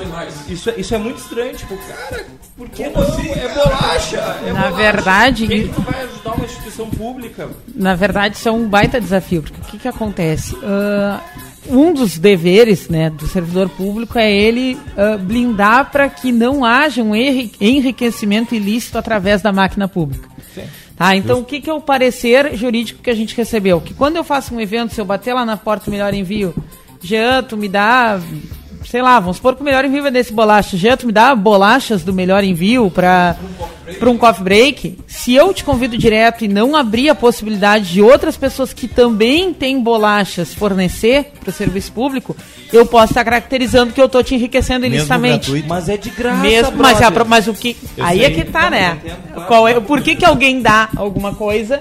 isso, 0.48 0.70
isso 0.76 0.94
é 0.94 0.98
muito 0.98 1.18
estranho, 1.18 1.54
tipo, 1.54 1.76
cara, 1.76 2.24
por 2.56 2.68
que 2.70 2.88
não? 2.88 3.02
Assim? 3.02 3.30
É 3.30 3.48
bolacha! 3.54 4.16
É 4.16 4.52
Na 4.52 4.60
bolacha. 4.68 4.76
verdade. 4.76 5.46
Quem 5.46 5.68
que 5.68 5.80
vai 5.82 6.02
ajudar 6.04 6.32
uma 6.34 6.44
instituição 6.44 6.88
pública? 6.90 7.48
Na 7.74 7.94
verdade, 7.94 8.36
isso 8.36 8.48
é 8.48 8.52
um 8.52 8.68
baita 8.68 9.00
desafio, 9.00 9.42
porque 9.42 9.60
o 9.60 9.64
que, 9.64 9.78
que 9.78 9.88
acontece? 9.88 10.54
Uh, 10.54 11.20
um 11.70 11.92
dos 11.92 12.18
deveres 12.18 12.88
né, 12.88 13.10
do 13.10 13.26
servidor 13.26 13.68
público 13.68 14.18
é 14.18 14.30
ele 14.30 14.74
uh, 14.74 15.18
blindar 15.18 15.90
para 15.90 16.08
que 16.08 16.32
não 16.32 16.64
haja 16.64 17.02
um 17.02 17.14
enriquecimento 17.14 18.54
ilícito 18.54 18.98
através 18.98 19.42
da 19.42 19.52
máquina 19.52 19.88
pública. 19.88 20.28
Sim. 20.54 20.64
Tá, 20.96 21.14
então, 21.14 21.36
Justo. 21.36 21.42
o 21.42 21.46
que, 21.46 21.60
que 21.60 21.70
é 21.70 21.72
o 21.72 21.80
parecer 21.80 22.56
jurídico 22.56 23.00
que 23.02 23.10
a 23.10 23.14
gente 23.14 23.36
recebeu? 23.36 23.80
Que 23.80 23.94
quando 23.94 24.16
eu 24.16 24.24
faço 24.24 24.54
um 24.54 24.60
evento, 24.60 24.94
se 24.94 25.00
eu 25.00 25.04
bater 25.04 25.32
lá 25.32 25.44
na 25.44 25.56
porta 25.56 25.90
melhor 25.90 26.12
envio, 26.12 26.52
Jean, 27.00 27.42
tu 27.44 27.56
me 27.56 27.68
dá 27.68 28.20
sei 28.84 29.02
lá, 29.02 29.20
vamos 29.20 29.36
supor 29.36 29.54
que 29.54 29.60
o 29.60 29.64
melhor 29.64 29.84
envio 29.84 30.06
é 30.06 30.10
desse 30.10 30.32
bolacha. 30.32 30.76
Jean, 30.76 30.96
tu 30.96 31.06
me 31.06 31.12
dá 31.12 31.34
bolachas 31.34 32.02
do 32.02 32.12
melhor 32.12 32.42
envio 32.42 32.90
para 32.90 33.36
para 33.98 34.10
um 34.10 34.18
coffee 34.18 34.44
break, 34.44 34.98
se 35.06 35.34
eu 35.34 35.52
te 35.52 35.64
convido 35.64 35.96
direto 35.96 36.44
e 36.44 36.48
não 36.48 36.76
abrir 36.76 37.08
a 37.08 37.14
possibilidade 37.14 37.92
de 37.92 38.02
outras 38.02 38.36
pessoas 38.36 38.72
que 38.72 38.86
também 38.86 39.52
têm 39.52 39.82
bolachas 39.82 40.54
fornecer 40.54 41.32
para 41.40 41.50
o 41.50 41.52
serviço 41.52 41.92
público, 41.92 42.36
eu 42.72 42.84
posso 42.86 43.12
estar 43.12 43.24
caracterizando 43.24 43.92
que 43.92 44.00
eu 44.00 44.06
estou 44.06 44.22
te 44.22 44.34
enriquecendo 44.34 44.86
ilicitamente. 44.86 45.64
Mas 45.66 45.88
é 45.88 45.96
de 45.96 46.10
graça, 46.10 46.42
Mesmo, 46.42 46.76
mas, 46.76 47.00
é, 47.00 47.24
mas 47.24 47.48
o 47.48 47.54
que 47.54 47.76
eu 47.96 48.04
aí 48.04 48.20
é 48.20 48.24
sei, 48.24 48.32
é 48.32 48.44
que 48.44 48.50
tá, 48.50 48.70
né? 48.70 48.98
Entendo, 49.02 49.46
Qual 49.46 49.66
é, 49.66 49.80
por 49.80 50.02
que, 50.02 50.16
que 50.16 50.24
alguém 50.24 50.60
dá 50.60 50.88
alguma 50.96 51.34
coisa 51.34 51.80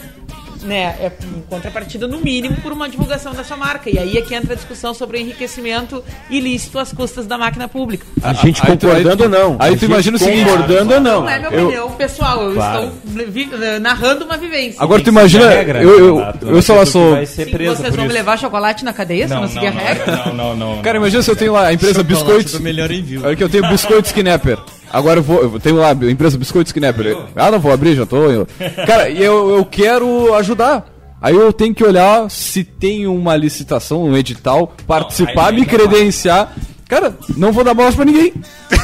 né, 0.64 0.96
é 1.00 1.12
em 1.24 1.42
contrapartida, 1.42 2.08
no 2.08 2.20
mínimo, 2.20 2.58
por 2.58 2.72
uma 2.72 2.90
divulgação 2.90 3.34
da 3.34 3.44
sua 3.44 3.58
marca. 3.58 3.90
E 3.90 3.98
aí 3.98 4.18
é 4.18 4.22
que 4.22 4.34
entra 4.34 4.54
a 4.54 4.56
discussão 4.56 4.94
sobre 4.94 5.18
o 5.18 5.20
enriquecimento 5.20 6.04
ilícito 6.30 6.80
às 6.80 6.92
custas 6.92 7.26
da 7.26 7.38
máquina 7.38 7.68
pública. 7.68 8.06
A, 8.22 8.34
gente 8.34 8.62
concordando 8.62 9.24
ou 9.24 9.30
não. 9.30 9.56
Aí 9.60 9.76
tu 9.78 9.86
imagina 9.86 10.18
o 10.18 10.20
seguinte... 10.20 10.50
Concordando 10.50 10.94
ou 10.94 11.00
não. 11.00 11.22
Não 11.22 11.30
é 11.30 11.40
minha 11.40 11.52
eu, 11.52 11.66
opinião 11.66 11.92
pessoal, 11.92 12.44
eu 12.44 12.54
claro. 12.54 12.92
estou 13.06 13.64
eh, 13.64 13.80
narrando 13.80 14.26
uma 14.26 14.38
vivência. 14.38 14.82
Agora 14.82 15.02
tu 15.02 15.10
imagina... 15.10 15.50
Regra, 15.50 15.82
eu, 15.82 16.00
eu, 16.00 16.20
eu, 16.42 16.56
eu 16.56 16.62
só 16.62 16.86
sou... 16.86 17.26
Sim, 17.26 17.46
vocês 17.46 17.96
vão 17.96 18.06
me 18.06 18.14
levar 18.14 18.38
chocolate 18.38 18.84
na 18.84 18.94
cadeia 18.94 19.28
se 19.28 19.34
não, 19.34 19.42
não 19.42 19.48
seguir 19.48 19.68
a 19.68 19.72
regra? 19.72 20.16
Não, 20.28 20.34
não, 20.34 20.56
não. 20.56 20.82
Cara, 20.82 20.98
imagina 20.98 21.22
se 21.22 21.32
eu 21.32 21.36
tenho 21.36 21.54
lá 21.54 21.68
a 21.68 21.74
empresa 21.74 22.04
Biscoitos... 22.04 22.60
melhor 22.60 22.92
envio. 22.92 23.26
Olha 23.26 23.36
que 23.36 23.44
eu 23.44 23.50
tenho 23.50 23.68
Biscoitos 23.68 24.12
Knapper. 24.12 24.58
Agora 24.92 25.20
eu 25.20 25.24
vou, 25.24 25.42
eu 25.42 25.60
tenho 25.60 25.78
lá 25.78 25.90
a 25.90 26.12
empresa 26.12 26.38
Biscoitos 26.38 26.74
Knapper. 26.74 27.18
Ah, 27.36 27.52
não 27.52 27.60
vou 27.60 27.72
abrir, 27.72 27.96
já 27.96 28.06
tô. 28.06 28.30
Eu... 28.30 28.48
Cara, 28.86 29.10
e 29.10 29.24
eu, 29.24 29.58
eu 29.58 29.66
quero 29.66 30.34
ajudar. 30.36 30.86
Aí 31.22 31.36
eu 31.36 31.52
tenho 31.52 31.74
que 31.74 31.84
olhar 31.84 32.30
se 32.30 32.64
tem 32.64 33.08
uma 33.08 33.36
licitação, 33.36 34.04
um 34.04 34.16
edital, 34.16 34.72
participar, 34.86 35.52
não, 35.52 35.60
me 35.60 35.66
credenciar. 35.66 36.54
Cara, 36.88 37.18
não 37.36 37.52
vou 37.52 37.66
dar 37.66 37.74
bola 37.74 37.92
pra 37.92 38.06
ninguém. 38.06 38.34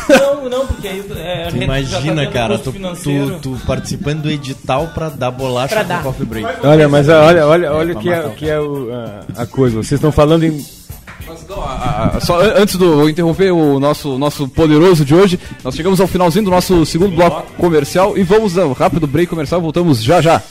Não, 0.10 0.49
não, 0.49 0.68
porque 0.68 0.88
aí 0.88 1.01
é, 1.16 1.47
tu 1.49 1.56
imagina, 1.56 2.26
tá 2.26 2.32
cara, 2.32 2.60
tu, 2.60 2.74
tu, 2.74 3.39
tu, 3.41 3.58
participando 3.66 4.24
do 4.24 4.30
edital 4.30 4.88
pra 4.93 5.08
dar 5.08 5.32
bolacha 5.32 5.76
pra 5.76 5.84
dar. 5.84 6.04
coffee 6.04 6.26
break. 6.26 6.66
Olha, 6.66 6.89
mas 6.89 7.08
olha, 7.08 7.47
olha, 7.47 7.72
olha 7.72 7.95
que 7.95 8.10
é, 8.10 8.30
que 8.36 8.49
é 8.49 8.60
o, 8.60 8.89
a, 8.91 9.43
a 9.43 9.45
coisa. 9.45 9.78
Vocês 9.78 9.93
estão 9.93 10.12
falando 10.12 10.43
em 10.43 10.62
mas, 11.34 11.47
não, 11.47 11.61
a, 11.61 12.11
a, 12.15 12.19
só 12.19 12.39
antes 12.41 12.75
do 12.75 13.09
interromper 13.09 13.51
o 13.51 13.79
nosso, 13.79 14.17
nosso 14.17 14.47
poderoso 14.47 15.03
de 15.03 15.15
hoje, 15.15 15.39
nós 15.63 15.75
chegamos 15.75 15.99
ao 15.99 16.07
finalzinho 16.07 16.45
do 16.45 16.51
nosso 16.51 16.86
segundo 16.86 17.15
bloco 17.15 17.51
comercial 17.53 18.17
e 18.17 18.23
vamos 18.23 18.55
um 18.55 18.71
rápido 18.71 19.07
break 19.07 19.29
comercial, 19.29 19.61
voltamos 19.61 20.03
já 20.03 20.21
já. 20.21 20.41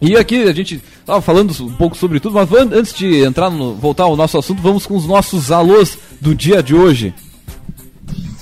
E 0.00 0.16
aqui 0.16 0.42
a 0.42 0.52
gente 0.52 0.82
estava 1.00 1.20
falando 1.20 1.54
um 1.62 1.72
pouco 1.72 1.96
sobre 1.96 2.20
tudo, 2.20 2.34
mas 2.34 2.50
antes 2.52 2.94
de 2.94 3.22
entrar 3.22 3.50
no, 3.50 3.74
voltar 3.74 4.04
ao 4.04 4.16
nosso 4.16 4.38
assunto, 4.38 4.62
vamos 4.62 4.86
com 4.86 4.96
os 4.96 5.06
nossos 5.06 5.50
alôs 5.50 5.98
do 6.20 6.34
dia 6.34 6.62
de 6.62 6.74
hoje. 6.74 7.14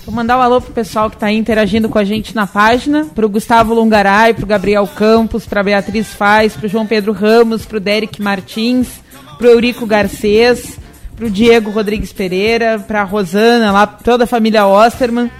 Vou 0.05 0.15
mandar 0.15 0.37
um 0.37 0.43
alô 0.43 0.61
pro 0.61 0.71
pessoal 0.71 1.09
que 1.09 1.17
está 1.17 1.33
interagindo 1.33 1.89
com 1.89 1.99
a 1.99 2.05
gente 2.05 2.35
na 2.35 2.47
página, 2.47 3.07
pro 3.15 3.27
Gustavo 3.27 3.73
Lungaray, 3.73 4.35
pro 4.35 4.45
Gabriel 4.45 4.87
Campos, 4.87 5.47
pra 5.47 5.63
Beatriz 5.63 6.13
Faz, 6.13 6.55
pro 6.55 6.69
João 6.69 6.87
Pedro 6.87 7.11
Ramos, 7.11 7.65
pro 7.65 7.81
Derek 7.81 8.21
Martins, 8.21 9.01
pro 9.39 9.47
Eurico 9.47 9.87
Garcês, 9.87 10.79
pro 11.17 11.31
Diego 11.31 11.71
Rodrigues 11.71 12.13
Pereira, 12.13 12.79
pra 12.79 13.03
Rosana, 13.03 13.73
lá, 13.73 13.87
toda 13.87 14.25
a 14.25 14.27
família 14.27 14.67
Osterman, 14.67 15.31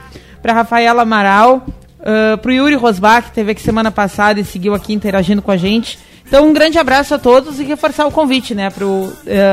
pra 0.41 0.55
Rafaela 0.55 1.03
Amaral, 1.03 1.67
uh, 2.01 2.39
pro 2.39 2.51
Yuri 2.51 2.75
Rosbach, 2.75 3.29
que 3.29 3.35
teve 3.35 3.53
aqui 3.53 3.61
semana 3.61 3.91
passada 3.91 4.41
e 4.41 4.45
seguiu 4.47 4.75
aqui 4.75 4.95
interagindo 4.95 5.43
com 5.43 5.51
a 5.51 5.59
gente. 5.59 5.99
Então, 6.27 6.49
um 6.49 6.55
grande 6.55 6.79
abraço 6.79 7.15
a 7.15 7.19
todos 7.19 7.61
e 7.61 7.65
reforçar 7.65 8.07
o 8.07 8.11
convite, 8.11 8.55
né, 8.55 8.71
para 8.71 8.87
uh, 8.87 9.12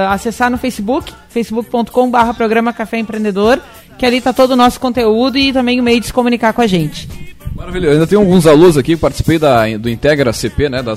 acessar 0.09 0.49
no 0.49 0.57
Facebook, 0.57 1.13
facebook.com.br 1.27 2.33
programa 2.37 2.71
Café 2.71 2.97
Empreendedor, 2.97 3.59
que 4.01 4.05
ali 4.07 4.17
está 4.17 4.33
todo 4.33 4.51
o 4.51 4.55
nosso 4.55 4.79
conteúdo 4.79 5.37
e 5.37 5.53
também 5.53 5.79
o 5.79 5.83
meio 5.83 5.99
de 5.99 6.07
se 6.07 6.13
comunicar 6.13 6.53
com 6.53 6.61
a 6.61 6.65
gente. 6.65 7.07
Maravilha, 7.55 7.85
eu 7.85 7.91
ainda 7.91 8.07
tem 8.07 8.17
alguns 8.17 8.47
alunos 8.47 8.75
aqui, 8.75 8.95
participei 8.95 9.37
da, 9.37 9.77
do 9.77 9.87
Integra 9.87 10.33
CP, 10.33 10.69
né, 10.69 10.81
da, 10.81 10.95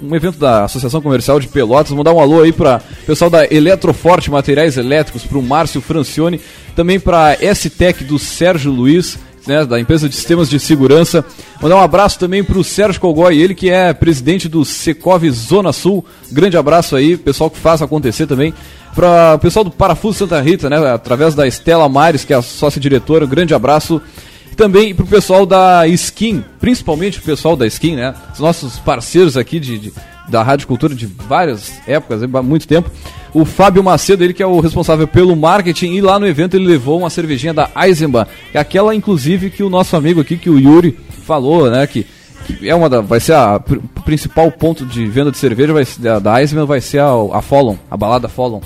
um 0.00 0.16
evento 0.16 0.38
da 0.38 0.64
Associação 0.64 1.02
Comercial 1.02 1.38
de 1.38 1.48
Pelotas, 1.48 1.92
vou 1.92 2.02
dar 2.02 2.14
um 2.14 2.18
alô 2.18 2.40
aí 2.40 2.52
para 2.52 2.80
o 3.02 3.04
pessoal 3.04 3.28
da 3.28 3.44
Eletroforte 3.44 4.30
Materiais 4.30 4.78
Elétricos, 4.78 5.22
para 5.26 5.36
o 5.36 5.42
Márcio 5.42 5.82
Francione, 5.82 6.40
também 6.74 6.98
para 6.98 7.26
a 7.26 7.32
S-Tech 7.34 8.02
do 8.04 8.18
Sérgio 8.18 8.72
Luiz, 8.72 9.18
né, 9.46 9.66
da 9.66 9.78
empresa 9.78 10.08
de 10.08 10.14
sistemas 10.14 10.48
de 10.48 10.58
segurança. 10.58 11.22
Mandar 11.60 11.76
um 11.76 11.82
abraço 11.82 12.18
também 12.18 12.42
para 12.42 12.58
o 12.58 12.64
Sérgio 12.64 13.02
Colgói, 13.02 13.36
ele 13.36 13.54
que 13.54 13.68
é 13.68 13.92
presidente 13.92 14.48
do 14.48 14.64
Secov 14.64 15.28
Zona 15.30 15.74
Sul. 15.74 16.02
Grande 16.32 16.56
abraço 16.56 16.96
aí, 16.96 17.18
pessoal 17.18 17.50
que 17.50 17.58
faz 17.58 17.82
acontecer 17.82 18.26
também. 18.26 18.54
Para 18.96 19.34
o 19.34 19.38
pessoal 19.38 19.62
do 19.62 19.70
Parafuso 19.70 20.18
Santa 20.18 20.40
Rita, 20.40 20.70
né, 20.70 20.78
através 20.90 21.34
da 21.34 21.46
Estela 21.46 21.86
Mares, 21.86 22.24
que 22.24 22.32
é 22.32 22.36
a 22.36 22.40
sócia-diretora, 22.40 23.26
um 23.26 23.28
grande 23.28 23.54
abraço. 23.54 24.00
Também 24.56 24.94
para 24.94 25.04
o 25.04 25.06
pessoal 25.06 25.44
da 25.44 25.86
Skin, 25.86 26.42
principalmente 26.58 27.18
o 27.18 27.22
pessoal 27.22 27.54
da 27.54 27.66
Skin, 27.66 27.94
né, 27.94 28.14
os 28.32 28.40
nossos 28.40 28.78
parceiros 28.78 29.36
aqui 29.36 29.60
de, 29.60 29.78
de 29.78 29.92
da 30.30 30.42
Rádio 30.42 30.66
Cultura 30.66 30.94
de 30.94 31.06
várias 31.06 31.74
épocas, 31.86 32.22
há 32.22 32.42
muito 32.42 32.66
tempo 32.66 32.90
o 33.34 33.44
Fábio 33.44 33.84
Macedo, 33.84 34.24
ele 34.24 34.32
que 34.32 34.42
é 34.42 34.46
o 34.46 34.60
responsável 34.60 35.06
pelo 35.06 35.36
marketing, 35.36 35.92
e 35.92 36.00
lá 36.00 36.18
no 36.18 36.26
evento 36.26 36.56
ele 36.56 36.66
levou 36.66 36.98
uma 36.98 37.10
cervejinha 37.10 37.52
da 37.52 37.68
Eisenbahn, 37.76 38.26
que 38.50 38.56
é 38.56 38.60
aquela 38.60 38.94
inclusive 38.94 39.50
que 39.50 39.62
o 39.62 39.68
nosso 39.68 39.94
amigo 39.94 40.22
aqui, 40.22 40.38
que 40.38 40.48
o 40.48 40.58
Yuri 40.58 40.98
falou, 41.26 41.70
né, 41.70 41.86
que, 41.86 42.06
que 42.46 42.66
é 42.66 42.74
uma 42.74 42.88
da, 42.88 43.02
vai 43.02 43.20
ser 43.20 43.34
a 43.34 43.60
pr 43.60 43.76
principal 44.06 44.50
ponto 44.50 44.86
de 44.86 45.04
venda 45.04 45.30
de 45.30 45.36
cerveja 45.36 45.74
vai, 45.74 45.86
da, 45.98 46.18
da 46.18 46.40
Eisenbahn 46.40 46.64
vai 46.64 46.80
ser 46.80 47.00
a, 47.00 47.10
a 47.34 47.42
Fallon, 47.42 47.76
a 47.90 47.96
balada 47.96 48.26
Fallon. 48.26 48.60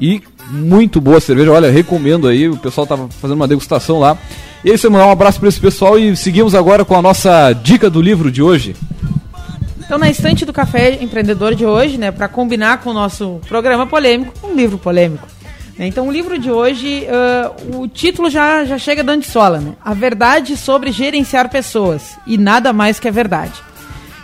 E 0.00 0.22
muito 0.50 1.00
boa 1.00 1.20
cerveja, 1.20 1.52
olha, 1.52 1.70
recomendo 1.70 2.26
aí, 2.26 2.48
o 2.48 2.56
pessoal 2.56 2.86
tava 2.86 3.08
fazendo 3.20 3.36
uma 3.36 3.48
degustação 3.48 3.98
lá. 3.98 4.16
E 4.64 4.70
é 4.70 4.72
aí, 4.72 4.90
mandar 4.90 5.06
um 5.06 5.10
abraço 5.10 5.38
para 5.38 5.48
esse 5.48 5.60
pessoal 5.60 5.98
e 5.98 6.16
seguimos 6.16 6.54
agora 6.54 6.84
com 6.84 6.94
a 6.94 7.02
nossa 7.02 7.52
dica 7.52 7.90
do 7.90 8.00
livro 8.00 8.30
de 8.30 8.42
hoje. 8.42 8.74
Então, 9.78 9.98
na 9.98 10.08
estante 10.08 10.44
do 10.44 10.52
Café 10.52 11.02
Empreendedor 11.02 11.54
de 11.54 11.66
hoje, 11.66 11.98
né, 11.98 12.10
para 12.10 12.28
combinar 12.28 12.78
com 12.78 12.90
o 12.90 12.94
nosso 12.94 13.40
programa 13.48 13.86
polêmico, 13.86 14.32
um 14.46 14.54
livro 14.54 14.78
polêmico. 14.78 15.26
Né? 15.76 15.86
Então, 15.86 16.06
o 16.06 16.12
livro 16.12 16.38
de 16.38 16.50
hoje, 16.50 17.06
uh, 17.06 17.80
o 17.80 17.88
título 17.88 18.30
já, 18.30 18.64
já 18.64 18.78
chega 18.78 19.02
dando 19.02 19.22
de 19.22 19.28
sola, 19.28 19.58
né? 19.58 19.72
A 19.84 19.94
verdade 19.94 20.56
sobre 20.56 20.92
gerenciar 20.92 21.48
pessoas 21.48 22.18
e 22.26 22.36
nada 22.38 22.72
mais 22.72 23.00
que 23.00 23.08
a 23.08 23.10
verdade. 23.10 23.54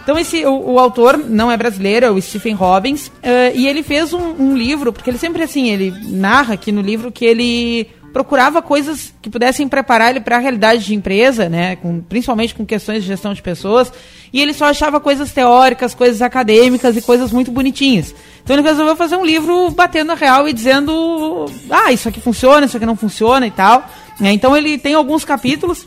Então, 0.07 0.17
esse, 0.17 0.47
o, 0.47 0.75
o 0.75 0.79
autor 0.79 1.19
não 1.19 1.51
é 1.51 1.57
brasileiro, 1.57 2.07
é 2.07 2.11
o 2.13 2.23
Stephen 2.23 2.55
Robbins, 2.55 3.09
uh, 3.09 3.13
e 3.53 3.67
ele 3.67 3.83
fez 3.83 4.15
um, 4.15 4.37
um 4.39 4.57
livro, 4.57 4.93
porque 4.93 5.11
ele 5.11 5.19
sempre 5.19 5.43
assim, 5.43 5.69
ele 5.69 5.93
narra 6.05 6.55
aqui 6.55 6.71
no 6.71 6.81
livro 6.81 7.11
que 7.11 7.25
ele 7.25 7.89
procurava 8.13 8.63
coisas 8.63 9.13
que 9.21 9.29
pudessem 9.29 9.67
preparar 9.67 10.11
ele 10.11 10.21
para 10.21 10.37
a 10.37 10.39
realidade 10.39 10.85
de 10.85 10.95
empresa, 10.95 11.49
né, 11.49 11.75
com, 11.75 12.01
principalmente 12.01 12.55
com 12.55 12.65
questões 12.65 13.03
de 13.03 13.09
gestão 13.09 13.35
de 13.35 13.43
pessoas, 13.43 13.93
e 14.33 14.41
ele 14.41 14.55
só 14.55 14.67
achava 14.67 15.01
coisas 15.01 15.33
teóricas, 15.33 15.93
coisas 15.93 16.23
acadêmicas 16.23 16.97
e 16.97 17.03
coisas 17.03 17.33
muito 17.33 17.51
bonitinhas. 17.51 18.15
Então 18.45 18.55
ele 18.55 18.63
resolveu 18.63 18.95
fazer 18.95 19.17
um 19.17 19.27
livro 19.27 19.73
batendo 19.73 20.13
a 20.13 20.15
real 20.15 20.49
e 20.49 20.53
dizendo, 20.53 21.47
ah, 21.69 21.91
isso 21.91 22.09
aqui 22.09 22.21
funciona, 22.21 22.65
isso 22.65 22.77
aqui 22.77 22.87
não 22.87 22.95
funciona 22.95 23.45
e 23.45 23.51
tal. 23.51 23.85
É, 24.23 24.31
então 24.31 24.57
ele 24.57 24.79
tem 24.79 24.95
alguns 24.95 25.25
capítulos 25.25 25.85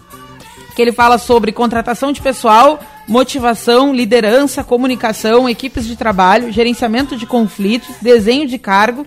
que 0.75 0.81
ele 0.81 0.91
fala 0.91 1.17
sobre 1.17 1.53
contratação 1.53 2.11
de 2.11 2.21
pessoal, 2.21 2.79
motivação, 3.09 3.93
liderança, 3.93 4.63
comunicação, 4.63 5.49
equipes 5.49 5.85
de 5.85 5.95
trabalho, 5.95 6.51
gerenciamento 6.51 7.17
de 7.17 7.25
conflitos, 7.25 7.95
desenho 8.01 8.47
de 8.47 8.57
cargo, 8.57 9.05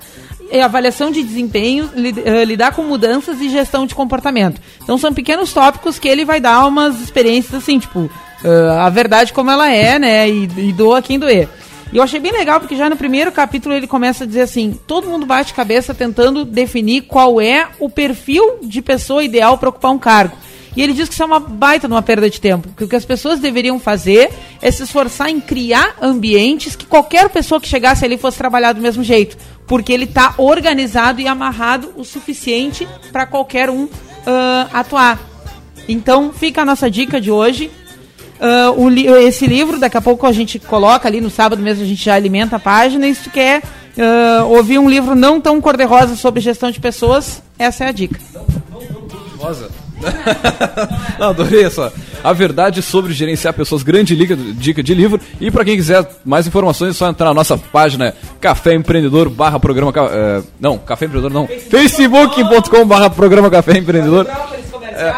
avaliação 0.61 1.11
de 1.11 1.23
desempenho, 1.23 1.89
eh, 1.97 2.45
lidar 2.45 2.75
com 2.75 2.83
mudanças 2.83 3.41
e 3.41 3.49
gestão 3.49 3.87
de 3.87 3.95
comportamento. 3.95 4.61
Então 4.83 4.99
são 4.99 5.15
pequenos 5.15 5.53
tópicos 5.53 5.99
que 5.99 6.09
ele 6.09 6.25
vai 6.25 6.41
dar 6.41 6.67
umas 6.67 7.01
experiências 7.01 7.55
assim, 7.55 7.79
tipo, 7.79 8.01
uh, 8.01 8.81
a 8.81 8.91
verdade 8.91 9.33
como 9.33 9.51
ela 9.51 9.71
é, 9.71 9.99
né? 9.99 10.29
E, 10.29 10.49
e 10.59 10.73
doa 10.73 11.01
quem 11.01 11.19
doer. 11.19 11.49
E 11.93 11.97
eu 11.97 12.03
achei 12.03 12.19
bem 12.19 12.33
legal 12.33 12.59
porque 12.59 12.77
já 12.77 12.91
no 12.91 12.97
primeiro 12.97 13.31
capítulo 13.31 13.75
ele 13.75 13.87
começa 13.87 14.25
a 14.25 14.27
dizer 14.27 14.43
assim: 14.43 14.79
todo 14.87 15.09
mundo 15.09 15.25
bate 15.25 15.55
cabeça 15.55 15.95
tentando 15.95 16.45
definir 16.45 17.03
qual 17.03 17.41
é 17.41 17.69
o 17.79 17.89
perfil 17.89 18.59
de 18.63 18.83
pessoa 18.83 19.23
ideal 19.23 19.57
para 19.57 19.69
ocupar 19.69 19.93
um 19.93 19.99
cargo. 19.99 20.37
E 20.75 20.83
ele 20.83 20.93
diz 20.93 21.09
que 21.09 21.15
isso 21.15 21.23
é 21.23 21.27
uma 21.27 21.41
baita 21.41 21.87
numa 21.87 22.03
perda 22.03 22.29
de 22.29 22.41
tempo. 22.41 22.69
Que 22.77 22.85
o 22.85 22.89
que 22.89 22.97
as 22.97 23.05
pessoas 23.05 23.39
deveriam 23.39 23.79
fazer 23.79 24.31
é 24.61 24.71
se 24.71 24.83
esforçar 24.83 25.29
em 25.29 25.41
criar 25.41 25.97
ambientes 26.01 26.75
que 26.75 26.87
qualquer 26.87 27.29
pessoa 27.29 27.61
que 27.61 27.69
chegasse 27.69 28.05
ali 28.05 28.17
fosse 28.17 28.39
trabalhar 28.39 28.73
do 28.73 28.81
mesmo 28.81 29.03
jeito. 29.05 29.37
Porque 29.67 29.93
ele 29.93 30.05
está 30.05 30.35
organizado 30.39 31.21
e 31.21 31.29
amarrado 31.29 31.93
o 31.97 32.05
suficiente 32.05 32.89
para 33.13 33.27
qualquer 33.27 33.69
um 33.69 33.85
uh, 33.85 33.91
atuar. 34.73 35.21
Então 35.89 36.33
fica 36.33 36.63
a 36.63 36.65
nossa 36.65 36.91
dica 36.91 37.21
de 37.21 37.31
hoje. 37.31 37.71
Uh, 38.41 38.89
li 38.89 39.07
esse 39.07 39.47
livro, 39.47 39.79
daqui 39.79 39.97
a 39.97 40.01
pouco 40.01 40.27
a 40.27 40.33
gente 40.33 40.59
coloca 40.59 41.07
ali 41.07 41.21
no 41.21 41.31
sábado 41.31 41.63
mesmo, 41.63 41.85
a 41.85 41.87
gente 41.87 42.05
já 42.05 42.15
alimenta 42.15 42.57
a 42.57 42.59
página. 42.59 43.07
E 43.07 43.15
se 43.15 43.25
tu 43.25 43.31
quer 43.31 43.63
uh, 43.63 44.47
ouvir 44.49 44.79
um 44.79 44.89
livro 44.89 45.15
não 45.15 45.41
tão 45.41 45.61
cor-de-rosa 45.61 46.17
sobre 46.17 46.41
gestão 46.41 46.71
de 46.71 46.81
pessoas, 46.81 47.43
essa 47.59 47.85
é 47.85 47.89
a 47.89 47.93
dica. 47.93 48.19
Não, 48.33 48.41
não, 48.41 49.61
não. 49.61 49.82
Não, 51.19 51.31
adorei 51.31 51.65
essa. 51.65 51.93
A 52.23 52.33
verdade 52.33 52.83
sobre 52.83 53.13
gerenciar 53.13 53.55
pessoas, 53.55 53.83
grande 53.83 54.15
dica, 54.17 54.83
de 54.83 54.95
livro. 54.95 55.21
E 55.41 55.51
para 55.51 55.65
quem 55.65 55.77
quiser 55.77 56.07
mais 56.25 56.47
informações, 56.47 56.91
é 56.91 56.93
só 56.95 57.09
entrar 57.09 57.27
na 57.27 57.35
nossa 57.35 57.57
página 57.57 58.15
Café 58.41 58.75
Empreendedor 58.75 59.29
barra 59.29 59.59
programa. 59.59 59.91
Uh, 59.91 60.45
não, 60.61 60.79
Café 60.79 61.07
Empreendedor 61.07 61.33
não. 61.33 61.47
Facebook.com 61.47 62.87
barra 62.87 63.11
programa 63.11 63.51
Café 63.51 63.79
Empreendedor. 63.79 64.27
É, 64.95 65.15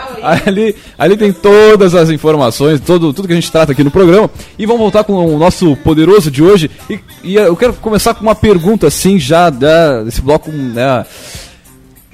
ali, 0.46 0.76
ali 0.96 1.16
tem 1.16 1.32
todas 1.32 1.96
as 1.96 2.08
informações, 2.08 2.80
todo, 2.80 3.12
tudo 3.12 3.26
que 3.26 3.32
a 3.32 3.36
gente 3.36 3.50
trata 3.50 3.72
aqui 3.72 3.82
no 3.82 3.90
programa. 3.90 4.30
E 4.58 4.64
vamos 4.64 4.80
voltar 4.80 5.04
com 5.04 5.12
o 5.12 5.38
nosso 5.38 5.76
poderoso 5.78 6.30
de 6.30 6.42
hoje. 6.42 6.70
E, 6.88 7.00
e 7.22 7.34
eu 7.34 7.56
quero 7.56 7.74
começar 7.74 8.14
com 8.14 8.22
uma 8.22 8.34
pergunta 8.34 8.86
assim, 8.86 9.18
já 9.18 9.50
da, 9.50 10.02
desse 10.02 10.20
bloco. 10.20 10.50
Né? 10.50 11.04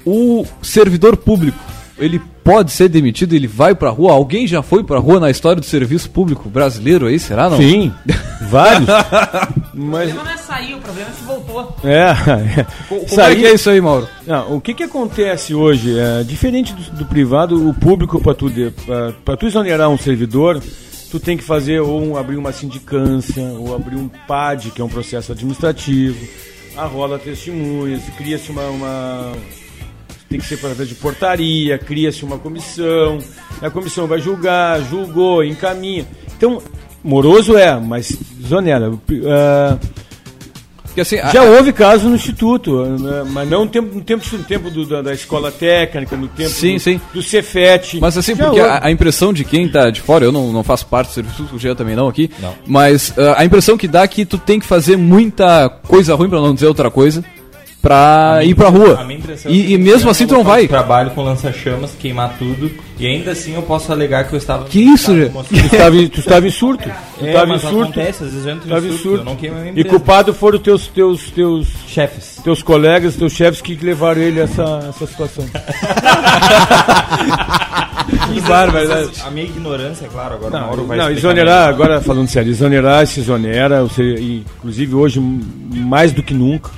O 0.03 0.45
servidor 0.61 1.15
público 1.15 1.71
ele 2.01 2.21
pode 2.43 2.71
ser 2.71 2.89
demitido, 2.89 3.33
ele 3.33 3.47
vai 3.47 3.73
pra 3.73 3.89
rua. 3.89 4.13
Alguém 4.13 4.47
já 4.47 4.61
foi 4.61 4.83
pra 4.83 4.99
rua 4.99 5.19
na 5.19 5.29
história 5.29 5.59
do 5.59 5.65
serviço 5.65 6.09
público 6.09 6.49
brasileiro 6.49 7.07
aí, 7.07 7.19
será 7.19 7.49
não? 7.49 7.57
Sim, 7.57 7.91
vários. 8.49 8.87
Mas... 9.73 10.11
O 10.11 10.15
problema 10.15 10.23
não 10.23 10.31
é 10.31 10.37
sair, 10.37 10.75
o 10.75 10.79
problema 10.79 11.09
é 11.09 11.13
se 11.13 11.23
voltou. 11.23 11.75
É, 11.83 12.59
é. 12.59 12.65
Como 12.87 13.07
Sair... 13.07 13.33
é 13.33 13.35
que 13.35 13.45
é 13.45 13.53
isso 13.53 13.69
aí, 13.69 13.81
Mauro? 13.81 14.07
Não, 14.25 14.55
o 14.55 14.61
que 14.61 14.73
que 14.73 14.83
acontece 14.83 15.53
hoje? 15.53 15.97
É, 15.97 16.23
diferente 16.23 16.73
do, 16.73 16.97
do 16.97 17.05
privado, 17.05 17.69
o 17.69 17.73
público, 17.73 18.21
para 18.21 18.35
tu, 18.35 18.51
pra, 19.23 19.37
tu 19.37 19.45
exonerar 19.45 19.89
um 19.89 19.97
servidor, 19.97 20.61
tu 21.09 21.19
tem 21.19 21.37
que 21.37 21.43
fazer 21.43 21.79
ou 21.79 22.01
um, 22.01 22.17
abrir 22.17 22.37
uma 22.37 22.51
sindicância, 22.51 23.43
ou 23.43 23.75
abrir 23.75 23.95
um 23.95 24.09
PAD, 24.27 24.71
que 24.71 24.81
é 24.81 24.83
um 24.83 24.89
processo 24.89 25.31
administrativo, 25.31 26.27
arrola 26.75 27.19
testemunhas, 27.19 28.01
cria-se 28.17 28.51
uma, 28.51 28.63
uma 28.67 29.31
tem 30.31 30.39
que 30.39 30.45
ser 30.45 30.55
através 30.55 30.87
de 30.87 30.95
portaria, 30.95 31.77
cria-se 31.77 32.23
uma 32.23 32.39
comissão, 32.39 33.19
a 33.61 33.69
comissão 33.69 34.07
vai 34.07 34.19
julgar, 34.19 34.81
julgou, 34.81 35.43
encaminha. 35.43 36.07
Então, 36.37 36.61
moroso 37.03 37.57
é, 37.57 37.77
mas 37.77 38.17
zonera. 38.41 38.89
Uh, 38.91 38.99
Porque, 40.85 41.01
assim, 41.01 41.17
Já 41.17 41.41
a... 41.41 41.43
houve 41.43 41.73
casos 41.73 42.09
no 42.09 42.15
Instituto, 42.15 42.81
né? 42.85 43.23
mas 43.29 43.49
não 43.49 43.65
no 43.65 43.71
tempo, 43.71 43.93
no 43.93 44.01
tempo, 44.01 44.23
no 44.31 44.43
tempo 44.43 44.69
do, 44.69 44.85
da, 44.85 45.01
da, 45.01 45.13
escola 45.13 45.51
técnica, 45.51 46.15
no 46.15 46.29
tempo 46.29 46.49
sim, 46.49 46.75
do, 46.75 46.79
sim. 46.79 47.01
do 47.13 47.21
Cefet. 47.21 47.99
Mas 47.99 48.17
assim, 48.17 48.33
Já 48.33 48.45
porque 48.45 48.61
a, 48.61 48.85
a, 48.85 48.91
impressão 48.91 49.33
de 49.33 49.43
quem 49.43 49.65
está 49.65 49.89
de 49.89 49.99
fora, 49.99 50.23
eu 50.23 50.31
não, 50.31 50.53
não 50.53 50.63
faço 50.63 50.85
parte 50.85 51.09
do 51.09 51.13
serviço, 51.13 51.49
o 51.53 51.59
Jean 51.59 51.75
também 51.75 51.95
não 51.95 52.07
aqui, 52.07 52.31
não. 52.39 52.55
mas 52.65 53.09
uh, 53.09 53.35
a 53.35 53.43
impressão 53.43 53.77
que 53.77 53.87
dá 53.87 54.03
é 54.03 54.07
que 54.07 54.25
tu 54.25 54.37
tem 54.37 54.61
que 54.61 54.65
fazer 54.65 54.95
muita 54.95 55.67
coisa 55.69 56.15
ruim, 56.15 56.29
para 56.29 56.39
não 56.39 56.53
dizer 56.53 56.67
outra 56.67 56.89
coisa, 56.89 57.21
pra 57.81 58.41
ir 58.43 58.53
pra 58.53 58.69
rua. 58.69 59.05
E, 59.47 59.73
e 59.73 59.77
mesmo 59.77 60.09
assim 60.09 60.27
tu 60.27 60.35
não 60.35 60.43
vai. 60.43 60.67
Trabalho 60.67 61.11
com 61.11 61.23
lança-chamas, 61.23 61.95
queimar 61.99 62.35
tudo, 62.37 62.69
e 62.99 63.07
ainda 63.07 63.31
assim 63.31 63.55
eu 63.55 63.63
posso 63.63 63.91
alegar 63.91 64.27
que 64.27 64.33
eu 64.33 64.37
estava. 64.37 64.65
Que 64.65 64.79
isso, 64.79 65.11
tu, 65.11 65.55
estava, 65.55 65.95
tu 66.09 66.19
estava 66.19 66.47
em 66.47 66.51
surto. 66.51 66.91
Tu 67.17 67.25
é, 67.25 67.29
estava 67.29 67.55
em 67.55 67.59
surto. 67.59 67.81
Acontece, 67.81 68.23
às 68.23 68.31
vezes 68.31 68.45
eu 68.45 68.53
entro 68.53 68.69
em 68.69 68.97
surto, 68.97 69.25
surto. 69.25 69.49
e 69.75 69.83
culpado 69.83 70.33
foram 70.33 70.59
teus, 70.59 70.87
teus, 70.87 71.31
teus 71.31 71.67
chefes. 71.87 72.39
Teus 72.43 72.61
colegas, 72.61 73.15
teus 73.15 73.33
chefes 73.33 73.61
que 73.61 73.75
levaram 73.75 74.21
ele 74.21 74.39
a 74.39 74.43
essa, 74.43 74.85
essa 74.89 75.07
situação. 75.07 75.45
que 78.11 78.41
né? 78.41 79.09
A 79.25 79.31
minha 79.31 79.45
ignorância, 79.45 80.05
é 80.05 80.07
claro, 80.09 80.35
agora 80.35 80.59
não, 80.59 80.67
Mauro 80.67 80.85
vai 80.85 80.97
Não, 80.97 81.09
exonerar, 81.09 81.67
agora 81.69 82.01
falando 82.01 82.27
sério, 82.27 82.49
exonerar 82.49 83.05
se 83.07 83.19
exonera, 83.19 83.85
inclusive 84.19 84.95
hoje 84.95 85.19
mais 85.19 86.11
do 86.11 86.21
que 86.21 86.33
nunca 86.33 86.69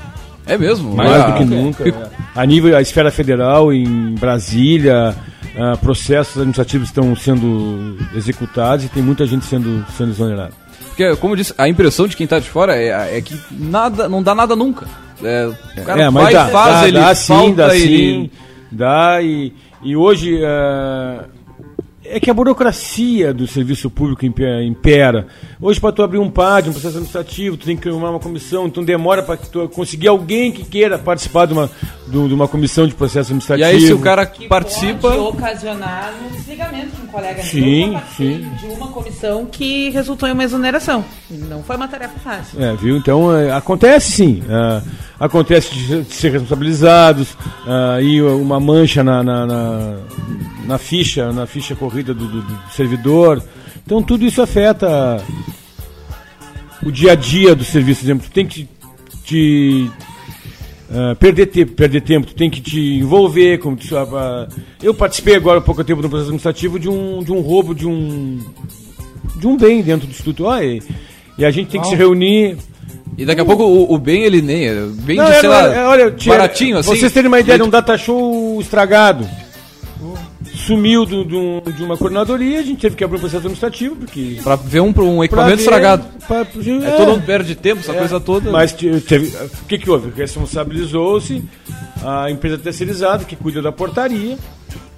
é 0.45 0.57
mesmo? 0.57 0.95
Mais 0.95 1.11
ah, 1.11 1.29
do 1.29 1.37
que 1.37 1.45
nunca. 1.45 1.87
É. 1.87 2.09
A 2.35 2.45
nível, 2.45 2.75
a 2.75 2.81
esfera 2.81 3.11
federal, 3.11 3.71
em 3.71 4.15
Brasília, 4.15 5.15
uh, 5.55 5.77
processos 5.77 6.37
administrativos 6.37 6.89
estão 6.89 7.15
sendo 7.15 7.97
executados 8.15 8.85
e 8.85 8.89
tem 8.89 9.01
muita 9.01 9.25
gente 9.25 9.45
sendo, 9.45 9.85
sendo 9.97 10.11
exonerada. 10.11 10.51
Porque, 10.87 11.15
como 11.15 11.33
eu 11.33 11.37
disse, 11.37 11.53
a 11.57 11.67
impressão 11.67 12.07
de 12.07 12.15
quem 12.15 12.25
está 12.25 12.39
de 12.39 12.49
fora 12.49 12.75
é, 12.75 13.17
é, 13.17 13.21
que 13.21 13.39
nada, 13.51 14.07
não 14.07 14.21
dá 14.21 14.35
nada 14.35 14.55
nunca. 14.55 14.87
É, 15.23 15.47
o 15.47 15.83
cara 15.83 16.03
é, 16.03 16.09
mas 16.09 16.23
vai 16.23 16.33
dá, 16.33 16.45
faz, 16.47 16.75
dá, 16.75 16.87
ele 16.87 16.99
dá 16.99 17.15
sim, 17.15 17.53
dá 17.53 17.75
ele... 17.75 17.87
sim, 17.87 18.31
dá 18.71 19.21
e, 19.21 19.53
e 19.81 19.95
hoje... 19.95 20.35
Uh, 20.35 21.32
é 22.05 22.19
que 22.19 22.29
a 22.29 22.33
burocracia 22.33 23.33
do 23.33 23.47
serviço 23.47 23.89
público 23.89 24.25
impera. 24.25 25.27
Hoje, 25.61 25.79
para 25.79 25.91
tu 25.91 26.03
abrir 26.03 26.19
um 26.19 26.29
PAD, 26.29 26.69
um 26.69 26.73
processo 26.73 26.97
administrativo, 26.97 27.57
tu 27.57 27.65
tem 27.65 27.75
que 27.75 27.83
criar 27.83 27.95
uma 27.95 28.19
comissão, 28.19 28.67
então 28.67 28.83
demora 28.83 29.23
para 29.23 29.37
tu 29.37 29.67
conseguir 29.69 30.07
alguém 30.07 30.51
que 30.51 30.63
queira 30.63 30.99
participar 30.99 31.45
de 31.45 31.53
uma, 31.53 31.69
de 32.07 32.17
uma 32.17 32.47
comissão 32.47 32.85
de 32.85 32.93
processo 32.93 33.31
administrativo. 33.31 33.69
E 33.69 33.73
aí, 33.73 33.87
se 33.87 33.93
o 33.93 33.99
cara 33.99 34.25
que 34.25 34.47
participa. 34.47 35.11
Pode 35.11 35.19
ocasionar 35.19 36.13
um 36.23 36.35
desligamento 36.35 36.95
de 36.95 37.01
um 37.01 37.07
colega 37.07 37.41
sim, 37.43 37.97
sim. 38.17 38.49
de 38.59 38.65
uma 38.67 38.87
comissão 38.89 39.45
que 39.45 39.89
resultou 39.89 40.27
em 40.27 40.33
uma 40.33 40.43
exoneração. 40.43 41.05
Não 41.29 41.63
foi 41.63 41.75
uma 41.75 41.87
tarefa 41.87 42.19
fácil. 42.19 42.61
É, 42.61 42.75
viu? 42.75 42.97
Então, 42.97 43.35
é, 43.35 43.51
acontece 43.51 44.11
sim. 44.11 44.43
É, 44.49 44.81
acontece 45.19 45.73
de, 45.73 46.03
de, 46.03 46.13
ser 46.13 46.31
responsabilizados, 46.31 47.37
é, 47.67 48.03
e 48.03 48.21
uma 48.21 48.59
mancha 48.59 49.03
na, 49.03 49.23
na, 49.23 49.45
na 49.45 49.97
na 50.65 50.77
ficha, 50.77 51.31
na 51.31 51.45
ficha 51.45 51.75
corrida 51.75 52.13
do, 52.13 52.27
do, 52.27 52.41
do 52.41 52.59
servidor. 52.71 53.43
Então 53.85 54.01
tudo 54.01 54.25
isso 54.25 54.41
afeta 54.41 55.23
o 56.81 56.91
dia 56.91 57.11
a 57.11 57.15
dia 57.15 57.55
do 57.55 57.63
serviço. 57.63 58.01
Por 58.01 58.05
exemplo, 58.05 58.27
tu 58.27 58.31
tem 58.31 58.45
que 58.45 58.67
te 59.23 59.89
uh, 60.89 61.15
perder 61.17 61.47
tempo, 61.47 61.71
perder 61.73 62.01
tempo, 62.01 62.27
tu 62.27 62.35
tem 62.35 62.49
que 62.49 62.61
te 62.61 62.79
envolver. 62.79 63.59
Como 63.59 63.75
tu, 63.75 63.95
uh, 63.95 64.47
eu 64.81 64.93
participei 64.93 65.35
agora 65.35 65.59
há 65.59 65.61
pouco 65.61 65.83
tempo 65.83 66.01
no 66.01 66.09
processo 66.09 66.29
administrativo 66.29 66.79
de 66.79 66.89
um, 66.89 67.23
de 67.23 67.31
um 67.31 67.41
roubo 67.41 67.75
de 67.75 67.87
um 67.87 68.39
de 69.37 69.47
um 69.47 69.57
bem 69.57 69.81
dentro 69.81 70.07
do 70.07 70.11
instituto. 70.11 70.47
Ah, 70.47 70.63
e, 70.63 70.81
e 71.37 71.45
a 71.45 71.51
gente 71.51 71.69
tem 71.69 71.81
que 71.81 71.87
se 71.87 71.95
reunir. 71.95 72.57
E 73.17 73.25
daqui 73.25 73.41
a 73.41 73.45
pouco 73.45 73.63
o, 73.63 73.93
o 73.93 73.97
bem 73.97 74.23
ele 74.23 74.41
nem. 74.41 74.67
É 74.67 74.73
bem 74.87 75.17
não, 75.17 75.25
de, 75.25 75.39
sei 75.39 75.49
lá, 75.49 75.89
olha, 75.89 76.15
baratinho 76.25 76.77
assim. 76.77 76.89
Vocês 76.89 77.11
terem 77.11 77.27
uma 77.27 77.39
ideia 77.39 77.57
de 77.57 77.63
um 77.63 77.69
data 77.69 77.97
show 77.97 78.59
estragado 78.59 79.27
sumiu 80.65 81.05
do, 81.05 81.23
do, 81.23 81.71
de 81.71 81.83
uma 81.83 81.97
coordenadoria, 81.97 82.59
a 82.59 82.63
gente 82.63 82.79
teve 82.79 82.95
que 82.95 83.03
abrir 83.03 83.17
um 83.17 83.19
processo 83.19 83.39
administrativo, 83.39 83.95
porque. 83.95 84.39
Pra 84.43 84.55
ver 84.55 84.81
um, 84.81 84.93
um 84.97 85.23
equipamento 85.23 85.57
ver, 85.57 85.63
estragado. 85.63 86.05
Pra, 86.27 86.37
é, 86.37 86.41
é, 86.41 86.91
todo 86.91 87.11
mundo 87.11 87.25
perde 87.25 87.55
tempo, 87.55 87.81
essa 87.81 87.91
é, 87.91 87.97
coisa 87.97 88.19
toda. 88.19 88.51
Mas 88.51 88.71
teve, 88.71 89.35
o 89.35 89.65
que, 89.67 89.77
que 89.77 89.89
houve? 89.89 90.11
Responsabilizou-se 90.15 91.43
a 92.03 92.29
empresa 92.29 92.57
terceirizada 92.57 93.25
que 93.25 93.35
cuida 93.35 93.61
da 93.61 93.71
portaria, 93.71 94.37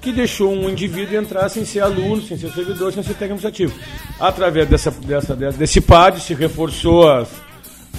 que 0.02 0.12
deixou 0.12 0.54
um 0.54 0.70
indivíduo 0.70 1.18
entrar 1.18 1.50
sem 1.50 1.66
ser 1.66 1.80
aluno, 1.80 2.22
sem 2.22 2.38
ser 2.38 2.52
servidor, 2.52 2.94
sem 2.94 3.02
ser 3.02 3.16
técnico 3.16 3.48
administrativo. 3.48 3.74
Através 4.20 4.68
dessa, 4.68 4.92
dessa, 4.92 5.36
desse 5.36 5.82
PAD 5.82 6.20
se 6.20 6.34
reforçou 6.34 7.10
as, 7.10 7.30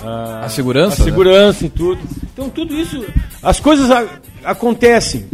a, 0.02 0.44
a 0.44 0.48
segurança. 0.48 1.02
A 1.02 1.04
segurança 1.04 1.62
né? 1.62 1.66
e 1.66 1.70
tudo. 1.70 2.00
Então 2.32 2.48
tudo 2.48 2.74
isso. 2.74 3.04
As 3.42 3.60
coisas 3.60 3.90
a, 3.90 4.04
acontecem 4.44 5.26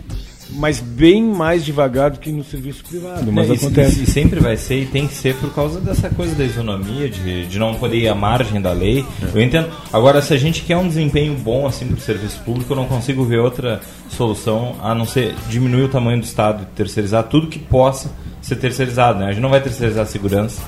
mas 0.54 0.80
bem 0.80 1.22
mais 1.22 1.64
devagar 1.64 2.10
do 2.10 2.18
que 2.18 2.30
no 2.30 2.44
serviço 2.44 2.84
privado. 2.84 3.30
Mas 3.32 3.50
acontece. 3.50 4.02
E, 4.02 4.06
sempre 4.06 4.40
vai 4.40 4.56
ser 4.56 4.82
e 4.82 4.86
tem 4.86 5.06
que 5.06 5.14
ser 5.14 5.34
por 5.36 5.52
causa 5.54 5.80
dessa 5.80 6.10
coisa 6.10 6.34
da 6.34 6.44
isonomia, 6.44 7.08
de, 7.08 7.46
de 7.46 7.58
não 7.58 7.74
poder 7.74 7.98
ir 7.98 8.08
à 8.08 8.14
margem 8.14 8.60
da 8.60 8.72
lei. 8.72 9.04
É. 9.22 9.38
Eu 9.38 9.42
entendo. 9.42 9.70
Agora, 9.92 10.20
se 10.20 10.34
a 10.34 10.36
gente 10.36 10.62
quer 10.62 10.76
um 10.76 10.86
desempenho 10.86 11.34
bom 11.34 11.66
assim 11.66 11.86
para 11.86 11.96
o 11.96 12.00
serviço 12.00 12.40
público, 12.40 12.72
eu 12.72 12.76
não 12.76 12.86
consigo 12.86 13.24
ver 13.24 13.38
outra 13.38 13.80
solução 14.08 14.76
a 14.82 14.94
não 14.94 15.06
ser 15.06 15.34
diminuir 15.48 15.84
o 15.84 15.88
tamanho 15.88 16.18
do 16.18 16.24
Estado 16.24 16.64
e 16.64 16.76
terceirizar 16.76 17.24
tudo 17.24 17.46
que 17.46 17.58
possa 17.58 18.10
ser 18.40 18.56
terceirizado. 18.56 19.20
Né? 19.20 19.26
A 19.26 19.32
gente 19.32 19.42
não 19.42 19.50
vai 19.50 19.60
terceirizar 19.60 20.02
a 20.02 20.06
segurança 20.06 20.60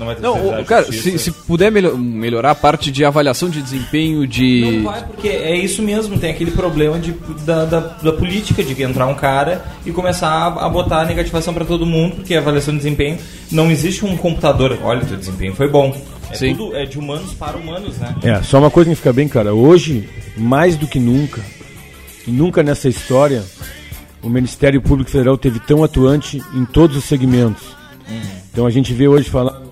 não 0.00 0.06
vai 0.06 0.16
ter 0.16 0.22
não, 0.22 0.64
cara, 0.64 0.90
se, 0.90 1.18
se, 1.18 1.30
puder 1.30 1.70
melhor, 1.70 1.96
melhorar 1.96 2.52
a 2.52 2.54
parte 2.54 2.90
de 2.90 3.04
avaliação 3.04 3.50
de 3.50 3.60
desempenho, 3.60 4.26
de. 4.26 4.78
Não 4.78 4.90
vai, 4.90 5.04
porque 5.04 5.28
é 5.28 5.54
isso 5.54 5.82
mesmo, 5.82 6.18
tem 6.18 6.30
aquele 6.30 6.50
problema 6.50 6.98
de, 6.98 7.12
da, 7.44 7.66
da, 7.66 7.80
da 7.80 8.12
política, 8.12 8.64
de 8.64 8.82
entrar 8.82 9.06
um 9.06 9.14
cara 9.14 9.62
e 9.84 9.92
começar 9.92 10.28
a, 10.28 10.66
a 10.66 10.68
botar 10.68 11.02
a 11.02 11.04
negativação 11.04 11.52
para 11.52 11.66
todo 11.66 11.84
mundo, 11.84 12.16
porque 12.16 12.34
a 12.34 12.38
avaliação 12.38 12.72
de 12.72 12.78
desempenho 12.78 13.18
não 13.52 13.70
existe 13.70 14.04
um 14.04 14.16
computador. 14.16 14.78
Olha, 14.82 15.04
teu 15.04 15.18
desempenho 15.18 15.54
foi 15.54 15.68
bom. 15.68 15.94
É 16.30 16.34
Sim. 16.34 16.54
tudo 16.54 16.74
é 16.74 16.86
de 16.86 16.98
humanos 16.98 17.34
para 17.34 17.58
humanos, 17.58 17.98
né? 17.98 18.14
É, 18.22 18.42
só 18.42 18.58
uma 18.58 18.70
coisa 18.70 18.88
que 18.88 18.96
fica 18.96 19.12
bem 19.12 19.28
clara. 19.28 19.52
Hoje, 19.52 20.08
mais 20.36 20.76
do 20.76 20.86
que 20.86 20.98
nunca, 20.98 21.42
e 22.26 22.30
nunca 22.30 22.62
nessa 22.62 22.88
história, 22.88 23.44
o 24.22 24.30
Ministério 24.30 24.80
Público 24.80 25.10
Federal 25.10 25.36
teve 25.36 25.60
tão 25.60 25.84
atuante 25.84 26.42
em 26.54 26.64
todos 26.64 26.96
os 26.96 27.04
segmentos. 27.04 27.64
Uhum. 28.08 28.20
Então 28.52 28.66
a 28.66 28.70
gente 28.70 28.92
vê 28.94 29.06
hoje 29.06 29.28
falar 29.28 29.69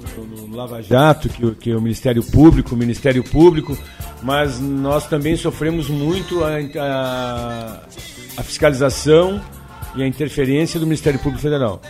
Lava 0.58 0.82
Jato, 0.82 1.28
que, 1.28 1.50
que 1.52 1.70
é 1.70 1.76
o 1.76 1.80
Ministério 1.80 2.20
Público, 2.20 2.74
o 2.74 2.78
Ministério 2.78 3.22
Público, 3.22 3.78
mas 4.20 4.58
nós 4.58 5.06
também 5.06 5.36
sofremos 5.36 5.88
muito 5.88 6.42
a, 6.42 6.58
a, 6.80 7.80
a 8.36 8.42
fiscalização 8.42 9.40
e 9.94 10.02
a 10.02 10.06
interferência 10.06 10.80
do 10.80 10.84
Ministério 10.84 11.20
Público 11.20 11.40
Federal. 11.40 11.80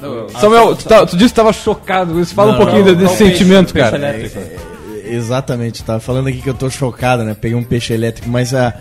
Não, 0.00 0.28
Samuel, 0.28 0.76
tu, 0.76 0.84
tá, 0.84 1.04
tu 1.04 1.16
disse 1.16 1.34
que 1.34 1.40
estava 1.40 1.52
chocado. 1.52 2.24
Fala 2.26 2.52
não, 2.52 2.60
um 2.60 2.64
pouquinho 2.64 2.86
não, 2.86 2.94
desse 2.94 3.16
sentimento, 3.16 3.72
peixe, 3.72 3.90
cara. 3.90 4.12
Peixe 4.12 4.38
é, 4.38 4.56
é, 5.02 5.14
exatamente, 5.16 5.82
tava 5.82 5.98
falando 5.98 6.28
aqui 6.28 6.40
que 6.40 6.48
eu 6.48 6.54
tô 6.54 6.70
chocado, 6.70 7.24
né? 7.24 7.34
Peguei 7.34 7.56
um 7.56 7.64
peixe 7.64 7.92
elétrico, 7.92 8.28
mas 8.28 8.54
a. 8.54 8.80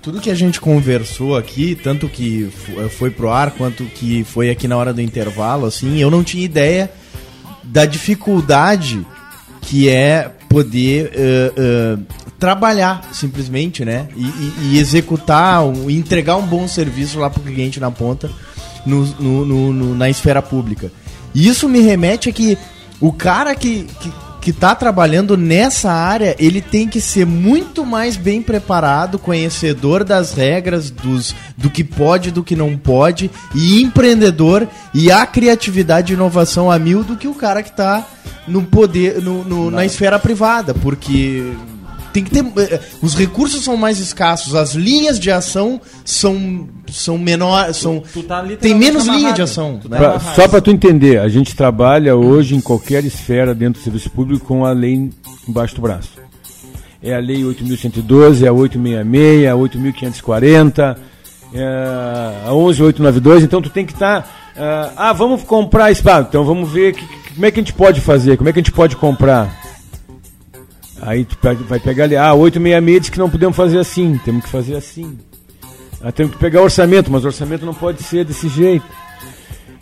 Tudo 0.00 0.20
que 0.20 0.30
a 0.30 0.34
gente 0.34 0.60
conversou 0.60 1.36
aqui, 1.36 1.74
tanto 1.74 2.08
que 2.08 2.48
foi 2.90 3.10
pro 3.10 3.28
ar 3.28 3.50
quanto 3.50 3.84
que 3.84 4.22
foi 4.22 4.50
aqui 4.50 4.66
na 4.68 4.76
hora 4.76 4.94
do 4.94 5.02
intervalo, 5.02 5.66
assim, 5.66 5.98
eu 5.98 6.10
não 6.10 6.22
tinha 6.22 6.44
ideia 6.44 6.88
da 7.68 7.84
dificuldade 7.84 9.06
que 9.62 9.88
é 9.88 10.30
poder 10.48 11.12
uh, 11.12 11.98
uh, 12.00 12.06
trabalhar 12.38 13.02
simplesmente, 13.12 13.84
né? 13.84 14.08
E, 14.16 14.24
e, 14.24 14.54
e 14.62 14.78
executar, 14.78 15.64
um, 15.64 15.90
entregar 15.90 16.36
um 16.36 16.46
bom 16.46 16.66
serviço 16.66 17.18
lá 17.18 17.28
para 17.28 17.40
o 17.40 17.44
cliente 17.44 17.78
na 17.78 17.90
ponta, 17.90 18.30
no, 18.86 19.04
no, 19.04 19.72
no, 19.72 19.94
na 19.94 20.08
esfera 20.08 20.40
pública. 20.40 20.90
E 21.34 21.46
isso 21.46 21.68
me 21.68 21.80
remete 21.80 22.30
a 22.30 22.32
que 22.32 22.56
o 23.00 23.12
cara 23.12 23.54
que, 23.54 23.84
que 24.00 24.10
que 24.40 24.50
está 24.50 24.74
trabalhando 24.74 25.36
nessa 25.36 25.90
área, 25.90 26.36
ele 26.38 26.60
tem 26.60 26.88
que 26.88 27.00
ser 27.00 27.26
muito 27.26 27.84
mais 27.84 28.16
bem 28.16 28.40
preparado, 28.40 29.18
conhecedor 29.18 30.04
das 30.04 30.32
regras, 30.32 30.90
dos, 30.90 31.34
do 31.56 31.68
que 31.68 31.82
pode, 31.82 32.30
do 32.30 32.44
que 32.44 32.56
não 32.56 32.76
pode, 32.76 33.30
e 33.54 33.82
empreendedor 33.82 34.68
e 34.94 35.10
a 35.10 35.26
criatividade 35.26 36.12
e 36.12 36.16
inovação 36.16 36.70
a 36.70 36.78
mil 36.78 37.02
do 37.02 37.16
que 37.16 37.28
o 37.28 37.34
cara 37.34 37.62
que 37.62 37.70
está 37.70 38.06
no 38.46 38.62
poder, 38.62 39.20
no, 39.20 39.44
no 39.44 39.70
na 39.70 39.84
esfera 39.84 40.18
privada, 40.18 40.72
porque 40.72 41.52
tem 42.12 42.24
que 42.24 42.30
ter. 42.30 42.44
Eh, 42.44 42.80
os 43.02 43.14
recursos 43.14 43.62
são 43.64 43.76
mais 43.76 43.98
escassos, 43.98 44.54
as 44.54 44.74
linhas 44.74 45.18
de 45.18 45.30
ação 45.30 45.80
são, 46.04 46.68
são 46.90 47.18
menores. 47.18 47.76
São, 47.76 48.02
tá 48.26 48.44
tem 48.60 48.74
menos 48.74 49.06
linha 49.06 49.32
de 49.32 49.42
ação. 49.42 49.80
Né? 49.88 49.98
Pra, 49.98 50.18
só 50.20 50.48
para 50.48 50.60
tu 50.60 50.70
entender, 50.70 51.20
a 51.20 51.28
gente 51.28 51.54
trabalha 51.54 52.16
hoje 52.16 52.54
em 52.54 52.60
qualquer 52.60 53.04
esfera 53.04 53.54
dentro 53.54 53.80
do 53.80 53.84
serviço 53.84 54.10
público 54.10 54.46
com 54.46 54.64
a 54.64 54.72
lei 54.72 55.10
embaixo 55.48 55.74
do 55.74 55.82
braço. 55.82 56.10
É 57.02 57.14
a 57.14 57.20
lei 57.20 57.42
8.112, 57.42 58.42
é 58.42 58.48
a 58.48 58.52
866, 58.52 59.44
é 59.44 59.50
a 59.50 59.54
8.540, 59.54 60.96
é 61.54 61.64
a 62.44 62.50
11.892, 62.50 63.42
então 63.42 63.62
tu 63.62 63.70
tem 63.70 63.86
que 63.86 63.92
estar. 63.92 64.22
Tá, 64.22 64.28
uh, 64.56 64.92
ah, 64.96 65.12
vamos 65.12 65.44
comprar 65.44 65.92
espaço. 65.92 66.26
Então 66.28 66.44
vamos 66.44 66.70
ver 66.70 66.94
que, 66.94 67.06
como 67.34 67.46
é 67.46 67.50
que 67.52 67.60
a 67.60 67.62
gente 67.62 67.72
pode 67.72 68.00
fazer, 68.00 68.36
como 68.36 68.48
é 68.48 68.52
que 68.52 68.58
a 68.58 68.62
gente 68.62 68.72
pode 68.72 68.96
comprar 68.96 69.67
Aí 71.00 71.24
tu 71.24 71.36
vai 71.64 71.78
pegar 71.78 72.04
ali, 72.04 72.16
ah, 72.16 72.34
866 72.34 73.00
diz 73.00 73.10
que 73.10 73.18
não 73.18 73.30
podemos 73.30 73.56
fazer 73.56 73.78
assim, 73.78 74.18
temos 74.24 74.44
que 74.44 74.50
fazer 74.50 74.76
assim. 74.76 75.18
Ah, 76.02 76.12
temos 76.12 76.32
que 76.32 76.38
pegar 76.38 76.62
orçamento, 76.62 77.10
mas 77.10 77.24
orçamento 77.24 77.64
não 77.64 77.74
pode 77.74 78.02
ser 78.02 78.24
desse 78.24 78.48
jeito. 78.48 78.86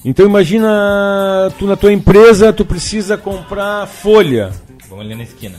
Então 0.05 0.25
imagina, 0.27 1.53
tu 1.59 1.67
na 1.67 1.77
tua 1.77 1.93
empresa, 1.93 2.53
tu 2.53 2.65
precisa 2.65 3.17
comprar 3.17 3.87
folha. 3.87 4.53
Vamos 4.89 5.05
ali 5.05 5.15
na 5.15 5.25
esquina. 5.25 5.57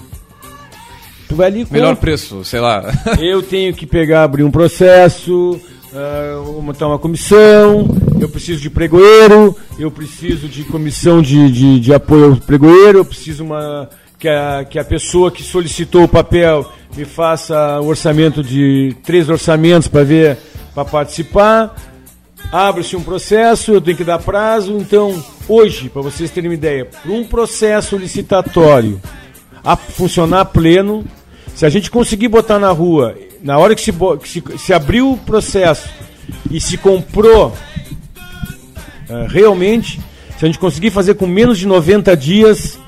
Tu 1.27 1.35
vai 1.35 1.47
ali 1.47 1.67
Melhor 1.69 1.95
preço, 1.97 2.45
sei 2.45 2.59
lá. 2.59 2.83
Eu 3.19 3.43
tenho 3.43 3.73
que 3.73 3.85
pegar, 3.85 4.23
abrir 4.23 4.43
um 4.43 4.51
processo, 4.51 5.59
uh, 5.91 6.61
montar 6.61 6.87
uma 6.87 6.97
comissão, 6.97 7.87
eu 8.19 8.29
preciso 8.29 8.61
de 8.61 8.69
pregoeiro, 8.69 9.55
eu 9.77 9.91
preciso 9.91 10.47
de 10.47 10.63
comissão 10.63 11.21
de, 11.21 11.51
de, 11.51 11.79
de 11.79 11.93
apoio 11.93 12.31
ao 12.31 12.35
pregoeiro, 12.37 12.99
eu 12.99 13.05
preciso 13.05 13.43
uma 13.43 13.89
que 14.19 14.27
a, 14.27 14.65
que 14.65 14.79
a 14.79 14.83
pessoa 14.83 15.31
que 15.31 15.43
solicitou 15.43 16.03
o 16.03 16.07
papel 16.07 16.71
me 16.95 17.05
faça 17.05 17.79
o 17.79 17.87
orçamento 17.87 18.43
de 18.43 18.95
três 19.03 19.29
orçamentos 19.29 19.87
para 19.87 20.03
ver, 20.03 20.37
para 20.73 20.85
participar. 20.85 21.75
Abre-se 22.51 22.95
um 22.95 23.03
processo, 23.03 23.73
eu 23.73 23.81
tenho 23.81 23.97
que 23.97 24.03
dar 24.03 24.19
prazo. 24.19 24.77
Então, 24.77 25.23
hoje, 25.47 25.89
para 25.89 26.01
vocês 26.01 26.31
terem 26.31 26.49
uma 26.49 26.55
ideia, 26.55 26.85
para 26.85 27.11
um 27.11 27.25
processo 27.25 27.97
licitatório 27.97 29.01
a 29.63 29.75
funcionar 29.75 30.45
pleno, 30.45 31.05
se 31.53 31.65
a 31.65 31.69
gente 31.69 31.91
conseguir 31.91 32.29
botar 32.29 32.57
na 32.57 32.71
rua, 32.71 33.15
na 33.43 33.57
hora 33.57 33.75
que 33.75 33.81
se, 33.81 33.91
que 33.91 34.29
se, 34.29 34.43
se 34.57 34.73
abriu 34.73 35.11
o 35.11 35.17
processo 35.17 35.89
e 36.49 36.61
se 36.61 36.77
comprou 36.77 37.47
uh, 37.49 39.27
realmente, 39.27 39.99
se 40.37 40.45
a 40.45 40.47
gente 40.47 40.59
conseguir 40.59 40.91
fazer 40.91 41.15
com 41.15 41.27
menos 41.27 41.57
de 41.57 41.67
90 41.67 42.15
dias, 42.15 42.79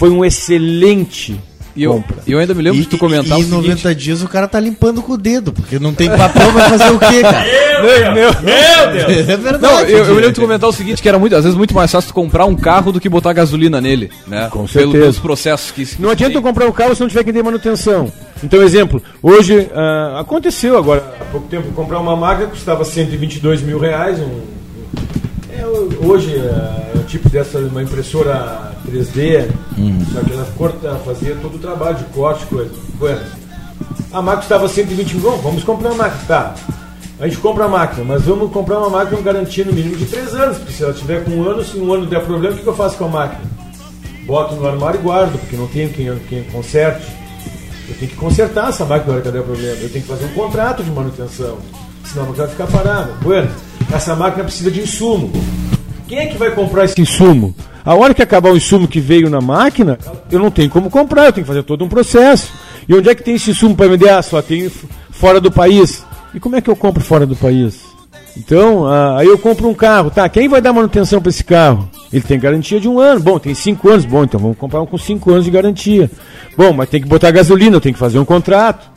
foi 0.00 0.08
um 0.08 0.24
excelente 0.24 1.38
e 1.76 1.84
eu, 1.84 1.92
compra. 1.92 2.16
eu 2.26 2.38
ainda 2.38 2.54
me 2.54 2.62
lembro 2.62 2.80
e, 2.80 2.82
de 2.82 2.88
tu 2.88 2.96
comentar 2.96 3.38
e, 3.38 3.42
e 3.42 3.44
em 3.44 3.48
90 3.48 3.94
dias 3.94 4.22
o 4.22 4.28
cara 4.28 4.48
tá 4.48 4.58
limpando 4.58 5.02
com 5.02 5.12
o 5.12 5.16
dedo, 5.16 5.52
porque 5.52 5.78
não 5.78 5.92
tem 5.92 6.08
papel, 6.08 6.50
vai 6.52 6.70
fazer 6.70 6.90
o 6.90 6.98
quê, 6.98 7.20
cara? 7.20 7.44
Meu, 7.80 8.12
meu, 8.12 8.30
meu 8.42 8.92
Deus! 8.92 9.26
É 9.26 9.36
verdade. 9.38 9.62
Não, 9.62 9.80
eu, 9.80 10.04
eu 10.04 10.06
me 10.08 10.14
lembro 10.16 10.28
de 10.28 10.34
tu 10.34 10.40
comentar 10.42 10.68
o 10.68 10.72
seguinte, 10.72 11.00
que 11.00 11.08
era 11.08 11.18
muito, 11.18 11.34
às 11.34 11.44
vezes 11.44 11.56
muito 11.56 11.74
mais 11.74 11.90
fácil 11.90 12.08
tu 12.08 12.14
comprar 12.14 12.44
um 12.44 12.54
carro 12.54 12.92
do 12.92 13.00
que 13.00 13.08
botar 13.08 13.32
gasolina 13.32 13.80
nele, 13.80 14.10
né? 14.26 14.48
Com 14.50 14.68
certeza. 14.68 14.98
Pelos 14.98 15.18
processos 15.18 15.70
que... 15.70 15.88
Não 15.98 16.10
adianta 16.10 16.34
tu 16.34 16.42
comprar 16.42 16.66
um 16.66 16.72
carro 16.72 16.94
se 16.94 17.00
não 17.00 17.08
tiver 17.08 17.24
que 17.24 17.32
ter 17.32 17.42
manutenção. 17.42 18.12
Então, 18.44 18.62
exemplo, 18.62 19.02
hoje, 19.22 19.60
uh, 19.60 20.18
aconteceu 20.18 20.76
agora, 20.76 21.02
há 21.18 21.24
pouco 21.24 21.48
tempo, 21.48 21.72
comprar 21.72 22.00
uma 22.00 22.14
máquina 22.14 22.48
que 22.48 22.52
custava 22.52 22.84
122 22.84 23.62
mil 23.62 23.78
reais, 23.78 24.18
um 24.18 24.42
hoje 25.64 26.34
é, 26.36 26.92
é 26.94 26.98
o 26.98 27.02
tipo 27.04 27.28
dessa 27.28 27.58
uma 27.58 27.82
impressora 27.82 28.72
3D, 28.88 29.48
hum. 29.78 30.04
só 30.12 30.20
que 30.20 30.32
ela 30.32 30.46
corta, 30.56 30.94
fazia 31.04 31.36
todo 31.36 31.56
o 31.56 31.58
trabalho 31.58 31.96
de 31.96 32.04
corte, 32.04 32.44
coisa. 32.46 32.70
Bueno, 32.94 33.20
a 34.12 34.22
máquina 34.22 34.42
estava 34.42 34.68
120 34.68 35.16
mil, 35.16 35.30
vamos 35.38 35.64
comprar 35.64 35.90
a 35.90 35.94
máquina, 35.94 36.24
tá? 36.26 36.54
A 37.20 37.28
gente 37.28 37.38
compra 37.38 37.66
a 37.66 37.68
máquina, 37.68 38.02
mas 38.02 38.22
vamos 38.22 38.50
comprar 38.50 38.78
uma 38.78 38.88
máquina 38.88 39.20
garantia 39.20 39.64
no 39.64 39.72
mínimo 39.72 39.94
de 39.96 40.06
3 40.06 40.34
anos, 40.34 40.56
porque 40.58 40.72
se 40.72 40.82
ela 40.82 40.92
tiver 40.94 41.22
com 41.22 41.32
um 41.32 41.48
ano, 41.48 41.62
se 41.62 41.76
um 41.76 41.92
ano 41.92 42.06
der 42.06 42.24
problema, 42.24 42.56
o 42.56 42.58
que, 42.58 42.66
eu 42.66 42.74
faço 42.74 42.96
com 42.96 43.04
a 43.04 43.08
máquina? 43.08 43.42
Boto 44.26 44.54
no 44.54 44.66
armário 44.66 45.00
e 45.00 45.02
guardo, 45.02 45.38
porque 45.38 45.56
não 45.56 45.66
tenho 45.66 45.90
quem, 45.90 46.18
quem 46.28 46.44
conserte. 46.44 47.06
Eu 47.88 47.96
tenho 47.96 48.10
que 48.10 48.16
consertar 48.16 48.70
essa 48.70 48.86
máquina 48.86 49.08
na 49.08 49.12
hora 49.14 49.22
que 49.22 49.30
der 49.30 49.42
problema. 49.42 49.76
Eu 49.82 49.90
tenho 49.90 50.04
que 50.04 50.10
fazer 50.10 50.24
um 50.24 50.34
contrato 50.34 50.82
de 50.82 50.90
manutenção, 50.90 51.58
senão 52.04 52.26
não 52.26 52.32
vai 52.32 52.48
ficar 52.48 52.66
parada. 52.68 53.12
Bueno, 53.20 53.50
essa 53.92 54.14
máquina 54.14 54.44
precisa 54.44 54.70
de 54.70 54.80
insumo. 54.80 55.30
Quem 56.06 56.18
é 56.18 56.26
que 56.26 56.38
vai 56.38 56.50
comprar 56.52 56.84
esse 56.84 57.00
insumo? 57.00 57.54
A 57.84 57.94
hora 57.94 58.14
que 58.14 58.22
acabar 58.22 58.50
o 58.50 58.56
insumo 58.56 58.86
que 58.86 59.00
veio 59.00 59.30
na 59.30 59.40
máquina, 59.40 59.98
eu 60.30 60.38
não 60.38 60.50
tenho 60.50 60.70
como 60.70 60.90
comprar, 60.90 61.26
eu 61.26 61.32
tenho 61.32 61.44
que 61.44 61.48
fazer 61.48 61.62
todo 61.62 61.84
um 61.84 61.88
processo. 61.88 62.52
E 62.88 62.94
onde 62.94 63.08
é 63.08 63.14
que 63.14 63.22
tem 63.22 63.34
esse 63.34 63.50
insumo 63.50 63.74
para 63.74 63.88
vender? 63.88 64.08
Ah, 64.08 64.22
só 64.22 64.42
tem 64.42 64.70
fora 65.10 65.40
do 65.40 65.50
país. 65.50 66.04
E 66.34 66.40
como 66.40 66.56
é 66.56 66.60
que 66.60 66.68
eu 66.68 66.76
compro 66.76 67.02
fora 67.02 67.26
do 67.26 67.36
país? 67.36 67.80
Então, 68.36 68.86
ah, 68.86 69.18
aí 69.18 69.26
eu 69.26 69.38
compro 69.38 69.68
um 69.68 69.74
carro, 69.74 70.10
tá? 70.10 70.28
Quem 70.28 70.48
vai 70.48 70.60
dar 70.60 70.72
manutenção 70.72 71.20
para 71.20 71.30
esse 71.30 71.42
carro? 71.42 71.88
Ele 72.12 72.22
tem 72.22 72.38
garantia 72.38 72.80
de 72.80 72.88
um 72.88 72.98
ano. 72.98 73.20
Bom, 73.20 73.38
tem 73.38 73.54
cinco 73.54 73.88
anos. 73.88 74.04
Bom, 74.04 74.24
então 74.24 74.38
vamos 74.38 74.56
comprar 74.56 74.80
um 74.80 74.86
com 74.86 74.98
cinco 74.98 75.30
anos 75.30 75.44
de 75.44 75.50
garantia. 75.50 76.10
Bom, 76.56 76.72
mas 76.72 76.88
tem 76.88 77.00
que 77.00 77.08
botar 77.08 77.30
gasolina, 77.30 77.76
eu 77.76 77.80
tenho 77.80 77.94
que 77.94 77.98
fazer 77.98 78.18
um 78.18 78.24
contrato. 78.24 78.90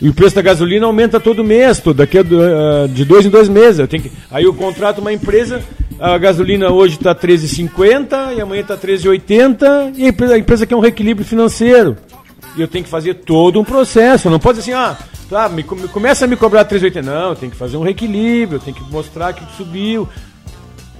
E 0.00 0.08
o 0.08 0.14
preço 0.14 0.34
da 0.34 0.42
gasolina 0.42 0.86
aumenta 0.86 1.20
todo 1.20 1.44
mês, 1.44 1.82
daqui 1.94 2.18
a, 2.18 2.22
uh, 2.22 2.88
de 2.88 3.04
dois 3.04 3.26
em 3.26 3.28
dois 3.28 3.48
meses. 3.48 3.80
Eu 3.80 3.88
tenho 3.88 4.02
que, 4.04 4.12
aí 4.30 4.44
eu 4.44 4.54
contrato 4.54 4.98
uma 4.98 5.12
empresa, 5.12 5.62
a 5.98 6.16
gasolina 6.16 6.70
hoje 6.70 6.94
está 6.94 7.14
13,50 7.14 8.34
e 8.36 8.40
amanhã 8.40 8.62
está 8.62 8.78
13,80 8.78 9.92
e 9.96 10.04
a 10.04 10.08
empresa, 10.08 10.34
a 10.34 10.38
empresa 10.38 10.66
quer 10.66 10.74
um 10.74 10.80
reequilíbrio 10.80 11.26
financeiro. 11.26 11.96
E 12.56 12.60
eu 12.62 12.66
tenho 12.66 12.84
que 12.84 12.90
fazer 12.90 13.14
todo 13.14 13.60
um 13.60 13.64
processo. 13.64 14.30
Não 14.30 14.38
pode 14.38 14.60
assim, 14.60 14.72
ah, 14.72 14.96
tá, 15.28 15.48
me, 15.50 15.62
começa 15.62 16.24
a 16.24 16.28
me 16.28 16.36
cobrar 16.36 16.64
3,80. 16.64 17.02
Não, 17.02 17.34
tem 17.34 17.50
que 17.50 17.56
fazer 17.56 17.76
um 17.76 17.82
reequilíbrio, 17.82 18.58
tem 18.58 18.72
que 18.72 18.82
mostrar 18.90 19.34
que 19.34 19.44
subiu. 19.54 20.08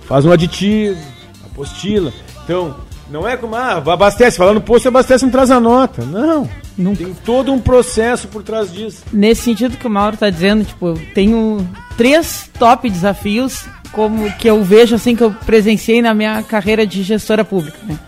Faz 0.02 0.26
um 0.26 0.32
aditivo, 0.32 1.00
apostila. 1.46 2.12
Então, 2.44 2.76
não 3.10 3.26
é 3.26 3.36
como, 3.36 3.56
ah, 3.56 3.82
abastece, 3.86 4.36
falando 4.36 4.56
no 4.56 4.60
posto, 4.60 4.88
abastece, 4.88 5.24
não 5.24 5.32
traz 5.32 5.50
a 5.50 5.58
nota. 5.58 6.04
Não. 6.04 6.48
Nunca. 6.76 7.04
Tem 7.04 7.14
todo 7.24 7.52
um 7.52 7.58
processo 7.58 8.28
por 8.28 8.42
trás 8.42 8.72
disso. 8.72 9.02
Nesse 9.12 9.42
sentido 9.42 9.76
que 9.76 9.86
o 9.86 9.90
Mauro 9.90 10.14
está 10.14 10.30
dizendo, 10.30 10.64
tipo, 10.64 10.88
eu 10.88 11.00
tenho 11.14 11.68
três 11.96 12.50
top 12.58 12.88
desafios 12.88 13.66
como 13.92 14.30
que 14.34 14.48
eu 14.48 14.62
vejo 14.62 14.94
assim 14.94 15.16
que 15.16 15.22
eu 15.22 15.32
presenciei 15.32 16.00
na 16.00 16.14
minha 16.14 16.42
carreira 16.42 16.86
de 16.86 17.02
gestora 17.02 17.44
pública. 17.44 17.78
Né? 17.86 17.98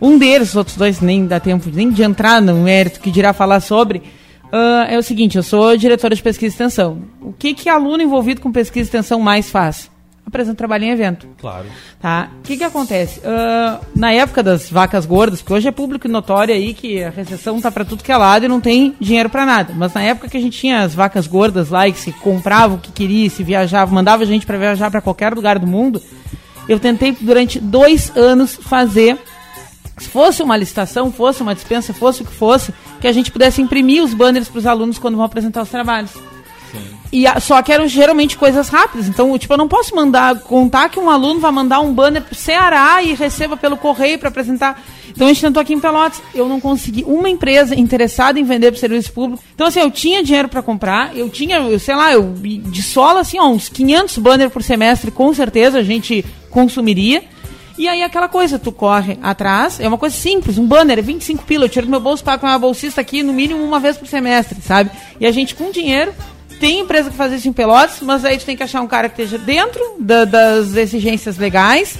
Um 0.00 0.18
deles, 0.18 0.50
os 0.50 0.56
outros 0.56 0.76
dois 0.76 1.00
nem 1.00 1.26
dá 1.26 1.38
tempo 1.38 1.70
nem 1.72 1.90
de 1.90 2.02
entrar 2.02 2.40
no 2.40 2.54
mérito 2.56 3.00
que 3.00 3.10
dirá 3.10 3.32
falar 3.32 3.60
sobre, 3.60 3.98
uh, 3.98 4.88
é 4.88 4.98
o 4.98 5.02
seguinte: 5.02 5.36
eu 5.36 5.42
sou 5.42 5.76
diretora 5.76 6.14
de 6.14 6.22
pesquisa 6.22 6.46
e 6.46 6.54
extensão. 6.54 7.02
O 7.20 7.32
que 7.32 7.54
que 7.54 7.68
aluno 7.68 8.02
envolvido 8.02 8.40
com 8.40 8.50
pesquisa 8.50 8.80
e 8.80 8.88
extensão 8.88 9.20
mais 9.20 9.50
faz? 9.50 9.91
Apresenta 10.26 10.56
trabalho 10.56 10.84
em 10.84 10.90
evento. 10.90 11.26
Claro. 11.38 11.66
Tá? 12.00 12.30
O 12.38 12.42
que 12.42 12.56
que 12.56 12.64
acontece? 12.64 13.20
Uh, 13.20 13.84
na 13.94 14.12
época 14.12 14.42
das 14.42 14.70
vacas 14.70 15.04
gordas, 15.04 15.40
porque 15.40 15.54
hoje 15.54 15.68
é 15.68 15.72
público 15.72 16.08
notório 16.08 16.54
aí 16.54 16.74
que 16.74 17.02
a 17.02 17.10
recessão 17.10 17.60
tá 17.60 17.70
para 17.70 17.84
tudo 17.84 18.02
que 18.02 18.12
é 18.12 18.16
lado 18.16 18.44
e 18.44 18.48
não 18.48 18.60
tem 18.60 18.94
dinheiro 19.00 19.28
para 19.28 19.44
nada. 19.44 19.74
Mas 19.76 19.92
na 19.92 20.02
época 20.02 20.28
que 20.28 20.36
a 20.36 20.40
gente 20.40 20.58
tinha 20.58 20.80
as 20.80 20.94
vacas 20.94 21.26
gordas 21.26 21.70
lá 21.70 21.86
e 21.86 21.92
que 21.92 21.98
se 21.98 22.12
comprava 22.12 22.74
o 22.74 22.78
que 22.78 22.92
queria, 22.92 23.28
se 23.28 23.42
viajava, 23.42 23.92
mandava 23.92 24.24
gente 24.24 24.46
para 24.46 24.58
viajar 24.58 24.90
para 24.90 25.00
qualquer 25.00 25.34
lugar 25.34 25.58
do 25.58 25.66
mundo, 25.66 26.02
eu 26.68 26.78
tentei 26.78 27.16
durante 27.20 27.58
dois 27.58 28.16
anos 28.16 28.56
fazer 28.56 29.18
se 29.98 30.08
fosse 30.08 30.42
uma 30.42 30.56
licitação, 30.56 31.12
fosse 31.12 31.42
uma 31.42 31.54
dispensa, 31.54 31.92
fosse 31.92 32.22
o 32.22 32.24
que 32.24 32.32
fosse, 32.32 32.72
que 33.00 33.06
a 33.06 33.12
gente 33.12 33.30
pudesse 33.30 33.60
imprimir 33.60 34.02
os 34.02 34.14
banners 34.14 34.48
para 34.48 34.58
os 34.58 34.66
alunos 34.66 34.98
quando 34.98 35.16
vão 35.16 35.24
apresentar 35.24 35.62
os 35.62 35.68
trabalhos. 35.68 36.12
E 37.12 37.26
a, 37.26 37.38
só 37.40 37.60
que 37.60 37.72
eram 37.72 37.86
geralmente 37.86 38.36
coisas 38.36 38.68
rápidas. 38.68 39.06
Então, 39.08 39.36
tipo, 39.38 39.52
eu 39.52 39.58
não 39.58 39.68
posso 39.68 39.94
mandar, 39.94 40.40
contar 40.40 40.88
que 40.88 40.98
um 40.98 41.10
aluno 41.10 41.40
vai 41.40 41.52
mandar 41.52 41.80
um 41.80 41.92
banner 41.92 42.22
pro 42.22 42.34
Ceará 42.34 43.02
e 43.02 43.14
receba 43.14 43.56
pelo 43.56 43.76
correio 43.76 44.18
para 44.18 44.28
apresentar. 44.28 44.82
Então 45.10 45.26
a 45.26 45.32
gente 45.32 45.42
tentou 45.42 45.60
aqui 45.60 45.74
em 45.74 45.80
Pelotas. 45.80 46.22
Eu 46.34 46.48
não 46.48 46.60
consegui 46.60 47.04
uma 47.06 47.28
empresa 47.28 47.74
interessada 47.74 48.40
em 48.40 48.44
vender 48.44 48.70
para 48.70 48.80
serviço 48.80 49.12
público. 49.12 49.42
Então, 49.54 49.66
assim, 49.66 49.80
eu 49.80 49.90
tinha 49.90 50.22
dinheiro 50.22 50.48
para 50.48 50.62
comprar, 50.62 51.16
eu 51.16 51.28
tinha, 51.28 51.58
eu, 51.58 51.78
sei 51.78 51.94
lá, 51.94 52.12
eu 52.12 52.32
de 52.32 52.82
sola, 52.82 53.20
assim, 53.20 53.38
ó, 53.38 53.48
uns 53.48 53.68
500 53.68 54.18
banners 54.18 54.52
por 54.52 54.62
semestre, 54.62 55.10
com 55.10 55.32
certeza 55.34 55.78
a 55.78 55.82
gente 55.82 56.24
consumiria. 56.50 57.22
E 57.78 57.88
aí 57.88 58.02
aquela 58.02 58.28
coisa, 58.28 58.58
tu 58.58 58.70
corre 58.70 59.18
atrás, 59.22 59.80
é 59.80 59.88
uma 59.88 59.98
coisa 59.98 60.14
simples, 60.14 60.58
um 60.58 60.66
banner, 60.66 60.98
é 60.98 61.02
25 61.02 61.44
pila, 61.44 61.64
eu 61.64 61.68
tiro 61.68 61.86
do 61.86 61.90
meu 61.90 62.00
bolso, 62.00 62.22
pago 62.22 62.40
com 62.40 62.46
uma 62.46 62.58
bolsista 62.58 63.00
aqui 63.00 63.22
no 63.22 63.32
mínimo 63.32 63.64
uma 63.64 63.80
vez 63.80 63.96
por 63.96 64.06
semestre, 64.06 64.60
sabe? 64.60 64.90
E 65.18 65.26
a 65.26 65.32
gente 65.32 65.54
com 65.54 65.70
dinheiro 65.70 66.12
tem 66.62 66.78
empresa 66.78 67.10
que 67.10 67.16
faz 67.16 67.32
isso 67.32 67.48
em 67.48 67.52
Pelotas, 67.52 67.98
mas 68.02 68.24
aí 68.24 68.38
tu 68.38 68.44
tem 68.44 68.56
que 68.56 68.62
achar 68.62 68.80
um 68.82 68.86
cara 68.86 69.08
que 69.08 69.20
esteja 69.20 69.36
dentro 69.36 69.82
da, 69.98 70.24
das 70.24 70.76
exigências 70.76 71.36
legais, 71.36 71.98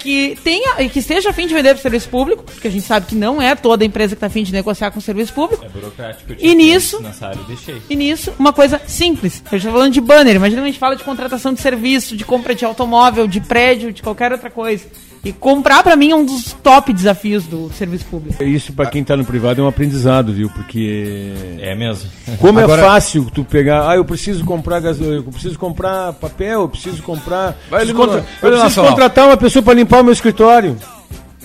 que 0.00 0.36
tenha 0.44 0.82
e 0.82 0.90
que 0.90 0.98
esteja 0.98 1.30
a 1.30 1.32
fim 1.32 1.46
de 1.46 1.54
vender 1.54 1.70
para 1.70 1.78
o 1.78 1.82
serviço 1.82 2.10
público, 2.10 2.42
porque 2.42 2.68
a 2.68 2.70
gente 2.70 2.84
sabe 2.84 3.06
que 3.06 3.14
não 3.14 3.40
é 3.40 3.54
toda 3.54 3.86
empresa 3.86 4.10
que 4.10 4.18
está 4.18 4.26
a 4.26 4.30
fim 4.30 4.42
de 4.42 4.52
negociar 4.52 4.90
com 4.90 4.98
o 4.98 5.02
serviço 5.02 5.32
público. 5.32 5.64
É 5.64 5.68
burocrático. 5.70 6.34
E 6.38 6.54
nisso, 6.54 7.00
nessa 7.00 7.28
área 7.28 7.42
deixei. 7.44 7.80
e 7.88 7.96
nisso, 7.96 8.34
uma 8.38 8.52
coisa 8.52 8.82
simples. 8.86 9.42
Eu 9.50 9.56
estou 9.56 9.72
falando 9.72 9.94
de 9.94 10.00
banner, 10.02 10.36
imagina 10.36 10.60
a 10.60 10.66
gente 10.66 10.78
fala 10.78 10.94
de 10.94 11.04
contratação 11.04 11.54
de 11.54 11.62
serviço, 11.62 12.14
de 12.14 12.26
compra 12.26 12.54
de 12.54 12.66
automóvel, 12.66 13.26
de 13.26 13.40
prédio, 13.40 13.94
de 13.94 14.02
qualquer 14.02 14.30
outra 14.30 14.50
coisa. 14.50 14.84
E 15.24 15.32
comprar 15.32 15.84
para 15.84 15.94
mim 15.94 16.10
é 16.10 16.16
um 16.16 16.24
dos 16.24 16.52
top 16.52 16.92
desafios 16.92 17.46
do 17.46 17.70
serviço 17.72 18.04
público. 18.06 18.42
Isso 18.42 18.72
para 18.72 18.90
quem 18.90 19.02
está 19.02 19.16
no 19.16 19.24
privado 19.24 19.60
é 19.60 19.64
um 19.64 19.68
aprendizado, 19.68 20.32
viu? 20.32 20.50
Porque 20.50 21.32
é 21.60 21.76
mesmo. 21.76 22.10
Como 22.38 22.58
é 22.58 22.64
Agora... 22.64 22.82
é 22.82 22.84
fácil 22.84 23.30
tu 23.32 23.44
pegar, 23.44 23.88
ah, 23.88 23.94
eu 23.94 24.04
preciso 24.04 24.44
comprar 24.44 24.80
gasolina, 24.80 25.16
eu 25.16 25.22
preciso 25.22 25.56
comprar 25.56 26.12
papel, 26.14 26.62
eu 26.62 26.68
preciso 26.68 27.00
comprar, 27.04 27.56
Vai 27.70 27.84
preciso, 27.86 27.94
contra... 27.96 28.24
eu 28.42 28.50
preciso 28.50 28.82
contratar 28.82 29.26
uma 29.26 29.36
pessoa 29.36 29.62
para 29.62 29.74
limpar 29.74 30.00
o 30.00 30.04
meu 30.04 30.12
escritório. 30.12 30.76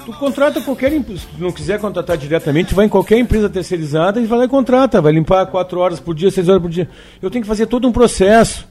Tu 0.03 0.13
contrata 0.13 0.59
qualquer 0.61 0.91
se 0.91 1.27
tu 1.27 1.37
não 1.37 1.51
quiser 1.51 1.79
contratar 1.79 2.17
diretamente, 2.17 2.69
tu 2.69 2.75
vai 2.75 2.85
em 2.85 2.89
qualquer 2.89 3.19
empresa 3.19 3.47
terceirizada 3.47 4.19
e 4.19 4.25
vai 4.25 4.39
lá 4.39 4.45
e 4.45 4.47
contrata, 4.47 5.01
vai 5.01 5.11
limpar 5.11 5.45
quatro 5.47 5.79
horas 5.79 5.99
por 5.99 6.15
dia, 6.15 6.31
seis 6.31 6.49
horas 6.49 6.61
por 6.61 6.71
dia. 6.71 6.89
Eu 7.21 7.29
tenho 7.29 7.43
que 7.43 7.47
fazer 7.47 7.67
todo 7.67 7.87
um 7.87 7.91
processo. 7.91 8.67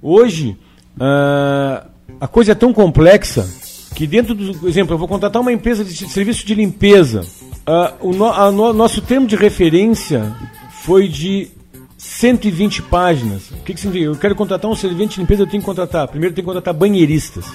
Hoje, 0.00 0.56
uh, 0.96 1.88
a 2.20 2.28
coisa 2.28 2.52
é 2.52 2.54
tão 2.54 2.72
complexa 2.72 3.63
que 3.94 4.06
dentro 4.06 4.34
do 4.34 4.68
exemplo, 4.68 4.94
eu 4.94 4.98
vou 4.98 5.08
contratar 5.08 5.40
uma 5.40 5.52
empresa 5.52 5.84
de 5.84 6.08
serviço 6.08 6.44
de 6.44 6.54
limpeza. 6.54 7.24
Uh, 7.66 8.08
o 8.08 8.12
no, 8.12 8.52
no, 8.52 8.72
nosso 8.72 9.00
termo 9.00 9.26
de 9.26 9.36
referência 9.36 10.34
foi 10.82 11.08
de 11.08 11.48
120 11.96 12.82
páginas. 12.82 13.50
O 13.50 13.56
que, 13.64 13.72
que 13.72 13.80
significa? 13.80 14.10
Eu 14.10 14.16
quero 14.16 14.34
contratar 14.34 14.70
um 14.70 14.74
servente 14.74 15.14
de 15.14 15.20
limpeza, 15.20 15.42
eu 15.42 15.46
tenho 15.46 15.62
que 15.62 15.66
contratar. 15.66 16.08
Primeiro 16.08 16.32
eu 16.32 16.34
tenho 16.34 16.44
que 16.44 16.48
contratar 16.48 16.74
banheiristas. 16.74 17.46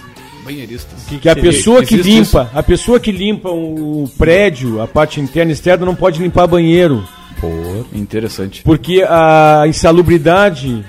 Banheiristas. 0.44 1.04
Que, 1.08 1.20
que 1.20 1.30
a 1.30 1.36
pessoa 1.36 1.84
que 1.84 1.96
limpa, 1.98 2.22
isso? 2.22 2.58
a 2.58 2.64
pessoa 2.64 3.00
que 3.00 3.12
limpa 3.12 3.50
o 3.50 4.10
prédio, 4.18 4.82
a 4.82 4.88
parte 4.88 5.20
interna 5.20 5.52
e 5.52 5.54
externa, 5.54 5.86
não 5.86 5.96
pode 5.96 6.22
limpar 6.22 6.48
banheiro. 6.48 7.08
Pô, 7.40 7.48
interessante. 7.94 8.64
Porque 8.64 9.04
a 9.08 9.66
insalubridade 9.68 10.84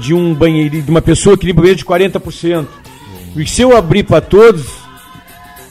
de 0.00 0.14
um 0.14 0.32
banheiro, 0.32 0.80
de 0.80 0.90
uma 0.90 1.02
pessoa 1.02 1.36
que 1.36 1.44
limpa 1.44 1.60
banheiro 1.60 1.78
é 1.78 1.82
de 1.82 1.84
40%. 1.84 2.66
E 3.36 3.46
se 3.46 3.62
eu 3.62 3.76
abrir 3.76 4.04
para 4.04 4.20
todos, 4.20 4.66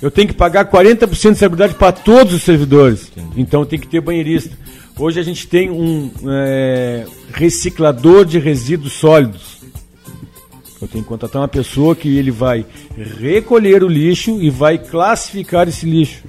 eu 0.01 0.09
tenho 0.09 0.27
que 0.27 0.33
pagar 0.33 0.65
40% 0.65 1.09
de 1.09 1.27
insalubridade 1.27 1.75
para 1.75 1.91
todos 1.91 2.33
os 2.33 2.43
servidores. 2.43 3.11
Entendi. 3.15 3.41
Então 3.41 3.65
tem 3.65 3.79
que 3.79 3.87
ter 3.87 4.01
banheirista. 4.01 4.57
Hoje 4.97 5.19
a 5.19 5.23
gente 5.23 5.47
tem 5.47 5.69
um 5.69 6.11
é, 6.27 7.05
reciclador 7.33 8.25
de 8.25 8.39
resíduos 8.39 8.93
sólidos. 8.93 9.59
Eu 10.81 10.87
tenho 10.87 11.03
que 11.03 11.09
contratar 11.09 11.41
uma 11.41 11.47
pessoa 11.47 11.95
que 11.95 12.17
ele 12.17 12.31
vai 12.31 12.65
recolher 13.19 13.83
o 13.83 13.87
lixo 13.87 14.41
e 14.41 14.49
vai 14.49 14.77
classificar 14.77 15.67
esse 15.67 15.85
lixo. 15.85 16.23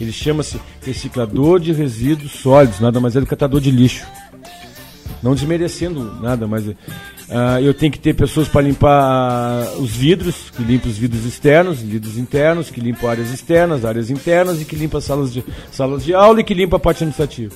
Ele 0.00 0.12
chama-se 0.12 0.60
reciclador 0.82 1.58
de 1.58 1.72
resíduos 1.72 2.32
sólidos, 2.32 2.78
nada 2.78 3.00
mais 3.00 3.16
é 3.16 3.20
do 3.20 3.26
que 3.26 3.30
catador 3.30 3.60
de 3.60 3.70
lixo. 3.70 4.06
Não 5.22 5.34
desmerecendo 5.34 6.20
nada, 6.20 6.46
mas 6.46 6.68
uh, 7.28 7.60
eu 7.60 7.74
tenho 7.74 7.92
que 7.92 7.98
ter 7.98 8.14
pessoas 8.14 8.48
para 8.48 8.62
limpar 8.62 9.74
os 9.78 9.90
vidros, 9.90 10.50
que 10.50 10.62
limpam 10.62 10.88
os 10.88 10.98
vidros 10.98 11.24
externos, 11.24 11.80
vidros 11.80 12.16
internos, 12.16 12.70
que 12.70 12.80
limpam 12.80 13.08
áreas 13.08 13.30
externas, 13.30 13.84
áreas 13.84 14.10
internas 14.10 14.60
e 14.60 14.64
que 14.64 14.76
limpam 14.76 15.00
salas 15.00 15.32
de, 15.32 15.44
salas 15.70 16.04
de 16.04 16.14
aula 16.14 16.40
e 16.40 16.44
que 16.44 16.54
limpam 16.54 16.76
a 16.76 16.80
parte 16.80 16.98
administrativa. 16.98 17.54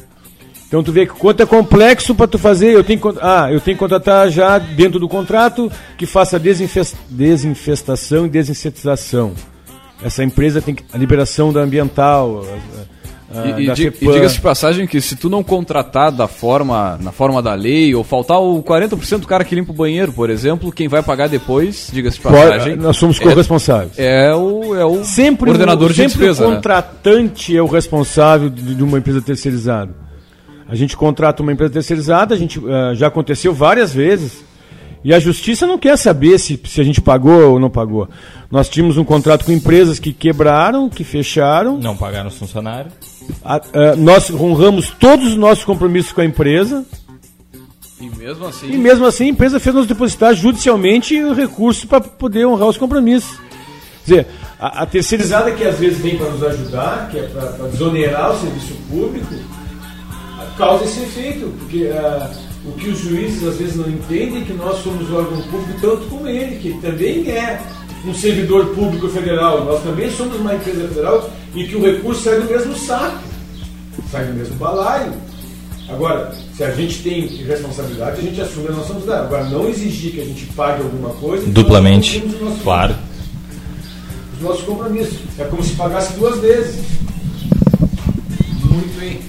Então 0.71 0.85
tu 0.85 0.93
vê 0.93 1.05
que 1.05 1.13
quanto 1.15 1.43
é 1.43 1.47
complexo 1.47 2.15
para 2.15 2.29
tu 2.29 2.39
fazer, 2.39 2.73
eu 2.73 2.85
tenho 2.85 3.01
que, 3.01 3.19
ah, 3.21 3.49
eu 3.51 3.61
tenho 3.61 3.77
que 3.77 3.81
contratar 3.81 4.31
já 4.31 4.57
dentro 4.57 5.01
do 5.01 5.09
contrato 5.09 5.71
que 5.99 6.07
faça 6.07 6.39
desinfest, 6.39 6.95
desinfestação 7.09 8.27
e 8.27 8.29
desinsetização. 8.29 9.35
Essa 10.01 10.23
empresa 10.23 10.63
tem 10.63 10.75
que, 10.75 10.85
a 10.93 10.97
liberação 10.97 11.53
da 11.53 11.61
ambiental, 11.61 12.45
ah, 13.33 13.61
e, 13.61 13.67
e, 13.67 13.71
e 13.71 13.73
diga-se 13.73 14.35
de 14.35 14.41
passagem 14.41 14.87
que 14.87 15.01
se 15.01 15.15
tu 15.15 15.29
não 15.29 15.43
contratar 15.43 16.11
da 16.11 16.27
forma, 16.27 16.99
na 17.01 17.13
forma 17.13 17.41
da 17.41 17.55
lei, 17.55 17.95
ou 17.95 18.03
faltar 18.03 18.41
o 18.41 18.61
40% 18.63 19.19
do 19.19 19.27
cara 19.27 19.45
que 19.45 19.55
limpa 19.55 19.71
o 19.71 19.75
banheiro, 19.75 20.13
por 20.13 20.31
exemplo, 20.31 20.73
quem 20.73 20.89
vai 20.89 21.03
pagar 21.03 21.29
depois, 21.29 21.91
diga-se 21.93 22.17
de 22.17 22.23
passagem. 22.25 22.77
nós 22.77 22.97
somos 22.97 23.19
corresponsáveis. 23.21 23.93
É, 23.97 24.31
é, 24.31 24.35
o, 24.35 24.75
é 24.75 24.85
o 24.85 25.05
sempre 25.05 25.51
ordenador 25.51 25.87
o, 25.87 25.91
de 25.91 25.97
sempre 25.97 26.19
despesa. 26.19 26.45
o 26.45 26.51
né? 26.51 26.57
contratante 26.57 27.53
né? 27.53 27.59
é 27.59 27.63
o 27.63 27.67
responsável 27.67 28.51
de, 28.51 28.75
de, 28.75 28.83
uma 28.83 28.99
empresa 28.99 29.23
terceirizada. 29.23 29.95
A 30.69 30.75
gente 30.75 30.97
contrata 30.97 31.43
uma 31.43 31.53
empresa 31.53 31.73
terceirizada, 31.73 32.35
a 32.35 32.39
gente 32.39 32.59
uh, 32.59 32.95
já 32.95 33.07
aconteceu 33.07 33.55
várias 33.55 33.93
vezes. 33.93 34.45
E 35.03 35.15
a 35.15 35.19
justiça 35.19 35.67
não 35.67 35.79
quer 35.79 35.97
saber 35.97 36.39
se, 36.39 36.61
se 36.67 36.81
a 36.81 36.85
gente 36.85 37.01
pagou 37.01 37.53
ou 37.53 37.59
não 37.59 37.71
pagou. 37.71 38.09
Nós 38.51 38.69
tínhamos 38.69 38.99
um 38.99 39.05
contrato 39.05 39.45
com 39.45 39.53
empresas 39.53 39.99
que 39.99 40.13
quebraram, 40.13 40.91
que 40.91 41.05
fecharam. 41.05 41.79
Não 41.79 41.97
pagaram 41.97 42.29
os 42.29 42.37
funcionários. 42.37 42.93
A, 43.43 43.57
a, 43.57 43.97
nós 43.97 44.31
honramos 44.31 44.91
todos 44.91 45.29
os 45.29 45.37
nossos 45.37 45.65
compromissos 45.65 46.13
com 46.13 46.21
a 46.21 46.25
empresa. 46.25 46.85
E 47.99 48.11
mesmo 48.11 48.47
assim. 48.47 48.71
E 48.71 48.77
mesmo 48.77 49.07
assim 49.07 49.25
a 49.25 49.29
empresa 49.29 49.59
fez 49.59 49.75
nos 49.75 49.87
depositar 49.87 50.35
judicialmente 50.35 51.19
o 51.23 51.33
recurso 51.33 51.87
para 51.87 52.01
poder 52.01 52.47
honrar 52.47 52.69
os 52.69 52.77
compromissos. 52.77 53.39
Quer 54.05 54.23
dizer, 54.23 54.27
a, 54.59 54.83
a, 54.83 54.87
terceirizada 54.87 55.53
que 55.53 55.65
às 55.65 55.79
vezes 55.79 55.99
vem 55.99 56.19
para 56.19 56.29
nos 56.29 56.43
ajudar, 56.43 57.09
que 57.11 57.19
é 57.19 57.23
para 57.23 57.69
desonerar 57.69 58.33
o 58.33 58.39
serviço 58.39 58.75
público, 58.91 59.35
causa 60.59 60.85
esse 60.85 61.01
efeito. 61.01 61.55
Porque. 61.59 61.85
Uh, 61.85 62.50
o 62.71 62.73
que 62.79 62.89
os 62.89 62.99
juízes 62.99 63.47
às 63.47 63.57
vezes 63.57 63.77
não 63.77 63.89
entendem 63.89 64.43
é 64.43 64.45
que 64.45 64.53
nós 64.53 64.83
somos 64.83 65.11
órgão 65.11 65.43
público 65.43 65.81
tanto 65.81 66.07
como 66.09 66.29
ele, 66.29 66.57
que 66.57 66.73
também 66.81 67.29
é 67.29 67.61
um 68.07 68.15
servidor 68.15 68.67
público 68.67 69.09
federal. 69.09 69.65
Nós 69.65 69.83
também 69.83 70.11
somos 70.11 70.37
uma 70.37 70.55
empresa 70.55 70.89
federal 70.89 71.31
e 71.55 71.65
que 71.65 71.77
o 71.77 71.83
recurso 71.83 72.23
sai 72.23 72.41
do 72.41 72.49
mesmo 72.49 72.77
saco, 72.77 73.19
sai 74.11 74.27
do 74.27 74.35
mesmo 74.35 74.55
balaio. 74.57 75.13
Agora, 75.89 76.33
se 76.57 76.63
a 76.63 76.71
gente 76.71 77.03
tem 77.03 77.27
responsabilidade, 77.27 78.21
a 78.21 78.23
gente 78.23 78.41
assume 78.41 78.69
a 78.69 78.71
nossa 78.71 78.93
responsabilidade. 78.93 79.27
Agora, 79.27 79.45
não 79.51 79.69
exigir 79.69 80.13
que 80.13 80.21
a 80.21 80.25
gente 80.25 80.47
pague 80.55 80.83
alguma 80.83 81.11
coisa. 81.15 81.45
Duplamente. 81.51 82.23
Claro. 82.63 82.95
Os 84.37 84.41
nossos 84.41 84.65
compromissos. 84.65 85.19
É 85.37 85.45
como 85.45 85.65
se 85.65 85.75
pagasse 85.75 86.13
duas 86.13 86.39
vezes. 86.39 86.85
Muito 88.63 89.01
bem. 89.01 89.21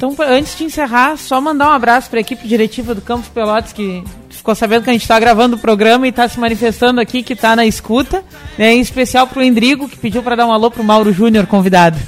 Então, 0.00 0.16
antes 0.26 0.56
de 0.56 0.64
encerrar, 0.64 1.18
só 1.18 1.42
mandar 1.42 1.68
um 1.68 1.72
abraço 1.72 2.08
para 2.08 2.20
a 2.20 2.22
equipe 2.22 2.48
diretiva 2.48 2.94
do 2.94 3.02
Campos 3.02 3.28
Pelotas, 3.28 3.70
que 3.70 4.02
ficou 4.30 4.54
sabendo 4.54 4.82
que 4.82 4.88
a 4.88 4.94
gente 4.94 5.02
está 5.02 5.20
gravando 5.20 5.56
o 5.56 5.58
programa 5.58 6.06
e 6.06 6.08
está 6.08 6.26
se 6.26 6.40
manifestando 6.40 7.02
aqui, 7.02 7.22
que 7.22 7.34
está 7.34 7.54
na 7.54 7.66
escuta. 7.66 8.24
Né, 8.56 8.72
em 8.72 8.80
especial 8.80 9.26
para 9.26 9.40
o 9.40 9.42
Endrigo, 9.42 9.86
que 9.90 9.98
pediu 9.98 10.22
para 10.22 10.36
dar 10.36 10.46
um 10.46 10.52
alô 10.52 10.70
para 10.70 10.80
o 10.80 10.84
Mauro 10.86 11.12
Júnior, 11.12 11.46
convidado. 11.46 11.98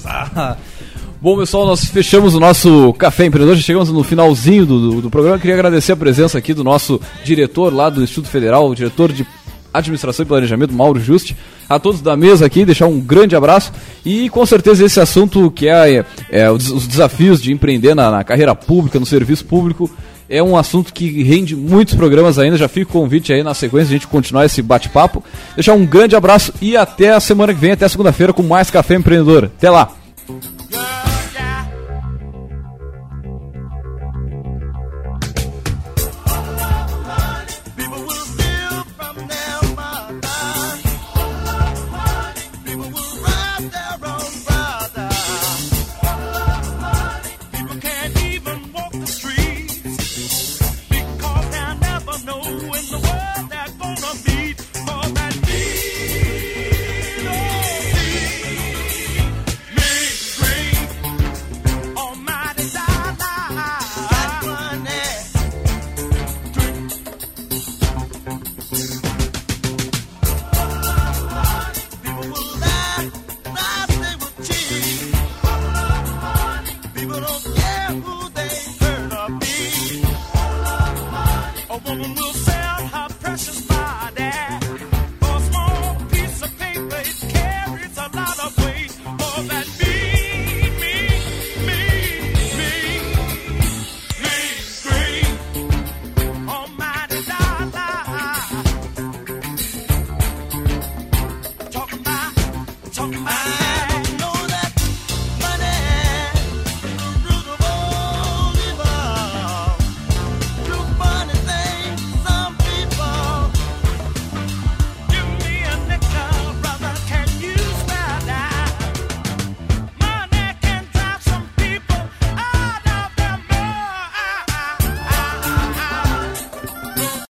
Bom, 1.20 1.36
pessoal, 1.36 1.66
nós 1.66 1.84
fechamos 1.84 2.34
o 2.34 2.40
nosso 2.40 2.94
Café 2.94 3.26
Empreendedor, 3.26 3.54
já 3.54 3.62
chegamos 3.64 3.90
no 3.90 4.02
finalzinho 4.02 4.64
do, 4.64 4.80
do, 4.80 5.02
do 5.02 5.10
programa. 5.10 5.38
Queria 5.38 5.56
agradecer 5.56 5.92
a 5.92 5.96
presença 5.96 6.38
aqui 6.38 6.54
do 6.54 6.64
nosso 6.64 6.98
diretor 7.22 7.70
lá 7.70 7.90
do 7.90 8.02
Instituto 8.02 8.30
Federal, 8.30 8.66
o 8.66 8.74
diretor 8.74 9.12
de 9.12 9.26
Administração 9.74 10.24
e 10.24 10.26
Planejamento, 10.26 10.72
Mauro 10.72 10.98
Juste, 10.98 11.36
a 11.70 11.78
todos 11.78 12.00
da 12.00 12.16
mesa 12.16 12.44
aqui, 12.44 12.64
deixar 12.64 12.88
um 12.88 12.98
grande 12.98 13.36
abraço 13.36 13.72
e 14.04 14.28
com 14.28 14.44
certeza 14.44 14.84
esse 14.84 14.98
assunto 14.98 15.52
que 15.52 15.68
é, 15.68 16.04
é, 16.28 16.50
os 16.50 16.84
desafios 16.84 17.40
de 17.40 17.52
empreender 17.52 17.94
na, 17.94 18.10
na, 18.10 18.24
carreira 18.24 18.56
pública, 18.56 18.98
no 18.98 19.06
serviço 19.06 19.44
público, 19.44 19.88
é 20.28 20.42
um 20.42 20.56
assunto 20.56 20.92
que 20.92 21.22
rende 21.22 21.54
muitos 21.54 21.94
programas 21.94 22.40
ainda. 22.40 22.56
Já 22.56 22.68
fica 22.68 22.90
o 22.90 22.92
convite 22.92 23.32
aí 23.32 23.44
na 23.44 23.54
sequência 23.54 23.88
a 23.88 23.92
gente 23.92 24.08
continuar 24.08 24.46
esse 24.46 24.62
bate-papo. 24.62 25.22
Deixar 25.54 25.74
um 25.74 25.86
grande 25.86 26.16
abraço 26.16 26.52
e 26.60 26.76
até 26.76 27.12
a 27.12 27.20
semana 27.20 27.54
que 27.54 27.60
vem, 27.60 27.72
até 27.72 27.88
segunda-feira, 27.88 28.32
com 28.32 28.42
mais 28.42 28.70
Café 28.70 28.96
Empreendedor. 28.96 29.44
Até 29.44 29.70
lá! 29.70 29.92